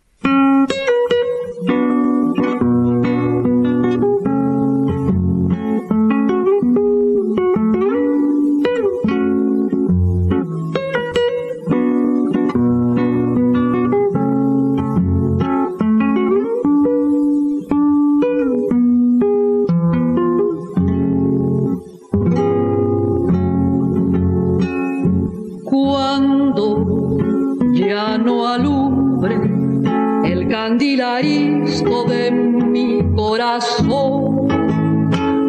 El 30.60 30.72
candil 30.72 31.02
aristo 31.02 32.04
de 32.04 32.32
mi 32.32 33.02
corazón, 33.16 34.48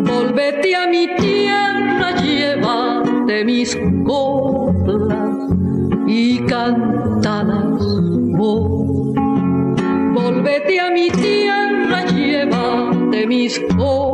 volvete 0.04 0.76
a 0.76 0.86
mi 0.86 1.08
tierra, 1.16 2.14
llévate 2.22 3.44
mis 3.44 3.76
coplas 4.06 5.50
y 6.06 6.38
cántalas 6.46 7.82
vos. 8.38 9.14
Volvete 10.14 10.78
a 10.78 10.90
mi 10.90 11.10
tierra, 11.10 12.04
llévate 12.06 13.26
mis 13.26 13.60
coplas 13.76 14.09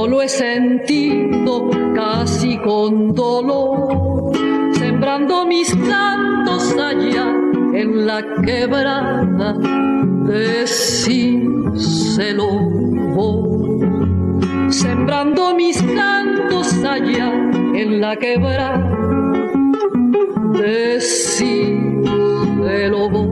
como 0.00 0.12
lo 0.12 0.22
he 0.22 0.28
sentido 0.30 1.68
casi 1.94 2.56
con 2.56 3.14
dolor, 3.14 4.32
sembrando 4.72 5.44
mis 5.44 5.76
cantos 5.76 6.74
allá 6.78 7.26
en 7.74 8.06
la 8.06 8.24
quebrada, 8.42 9.58
decírselo 10.24 11.50
vos. 13.14 13.60
Sembrando 14.70 15.54
mis 15.54 15.82
cantos 15.82 16.82
allá 16.82 17.30
en 17.74 18.00
la 18.00 18.16
quebrada, 18.16 18.90
decírselo 20.54 21.90
vos 23.10 23.29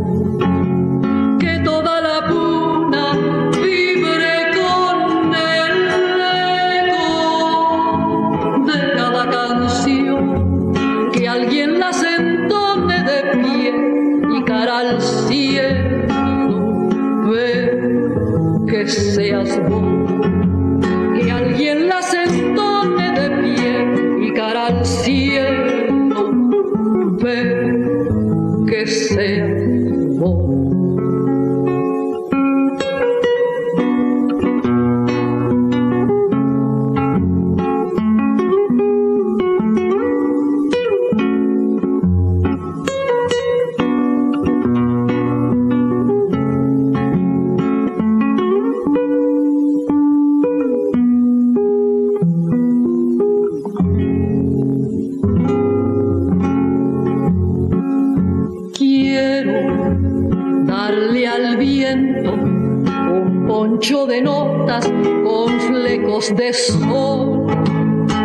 un 61.95 63.47
poncho 63.47 64.07
de 64.07 64.21
notas 64.21 64.91
con 65.25 65.61
flecos 65.61 66.35
de 66.37 66.53
sol 66.53 67.47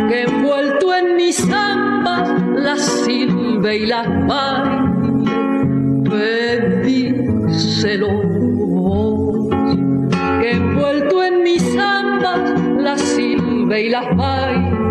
que 0.08 0.22
envuelto 0.22 0.94
en 0.94 1.16
mis 1.16 1.36
zambas 1.36 2.30
la 2.56 2.76
silbe 2.76 3.78
y 3.78 3.86
la 3.86 4.02
baile. 4.28 5.24
Pedíselo 6.84 8.08
vos, 8.12 9.48
que 10.40 10.50
envuelto 10.50 11.24
en 11.24 11.42
mis 11.42 11.62
zambas 11.74 12.60
la 12.78 12.98
silbe 12.98 13.82
y 13.82 13.88
la 13.88 14.02
baile. 14.12 14.84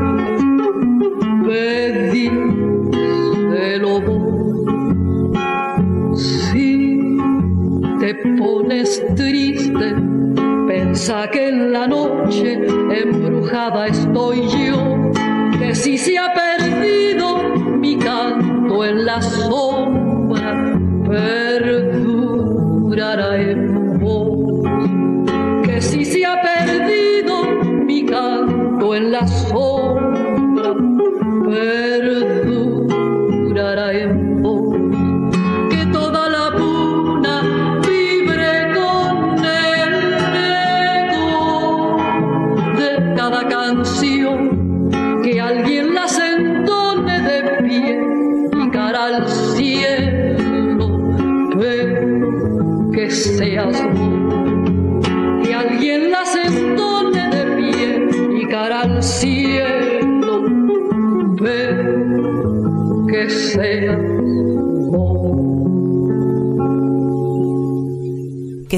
Pones 8.38 9.04
triste, 9.16 9.96
pensa 10.68 11.30
que 11.30 11.50
en 11.50 11.72
la 11.74 11.88
noche 11.88 12.54
embrujada 13.04 13.88
estoy 13.88 14.48
yo, 14.50 15.12
que 15.60 15.76
si 15.76 15.98
se 15.98 16.18
ha 16.18 16.34
perdido 16.34 17.38
mi 17.80 17.98
canto 17.98 18.86
en 18.86 19.06
la 19.06 19.22
sombra, 19.22 20.78
perdurará 21.08 22.22
en 23.42 24.00
vos. 24.00 24.66
Que 25.64 25.82
si 25.82 26.06
se 26.06 26.26
ha 26.26 26.42
perdido 26.42 27.44
mi 27.86 28.06
canto 28.06 28.96
en 28.96 29.12
la 29.12 29.28
sombra, 29.28 29.83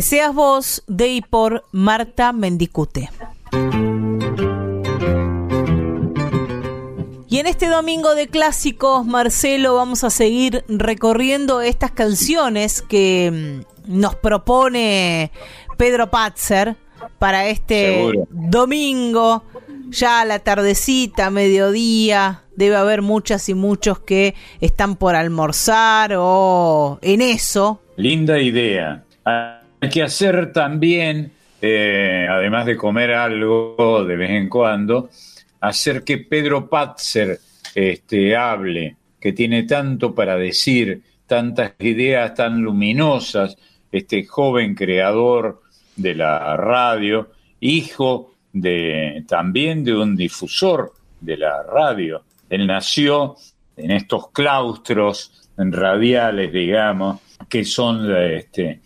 seas 0.06 0.36
vos 0.36 0.84
de 0.86 1.08
y 1.08 1.22
por 1.22 1.64
Marta 1.72 2.32
Mendicute. 2.32 3.10
Y 7.28 7.40
en 7.40 7.48
este 7.48 7.68
domingo 7.68 8.14
de 8.14 8.28
clásicos, 8.28 9.04
Marcelo, 9.04 9.74
vamos 9.74 10.04
a 10.04 10.12
seguir 10.12 10.64
recorriendo 10.68 11.62
estas 11.62 11.90
canciones 11.90 12.84
que 12.84 13.64
mm, 13.88 13.98
nos 14.00 14.14
propone 14.14 15.32
Pedro 15.76 16.12
Patzer 16.12 16.76
para 17.18 17.48
este 17.48 17.96
Seguro. 17.96 18.28
domingo, 18.30 19.44
ya 19.90 20.22
a 20.22 20.26
la 20.26 20.38
tardecita, 20.38 21.32
mediodía. 21.32 22.44
Debe 22.56 22.76
haber 22.76 23.02
muchas 23.02 23.50
y 23.50 23.56
muchos 23.56 23.98
que 24.00 24.36
están 24.62 24.98
por 24.98 25.16
almorzar 25.16 26.14
o 26.16 27.00
en 27.02 27.22
eso. 27.22 27.82
Linda 27.98 28.40
idea. 28.40 29.04
Que 29.90 30.04
hacer 30.04 30.52
también, 30.52 31.32
eh, 31.62 32.28
además 32.30 32.66
de 32.66 32.78
comer 32.78 33.12
algo 33.12 34.04
de 34.06 34.16
vez 34.16 34.32
en 34.32 34.50
cuando, 34.50 35.10
hacer 35.62 36.04
que 36.04 36.20
Pedro 36.20 36.70
Patzer 36.70 37.40
este, 37.74 38.36
hable, 38.36 38.96
que 39.20 39.34
tiene 39.34 39.64
tanto 39.64 40.14
para 40.14 40.36
decir, 40.38 41.02
tantas 41.28 41.74
ideas 41.80 42.34
tan 42.36 42.62
luminosas, 42.62 43.58
este 43.92 44.26
joven 44.26 44.76
creador 44.76 45.62
de 45.96 46.16
la 46.16 46.56
radio, 46.58 47.32
hijo 47.60 48.34
de 48.54 49.24
también 49.28 49.84
de 49.84 49.96
un 49.96 50.16
difusor 50.16 50.94
de 51.20 51.38
la 51.38 51.64
radio. 51.64 52.24
Él 52.50 52.68
nació 52.68 53.36
en 53.76 53.92
estos 53.92 54.30
claustros 54.30 55.50
radiales, 55.58 56.52
digamos, 56.52 57.22
que 57.50 57.66
son 57.66 58.14
este, 58.16 58.82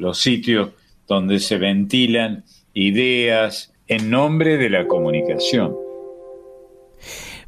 los 0.00 0.18
sitios 0.18 0.70
donde 1.06 1.38
se 1.40 1.58
ventilan 1.58 2.44
ideas 2.74 3.72
en 3.86 4.10
nombre 4.10 4.56
de 4.56 4.70
la 4.70 4.86
comunicación. 4.86 5.76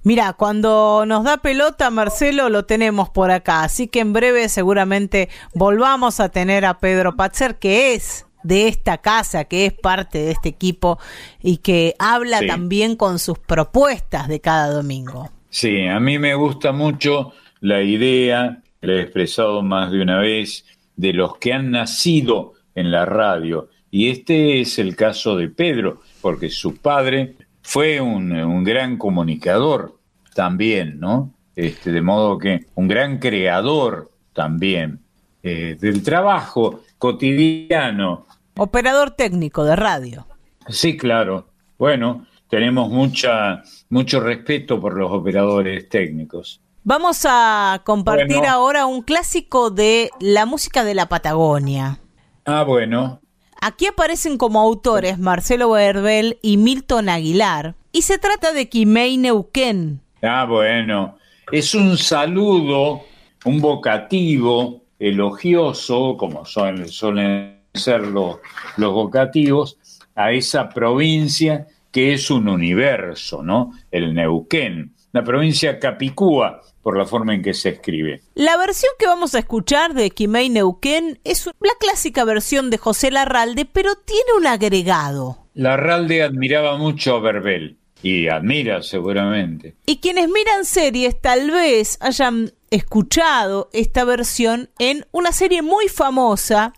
Mira, 0.04 0.32
cuando 0.32 1.04
nos 1.06 1.22
da 1.22 1.36
pelota, 1.36 1.88
Marcelo, 1.90 2.48
lo 2.48 2.64
tenemos 2.64 3.08
por 3.08 3.30
acá. 3.30 3.62
Así 3.62 3.86
que 3.86 4.00
en 4.00 4.12
breve 4.12 4.48
seguramente 4.48 5.28
volvamos 5.54 6.18
a 6.18 6.28
tener 6.28 6.64
a 6.64 6.78
Pedro 6.78 7.14
Patzer, 7.14 7.56
que 7.56 7.94
es 7.94 8.26
de 8.42 8.66
esta 8.66 8.98
casa, 8.98 9.44
que 9.44 9.66
es 9.66 9.72
parte 9.72 10.18
de 10.18 10.32
este 10.32 10.48
equipo 10.48 10.98
y 11.40 11.58
que 11.58 11.94
habla 12.00 12.40
Sí. 12.40 12.48
también 12.48 12.96
con 12.96 13.20
sus 13.20 13.38
propuestas 13.38 14.26
de 14.26 14.40
cada 14.40 14.72
domingo. 14.72 15.30
Sí, 15.50 15.86
a 15.86 16.00
mí 16.00 16.18
me 16.18 16.34
gusta 16.34 16.72
mucho 16.72 17.32
la 17.60 17.82
idea, 17.82 18.60
la 18.80 18.92
he 18.94 19.02
expresado 19.02 19.62
más 19.62 19.92
de 19.92 20.02
una 20.02 20.18
vez, 20.18 20.64
de 21.02 21.12
los 21.12 21.36
que 21.38 21.52
han 21.52 21.72
nacido 21.72 22.52
en 22.76 22.92
la 22.92 23.04
radio. 23.04 23.68
Y 23.90 24.08
este 24.08 24.60
es 24.60 24.78
el 24.78 24.94
caso 24.94 25.36
de 25.36 25.48
Pedro, 25.48 26.00
porque 26.20 26.48
su 26.48 26.76
padre 26.76 27.34
fue 27.60 28.00
un, 28.00 28.32
un 28.32 28.62
gran 28.62 28.96
comunicador 28.96 29.98
también, 30.32 31.00
¿no? 31.00 31.34
Este, 31.56 31.90
de 31.90 32.00
modo 32.00 32.38
que 32.38 32.66
un 32.76 32.86
gran 32.86 33.18
creador 33.18 34.12
también 34.32 35.00
eh, 35.42 35.76
del 35.78 36.04
trabajo 36.04 36.82
cotidiano. 36.98 38.26
Operador 38.56 39.10
técnico 39.10 39.64
de 39.64 39.74
radio. 39.74 40.26
Sí, 40.68 40.96
claro. 40.96 41.48
Bueno, 41.76 42.26
tenemos 42.48 42.88
mucha, 42.90 43.60
mucho 43.90 44.20
respeto 44.20 44.80
por 44.80 44.96
los 44.96 45.10
operadores 45.10 45.88
técnicos. 45.88 46.61
Vamos 46.84 47.24
a 47.28 47.80
compartir 47.84 48.38
Bueno. 48.38 48.52
ahora 48.52 48.86
un 48.86 49.02
clásico 49.02 49.70
de 49.70 50.10
la 50.20 50.46
música 50.46 50.82
de 50.84 50.94
la 50.94 51.08
Patagonia. 51.08 51.98
Ah, 52.44 52.64
bueno, 52.64 53.20
Aquí 53.64 53.86
aparecen 53.86 54.38
como 54.38 54.60
autores 54.60 55.20
Marcelo 55.20 55.70
Berbel 55.70 56.36
y 56.42 56.56
Milton 56.56 57.08
Aguilar. 57.08 57.76
Y 57.92 58.02
se 58.02 58.18
trata 58.18 58.50
de 58.52 58.68
Quimei 58.68 59.16
Neuquén. 59.18 60.00
Ah, 60.20 60.44
bueno. 60.48 61.16
Es 61.52 61.72
un 61.72 61.96
saludo, 61.96 63.02
un 63.44 63.60
vocativo 63.60 64.82
elogioso, 64.98 66.16
como 66.16 66.44
son- 66.44 66.88
suelen 66.88 67.60
ser 67.72 68.00
los, 68.00 68.38
los 68.78 68.92
vocativos, 68.92 69.78
a 70.16 70.32
esa 70.32 70.68
provincia 70.68 71.68
que 71.92 72.14
es 72.14 72.32
un 72.32 72.48
universo, 72.48 73.44
¿no? 73.44 73.72
El 73.92 74.12
Neuquén, 74.12 74.92
la 75.12 75.22
provincia 75.22 75.78
Capicúa, 75.78 76.62
por 76.82 76.98
la 76.98 77.06
forma 77.06 77.34
en 77.34 77.42
que 77.42 77.54
se 77.54 77.68
escribe. 77.70 78.22
La 78.34 78.56
versión 78.56 78.90
que 78.98 79.06
vamos 79.06 79.34
a 79.34 79.38
escuchar 79.38 79.94
de 79.94 80.10
Quimei 80.10 80.48
Neuquén 80.48 81.20
es 81.24 81.46
la 81.60 81.74
clásica 81.78 82.24
versión 82.24 82.70
de 82.70 82.78
José 82.78 83.10
Larralde, 83.10 83.64
pero 83.66 83.94
tiene 83.94 84.32
un 84.36 84.46
agregado. 84.46 85.38
Larralde 85.54 86.22
admiraba 86.22 86.76
mucho 86.78 87.14
a 87.16 87.20
Verbel, 87.20 87.76
y 88.02 88.26
admira 88.28 88.82
seguramente. 88.82 89.76
Y 89.86 89.98
quienes 89.98 90.28
miran 90.28 90.64
series 90.64 91.20
tal 91.20 91.52
vez 91.52 91.98
hayan 92.00 92.52
escuchado 92.70 93.70
esta 93.72 94.04
versión 94.04 94.70
en 94.80 95.06
una 95.12 95.30
serie 95.32 95.62
muy 95.62 95.86
famosa 95.88 96.72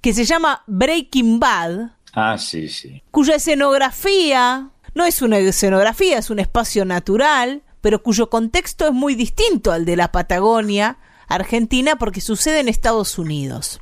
que 0.00 0.14
se 0.14 0.24
llama 0.24 0.62
Breaking 0.66 1.38
Bad, 1.40 1.90
Ah, 2.14 2.38
sí, 2.38 2.68
sí. 2.70 3.02
cuya 3.10 3.34
escenografía 3.34 4.70
no 4.94 5.04
es 5.04 5.20
una 5.22 5.38
escenografía, 5.38 6.18
es 6.18 6.30
un 6.30 6.38
espacio 6.38 6.84
natural, 6.84 7.62
pero 7.80 8.02
cuyo 8.02 8.30
contexto 8.30 8.86
es 8.86 8.92
muy 8.92 9.14
distinto 9.14 9.72
al 9.72 9.84
de 9.84 9.96
la 9.96 10.12
Patagonia, 10.12 10.98
Argentina, 11.28 11.96
porque 11.96 12.20
sucede 12.20 12.60
en 12.60 12.68
Estados 12.68 13.18
Unidos. 13.18 13.80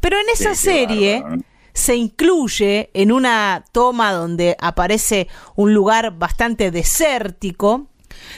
Pero 0.00 0.18
en 0.18 0.28
esa 0.32 0.54
Sí, 0.54 0.64
serie 0.70 1.20
bárbaro. 1.22 1.42
se 1.72 1.96
incluye 1.96 2.90
en 2.94 3.12
una 3.12 3.64
toma 3.72 4.12
donde 4.12 4.56
aparece 4.60 5.28
un 5.56 5.74
lugar 5.74 6.18
bastante 6.18 6.70
desértico, 6.70 7.88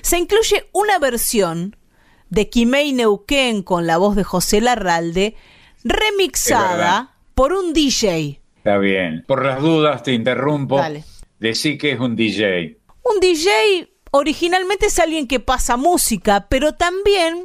se 0.02 0.18
incluye 0.18 0.68
una 0.72 0.98
versión 0.98 1.76
de 2.30 2.48
Kimei 2.48 2.92
Neuquén 2.92 3.62
con 3.62 3.86
la 3.86 3.98
voz 3.98 4.16
de 4.16 4.24
José 4.24 4.60
Larralde, 4.60 5.36
remixada 5.84 7.14
por 7.34 7.52
un 7.52 7.72
DJ. 7.72 8.40
Está 8.58 8.78
bien. 8.78 9.24
Por 9.26 9.44
las 9.44 9.60
dudas 9.60 10.02
te 10.02 10.12
interrumpo. 10.12 10.76
Dale. 10.76 11.04
Decí 11.38 11.78
que 11.78 11.92
es 11.92 12.00
un 12.00 12.16
DJ. 12.16 12.78
Un 13.04 13.20
DJ 13.20 13.88
originalmente 14.10 14.86
es 14.86 14.98
alguien 14.98 15.26
que 15.26 15.40
pasa 15.40 15.76
música, 15.76 16.46
pero 16.48 16.74
también 16.74 17.44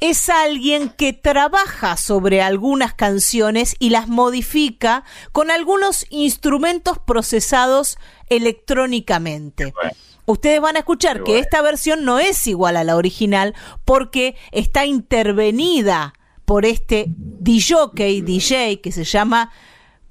es 0.00 0.28
alguien 0.28 0.90
que 0.90 1.12
trabaja 1.12 1.96
sobre 1.96 2.40
algunas 2.42 2.94
canciones 2.94 3.76
y 3.78 3.90
las 3.90 4.08
modifica 4.08 5.04
con 5.32 5.50
algunos 5.50 6.06
instrumentos 6.10 6.98
procesados 6.98 7.98
electrónicamente. 8.28 9.72
Bueno, 9.74 9.92
Ustedes 10.28 10.60
van 10.60 10.76
a 10.76 10.80
escuchar 10.80 11.24
que 11.24 11.38
esta 11.38 11.62
versión 11.62 12.04
no 12.04 12.18
es 12.18 12.46
igual 12.46 12.76
a 12.76 12.84
la 12.84 12.96
original 12.96 13.54
porque 13.86 14.36
está 14.52 14.84
intervenida 14.84 16.12
por 16.44 16.66
este 16.66 17.06
DJ, 17.08 18.20
DJ 18.22 18.82
que 18.82 18.92
se 18.92 19.04
llama 19.04 19.50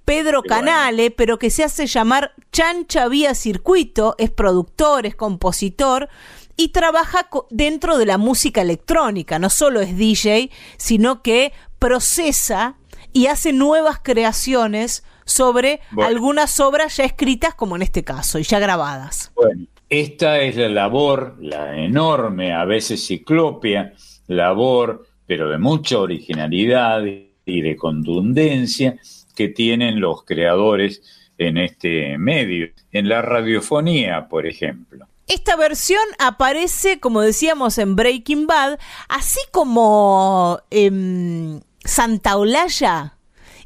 Pedro. 0.07 0.41
Canale, 0.41 1.11
pero 1.11 1.38
que 1.38 1.49
se 1.49 1.65
hace 1.65 1.85
llamar 1.85 2.31
Chancha 2.53 3.09
Vía 3.09 3.35
Circuito, 3.35 4.15
es 4.17 4.31
productor, 4.31 5.05
es 5.05 5.15
compositor 5.15 6.07
y 6.55 6.69
trabaja 6.69 7.27
dentro 7.49 7.97
de 7.97 8.05
la 8.05 8.17
música 8.17 8.61
electrónica, 8.61 9.38
no 9.38 9.49
solo 9.49 9.81
es 9.81 9.97
DJ, 9.97 10.49
sino 10.77 11.21
que 11.21 11.51
procesa 11.77 12.77
y 13.11 13.25
hace 13.25 13.51
nuevas 13.51 13.99
creaciones 14.01 15.03
sobre 15.25 15.81
Bueno. 15.91 16.07
algunas 16.07 16.57
obras 16.61 16.95
ya 16.95 17.03
escritas, 17.03 17.53
como 17.53 17.75
en 17.75 17.81
este 17.81 18.05
caso, 18.05 18.39
y 18.39 18.43
ya 18.43 18.59
grabadas. 18.59 19.34
Bueno, 19.35 19.65
esta 19.89 20.39
es 20.39 20.55
la 20.55 20.69
labor, 20.69 21.35
la 21.41 21.77
enorme, 21.77 22.53
a 22.53 22.63
veces 22.63 23.05
ciclopia, 23.05 23.93
labor, 24.27 25.05
pero 25.25 25.49
de 25.49 25.57
mucha 25.57 25.99
originalidad 25.99 27.03
y 27.03 27.61
de 27.61 27.75
contundencia 27.75 28.97
que 29.38 29.47
tienen 29.49 30.01
los 30.01 30.23
creadores 30.23 31.03
en 31.38 31.59
este 31.59 32.18
medio, 32.18 32.69
en 32.91 33.07
la 33.07 33.22
radiofonía, 33.22 34.27
por 34.27 34.47
ejemplo. 34.47 35.07
Esta 35.27 35.55
versión 35.55 36.01
aparece, 36.18 36.99
como 36.99 37.22
decíamos, 37.22 37.77
en 37.77 37.95
Breaking 37.95 38.47
Bad, 38.47 38.80
así 39.07 39.39
como 39.51 40.59
em, 40.72 41.61
Santa 41.84 42.35
Olalla 42.35 43.14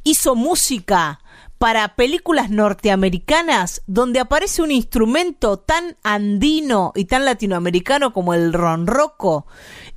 hizo 0.03 0.35
música 0.35 1.21
para 1.61 1.95
películas 1.95 2.49
norteamericanas 2.49 3.83
donde 3.85 4.19
aparece 4.19 4.63
un 4.63 4.71
instrumento 4.71 5.59
tan 5.59 5.95
andino 6.01 6.91
y 6.95 7.05
tan 7.05 7.23
latinoamericano 7.23 8.13
como 8.13 8.33
el 8.33 8.51
ronroco 8.51 9.45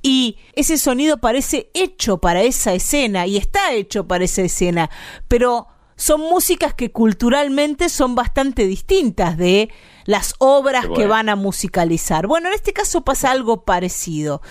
y 0.03 0.37
ese 0.53 0.77
sonido 0.77 1.17
parece 1.17 1.71
hecho 1.73 2.19
para 2.19 2.43
esa 2.43 2.75
escena 2.75 3.25
y 3.25 3.37
está 3.37 3.73
hecho 3.73 4.07
para 4.07 4.25
esa 4.25 4.43
escena, 4.43 4.91
pero 5.27 5.65
son 5.95 6.21
músicas 6.21 6.75
que 6.75 6.91
culturalmente 6.91 7.89
son 7.89 8.13
bastante 8.13 8.67
distintas 8.67 9.35
de 9.35 9.71
las 10.05 10.35
obras 10.37 10.85
que 10.95 11.07
van 11.07 11.29
a 11.29 11.35
musicalizar. 11.35 12.27
Bueno, 12.27 12.49
en 12.49 12.53
este 12.53 12.73
caso 12.73 13.01
pasa 13.03 13.31
algo 13.31 13.65
parecido. 13.65 14.43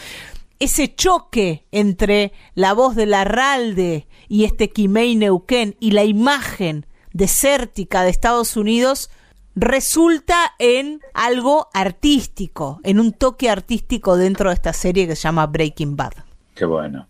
Ese 0.59 0.93
choque 0.93 1.65
entre 1.71 2.33
la 2.57 2.73
voz 2.73 2.97
de 2.97 3.07
Larralde 3.07 4.09
y 4.27 4.47
este 4.47 4.71
Kimei 4.71 5.15
Neuquén 5.15 5.77
y 5.79 5.93
la 5.93 6.03
imagen 6.03 6.87
desértica 7.15 8.03
de 8.03 8.11
Estados 8.11 8.59
Unidos 8.59 9.09
resulta 9.55 10.53
en 10.59 11.01
algo 11.15 11.69
artístico, 11.73 12.81
en 12.83 13.01
un 13.01 13.13
toque 13.13 13.49
artístico 13.49 14.17
dentro 14.17 14.51
de 14.51 14.55
esta 14.57 14.73
serie 14.73 15.07
que 15.07 15.17
se 15.17 15.23
llama 15.23 15.47
Breaking 15.47 15.97
Bad. 15.97 16.13
Qué 16.55 16.67
bueno. 16.67 17.09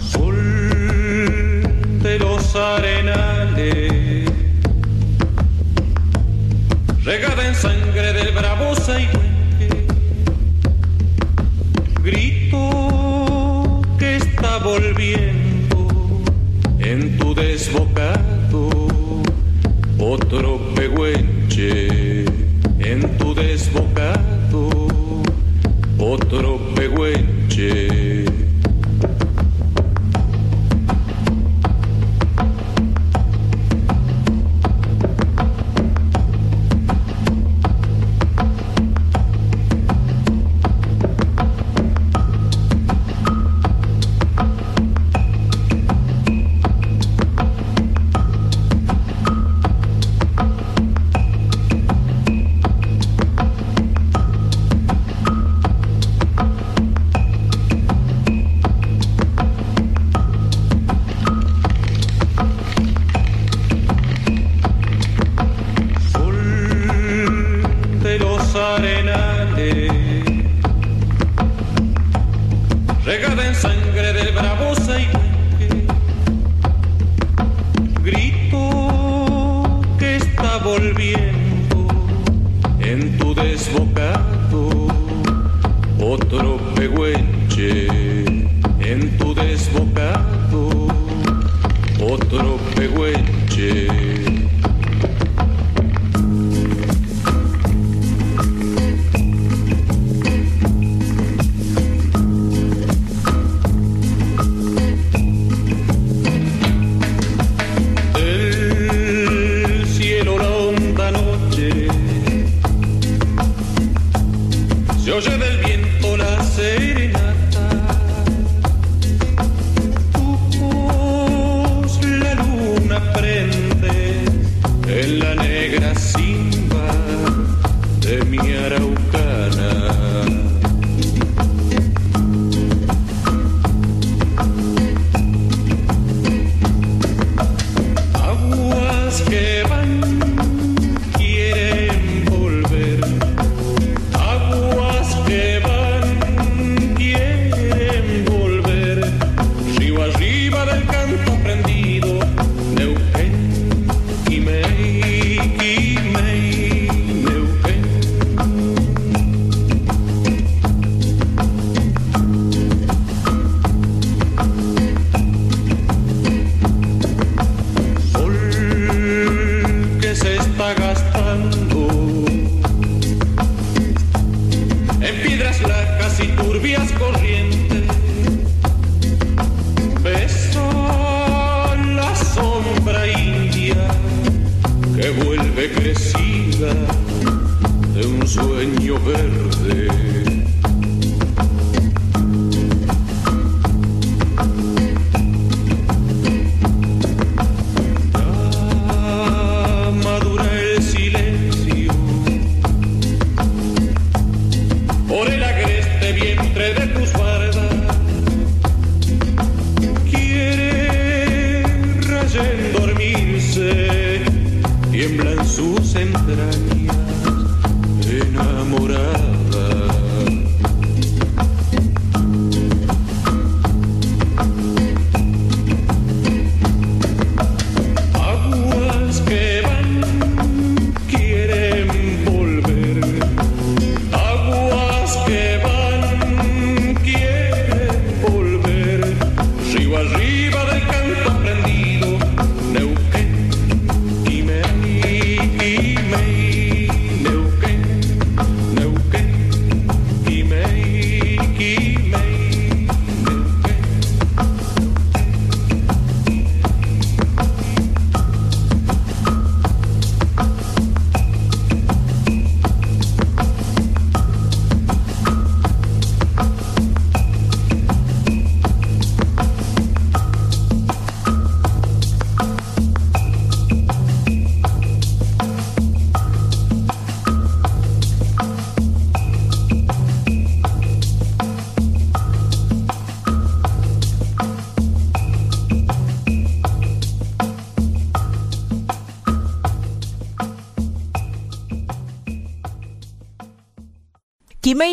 Sol 0.00 0.36
de 2.02 2.18
los 2.20 2.56
sangre 7.60 8.14
del 8.14 8.32
bravo 8.32 8.74
Saigüenque, 8.74 9.86
grito 12.02 13.82
que 13.98 14.16
está 14.16 14.58
volviendo 14.58 16.22
en 16.78 17.18
tu 17.18 17.34
desbocado, 17.34 18.70
otro 19.98 20.58
pehuenche 20.74 22.24
en 22.78 23.18
tu 23.18 23.34
desbocado, 23.34 24.70
otro 25.98 26.58
pehuenche. 26.74 28.29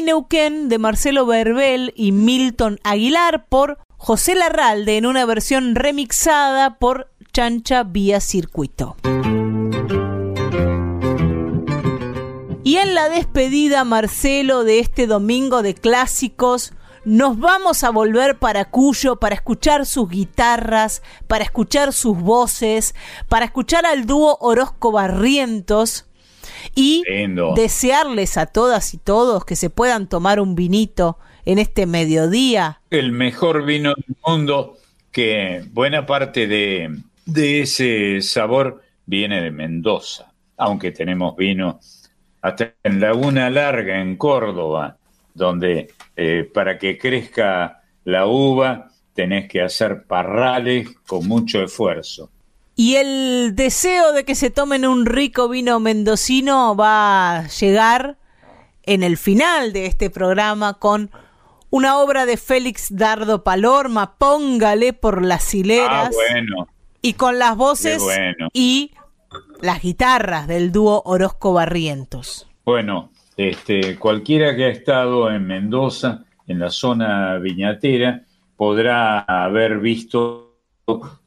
Neuquén 0.07 0.69
de 0.69 0.77
Marcelo 0.77 1.25
Verbel 1.25 1.91
y 1.93 2.13
Milton 2.13 2.79
Aguilar 2.85 3.45
por 3.49 3.77
José 3.97 4.35
Larralde 4.35 4.95
en 4.95 5.05
una 5.05 5.25
versión 5.25 5.75
remixada 5.75 6.79
por 6.79 7.11
Chancha 7.33 7.83
Vía 7.83 8.21
Circuito. 8.21 8.95
Y 12.63 12.77
en 12.77 12.95
la 12.95 13.09
despedida, 13.09 13.83
Marcelo, 13.83 14.63
de 14.63 14.79
este 14.79 15.07
domingo 15.07 15.61
de 15.61 15.75
clásicos, 15.75 16.71
nos 17.03 17.37
vamos 17.37 17.83
a 17.83 17.89
volver 17.89 18.39
para 18.39 18.63
Cuyo 18.63 19.17
para 19.17 19.35
escuchar 19.35 19.85
sus 19.85 20.07
guitarras, 20.07 21.01
para 21.27 21.43
escuchar 21.43 21.91
sus 21.91 22.17
voces, 22.17 22.95
para 23.27 23.43
escuchar 23.43 23.85
al 23.85 24.05
dúo 24.05 24.37
Orozco 24.39 24.93
Barrientos 24.93 26.06
y 26.75 27.03
Lindo. 27.07 27.53
desearles 27.55 28.37
a 28.37 28.45
todas 28.45 28.93
y 28.93 28.97
todos 28.97 29.45
que 29.45 29.55
se 29.55 29.69
puedan 29.69 30.07
tomar 30.07 30.39
un 30.39 30.55
vinito 30.55 31.17
en 31.45 31.59
este 31.59 31.85
mediodía. 31.85 32.81
el 32.89 33.11
mejor 33.11 33.65
vino 33.65 33.93
del 33.95 34.15
mundo, 34.25 34.77
que 35.11 35.63
buena 35.71 36.05
parte 36.05 36.47
de, 36.47 36.97
de 37.25 37.61
ese 37.61 38.21
sabor 38.21 38.83
viene 39.05 39.41
de 39.41 39.51
Mendoza, 39.51 40.31
aunque 40.57 40.91
tenemos 40.91 41.35
vino 41.35 41.79
hasta 42.41 42.73
en 42.83 42.99
Laguna 42.99 43.49
Larga, 43.49 43.99
en 43.99 44.15
Córdoba, 44.15 44.97
donde 45.33 45.89
eh, 46.15 46.49
para 46.53 46.77
que 46.77 46.97
crezca 46.97 47.81
la 48.03 48.25
uva 48.27 48.89
tenés 49.13 49.47
que 49.49 49.61
hacer 49.61 50.03
parrales 50.03 50.95
con 51.07 51.27
mucho 51.27 51.63
esfuerzo. 51.63 52.29
Y 52.79 52.95
el 52.97 53.55
deseo 53.55 54.13
de 54.13 54.23
que 54.23 54.35
se 54.35 54.51
tomen 54.51 54.85
un 54.85 55.07
rico 55.07 55.49
vino 55.49 55.79
mendocino 55.79 56.75
va 56.75 57.37
a 57.39 57.47
llegar 57.47 58.17
en 58.83 59.01
el 59.01 59.17
final 59.17 59.73
de 59.73 59.87
este 59.87 60.11
programa 60.11 60.75
con 60.75 61.09
una 61.71 61.97
obra 61.97 62.27
de 62.27 62.37
Félix 62.37 62.95
Dardo 62.95 63.43
Palorma, 63.43 64.15
Póngale 64.19 64.93
por 64.93 65.25
las 65.25 65.53
Ah, 65.53 65.57
hileras, 65.57 66.11
bueno, 66.13 66.67
y 67.01 67.13
con 67.13 67.39
las 67.39 67.57
voces 67.57 68.01
bueno. 68.03 68.49
y 68.53 68.91
las 69.59 69.81
guitarras 69.81 70.47
del 70.47 70.71
dúo 70.71 71.01
Orozco 71.03 71.53
Barrientos. 71.53 72.47
Bueno, 72.63 73.09
este, 73.37 73.97
cualquiera 73.97 74.55
que 74.55 74.65
ha 74.65 74.69
estado 74.69 75.31
en 75.31 75.47
Mendoza, 75.47 76.25
en 76.45 76.59
la 76.59 76.69
zona 76.69 77.39
viñatera, 77.39 78.21
podrá 78.55 79.21
haber 79.21 79.79
visto 79.79 80.59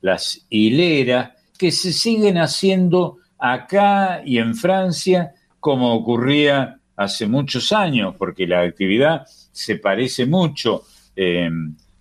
las 0.00 0.46
hileras 0.48 1.32
que 1.60 1.70
se 1.70 1.92
siguen 1.92 2.38
haciendo 2.38 3.18
acá 3.38 4.22
y 4.24 4.38
en 4.38 4.54
Francia, 4.54 5.34
como 5.60 5.92
ocurría 5.92 6.78
hace 6.96 7.26
muchos 7.26 7.70
años, 7.72 8.14
porque 8.16 8.46
la 8.46 8.62
actividad 8.62 9.26
se 9.52 9.76
parece 9.76 10.24
mucho 10.24 10.84
eh, 11.14 11.50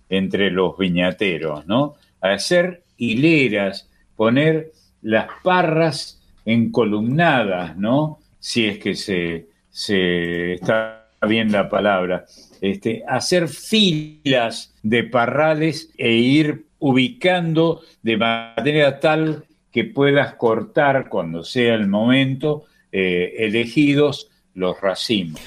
entre 0.08 0.50
los 0.50 0.78
viñateros, 0.78 1.66
¿no? 1.66 1.96
Hacer 2.22 2.84
hileras, 2.96 3.86
poner 4.16 4.72
las 5.02 5.26
parras 5.42 6.22
encolumnadas, 6.46 7.76
¿no? 7.76 8.18
Si 8.38 8.64
es 8.64 8.78
que 8.78 8.94
se, 8.94 9.48
se 9.70 10.54
está 10.54 11.06
bien 11.28 11.52
la 11.52 11.68
palabra. 11.68 12.24
Este, 12.62 13.02
hacer 13.06 13.46
filas 13.48 14.72
de 14.82 15.04
parrales 15.04 15.90
e 15.98 16.12
ir 16.12 16.64
ubicando 16.78 17.82
de 18.02 18.16
manera 18.16 18.98
tal 19.00 19.44
que 19.72 19.84
puedas 19.84 20.34
cortar 20.34 21.08
cuando 21.08 21.44
sea 21.44 21.74
el 21.74 21.86
momento 21.86 22.64
eh, 22.92 23.34
elegidos 23.38 24.28
los 24.54 24.80
racimos 24.80 25.40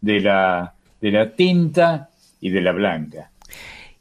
de 0.00 0.20
la, 0.20 0.74
de 1.00 1.10
la 1.10 1.30
tinta 1.34 2.10
y 2.40 2.50
de 2.50 2.60
la 2.60 2.72
blanca. 2.72 3.30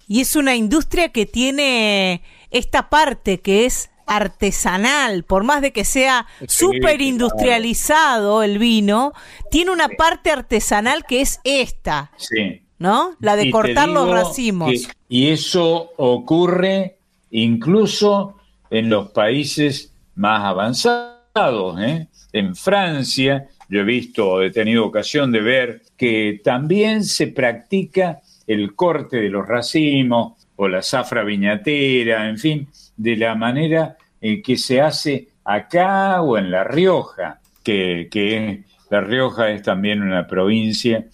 Y 0.07 0.21
es 0.21 0.35
una 0.35 0.55
industria 0.55 1.09
que 1.09 1.25
tiene 1.25 2.21
esta 2.51 2.89
parte 2.89 3.39
que 3.41 3.65
es 3.65 3.89
artesanal, 4.05 5.23
por 5.23 5.43
más 5.43 5.61
de 5.61 5.71
que 5.71 5.85
sea 5.85 6.25
súper 6.47 7.01
industrializado 7.01 8.43
el 8.43 8.57
vino, 8.59 9.13
tiene 9.49 9.71
una 9.71 9.87
parte 9.89 10.29
artesanal 10.31 11.05
que 11.05 11.21
es 11.21 11.39
esta, 11.43 12.11
Sí. 12.17 12.61
¿no? 12.79 13.15
La 13.19 13.35
de 13.35 13.45
Y 13.47 13.51
cortar 13.51 13.87
los 13.87 14.09
racimos. 14.09 14.69
que- 14.71 14.91
y 15.09 15.29
eso 15.29 15.91
ocurre 15.97 16.97
incluso 17.31 18.35
en 18.73 18.89
los 18.89 19.11
países 19.11 19.93
más 20.15 20.43
avanzados. 20.43 21.79
¿eh? 21.79 22.07
En 22.33 22.55
Francia, 22.55 23.47
yo 23.69 23.81
he 23.81 23.83
visto, 23.83 24.41
he 24.41 24.49
tenido 24.49 24.83
ocasión 24.83 25.31
de 25.31 25.41
ver 25.41 25.81
que 25.95 26.41
también 26.43 27.03
se 27.03 27.27
practica 27.27 28.19
el 28.47 28.75
corte 28.75 29.17
de 29.17 29.29
los 29.29 29.47
racimos 29.47 30.47
o 30.55 30.67
la 30.67 30.81
zafra 30.81 31.23
viñatera, 31.23 32.27
en 32.27 32.39
fin, 32.39 32.67
de 32.97 33.15
la 33.15 33.35
manera 33.35 33.95
en 34.19 34.41
que 34.41 34.57
se 34.57 34.81
hace 34.81 35.27
acá 35.45 36.23
o 36.23 36.39
en 36.39 36.49
La 36.49 36.63
Rioja, 36.63 37.41
que, 37.63 38.07
que 38.09 38.63
La 38.89 39.01
Rioja 39.01 39.51
es 39.51 39.61
también 39.61 40.01
una 40.01 40.25
provincia 40.25 41.05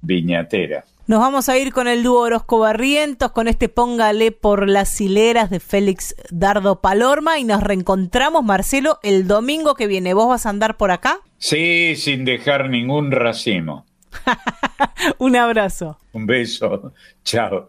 viñatera. 0.00 0.84
Nos 1.06 1.20
vamos 1.20 1.50
a 1.50 1.58
ir 1.58 1.70
con 1.70 1.86
el 1.86 2.02
dúo 2.02 2.20
Orozco 2.20 2.60
Barrientos, 2.60 3.30
con 3.32 3.46
este 3.46 3.68
Póngale 3.68 4.32
por 4.32 4.66
las 4.66 4.98
hileras 5.02 5.50
de 5.50 5.60
Félix 5.60 6.14
Dardo 6.30 6.80
Palorma 6.80 7.38
y 7.38 7.44
nos 7.44 7.62
reencontramos, 7.62 8.42
Marcelo, 8.42 9.00
el 9.02 9.26
domingo 9.26 9.74
que 9.74 9.86
viene. 9.86 10.14
¿Vos 10.14 10.28
vas 10.28 10.46
a 10.46 10.48
andar 10.48 10.78
por 10.78 10.90
acá? 10.90 11.20
Sí, 11.36 11.94
sin 11.96 12.24
dejar 12.24 12.70
ningún 12.70 13.10
racimo. 13.10 13.84
Un 15.18 15.36
abrazo. 15.36 15.98
Un 16.14 16.24
beso. 16.24 16.94
Chao. 17.22 17.68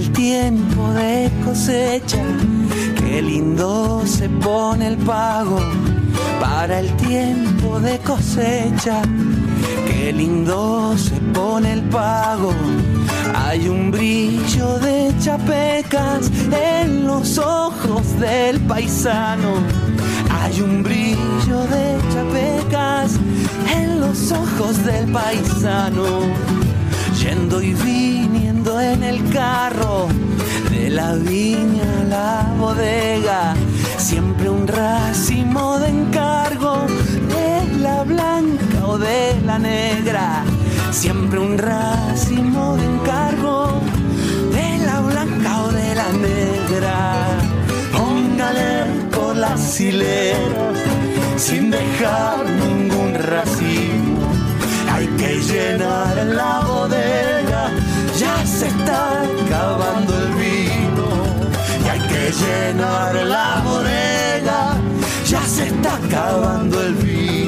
El 0.00 0.12
tiempo 0.12 0.92
de 0.94 1.30
cosecha. 1.44 2.22
Qué 2.96 3.20
lindo 3.20 4.02
se 4.06 4.30
pone 4.30 4.86
el 4.88 4.96
pago 4.96 5.58
para 6.40 6.80
el 6.80 6.88
tiempo 6.96 7.78
de 7.80 7.98
cosecha. 7.98 9.02
Qué 9.86 10.12
lindo 10.12 10.96
se 10.96 11.16
pone 11.34 11.74
el 11.74 11.82
pago. 11.82 12.52
Hay 13.34 13.68
un 13.68 13.90
brillo 13.90 14.78
de 14.78 15.12
chapecas 15.20 16.30
en 16.78 17.06
los 17.06 17.36
ojos 17.36 18.18
del 18.18 18.58
paisano. 18.60 19.52
Hay 20.40 20.62
un 20.62 20.82
brillo 20.82 21.60
de 21.74 21.84
chapecas 22.12 23.18
en 23.76 24.00
los 24.00 24.32
ojos 24.32 24.82
del 24.86 25.12
paisano, 25.12 26.20
yendo 27.20 27.60
y 27.60 27.74
en 28.78 29.02
el 29.02 29.28
carro 29.30 30.06
de 30.70 30.90
la 30.90 31.14
viña 31.14 32.00
a 32.00 32.04
la 32.04 32.54
bodega, 32.56 33.54
siempre 33.96 34.48
un 34.48 34.68
racimo 34.68 35.78
de 35.78 35.88
encargo 35.88 36.86
de 37.34 37.78
la 37.78 38.04
blanca 38.04 38.86
o 38.86 38.98
de 38.98 39.40
la 39.44 39.58
negra, 39.58 40.44
siempre 40.92 41.40
un 41.40 41.58
racimo 41.58 42.76
de 42.76 42.84
encargo 42.84 43.80
de 44.52 44.78
la 44.86 45.00
blanca 45.00 45.62
o 45.64 45.72
de 45.72 45.94
la 45.94 46.12
negra. 46.12 46.96
Póngale 47.96 48.84
por 49.10 49.36
las 49.36 49.80
hileras 49.80 50.78
sin 51.36 51.70
dejar 51.70 52.44
ningún 52.44 53.14
racimo. 53.14 54.20
Hay 54.92 55.06
que 55.18 55.40
llenar 55.40 56.14
la 56.26 56.60
bodega, 56.60 57.39
ya 58.40 58.46
se 58.46 58.68
está 58.68 59.22
acabando 59.22 60.14
el 60.18 60.32
vino. 60.34 61.08
Y 61.84 61.88
hay 61.88 62.00
que 62.08 62.32
llenar 62.32 63.14
la 63.14 63.62
bodega, 63.64 64.76
ya 65.26 65.42
se 65.42 65.66
está 65.66 65.96
acabando 65.96 66.80
el 66.80 66.94
vino. 66.94 67.39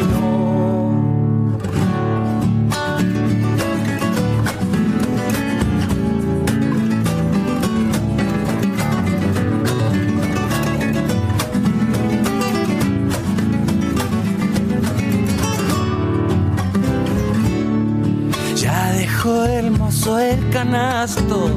Ya 19.23 19.29
dejó 19.29 19.45
el 19.45 19.71
mozo 19.71 20.19
el 20.19 20.51
canasto, 20.51 21.49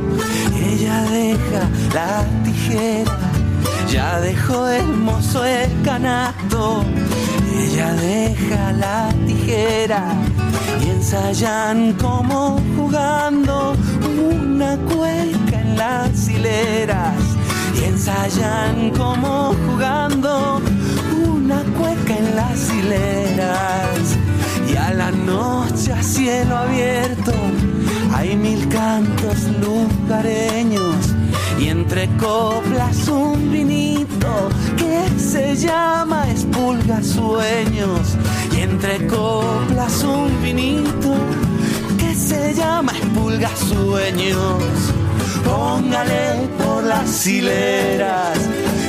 ella 0.55 1.01
deja 1.09 1.67
la 1.95 2.23
tijera. 2.43 3.17
Ya 3.89 4.19
dejó 4.19 4.67
el 4.67 4.85
mozo 4.85 5.43
el 5.43 5.81
canasto, 5.81 6.85
ella 7.59 7.91
deja 7.93 8.71
la 8.73 9.09
tijera. 9.25 10.03
Y 10.85 10.89
ensayan 10.91 11.93
como 11.93 12.59
jugando 12.77 13.73
una 14.31 14.77
cueca 14.77 15.59
en 15.59 15.75
las 15.75 16.29
hileras. 16.29 17.15
Y 17.81 17.85
ensayan 17.85 18.91
como 18.91 19.55
jugando 19.65 20.61
una 21.33 21.63
cueca 21.79 22.15
en 22.15 22.35
las 22.35 22.69
hileras. 22.71 24.34
Y 24.75 24.77
a 24.77 24.93
la 24.93 25.09
noche 25.09 25.93
a 25.93 26.03
cielo 26.03 26.57
abierto. 26.57 27.31
Hay 28.13 28.35
mil 28.35 28.67
cantos 28.67 29.43
lugareños 29.61 31.15
y 31.57 31.69
entre 31.69 32.09
coplas 32.17 33.07
un 33.07 33.53
vinito 33.53 34.49
que 34.75 35.17
se 35.17 35.55
llama 35.55 36.29
Espulga 36.29 37.01
Sueños. 37.01 38.17
Y 38.53 38.61
entre 38.63 39.07
coplas 39.07 40.03
un 40.03 40.43
vinito 40.43 41.15
que 41.97 42.13
se 42.13 42.53
llama 42.53 42.91
Espulga 42.91 43.51
Sueños. 43.55 44.61
Póngale 45.45 46.49
por 46.57 46.83
las 46.83 47.25
hileras 47.25 48.37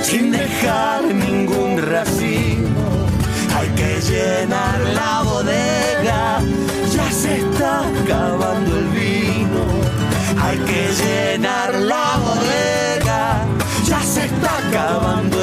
sin 0.03 0.33
dejar 0.33 1.05
ningún 1.15 1.81
racimo 1.81 2.76
hay 3.67 3.75
que 3.75 4.01
llenar 4.01 4.81
la 4.95 5.23
bodega, 5.23 6.41
ya 6.95 7.11
se 7.11 7.39
está 7.39 7.81
acabando 7.81 8.79
el 8.79 8.89
vino. 8.89 9.65
Hay 10.41 10.59
que 10.59 10.89
llenar 10.93 11.75
la 11.75 12.17
bodega, 12.19 13.45
ya 13.85 14.01
se 14.03 14.27
está 14.27 14.59
acabando 14.69 15.37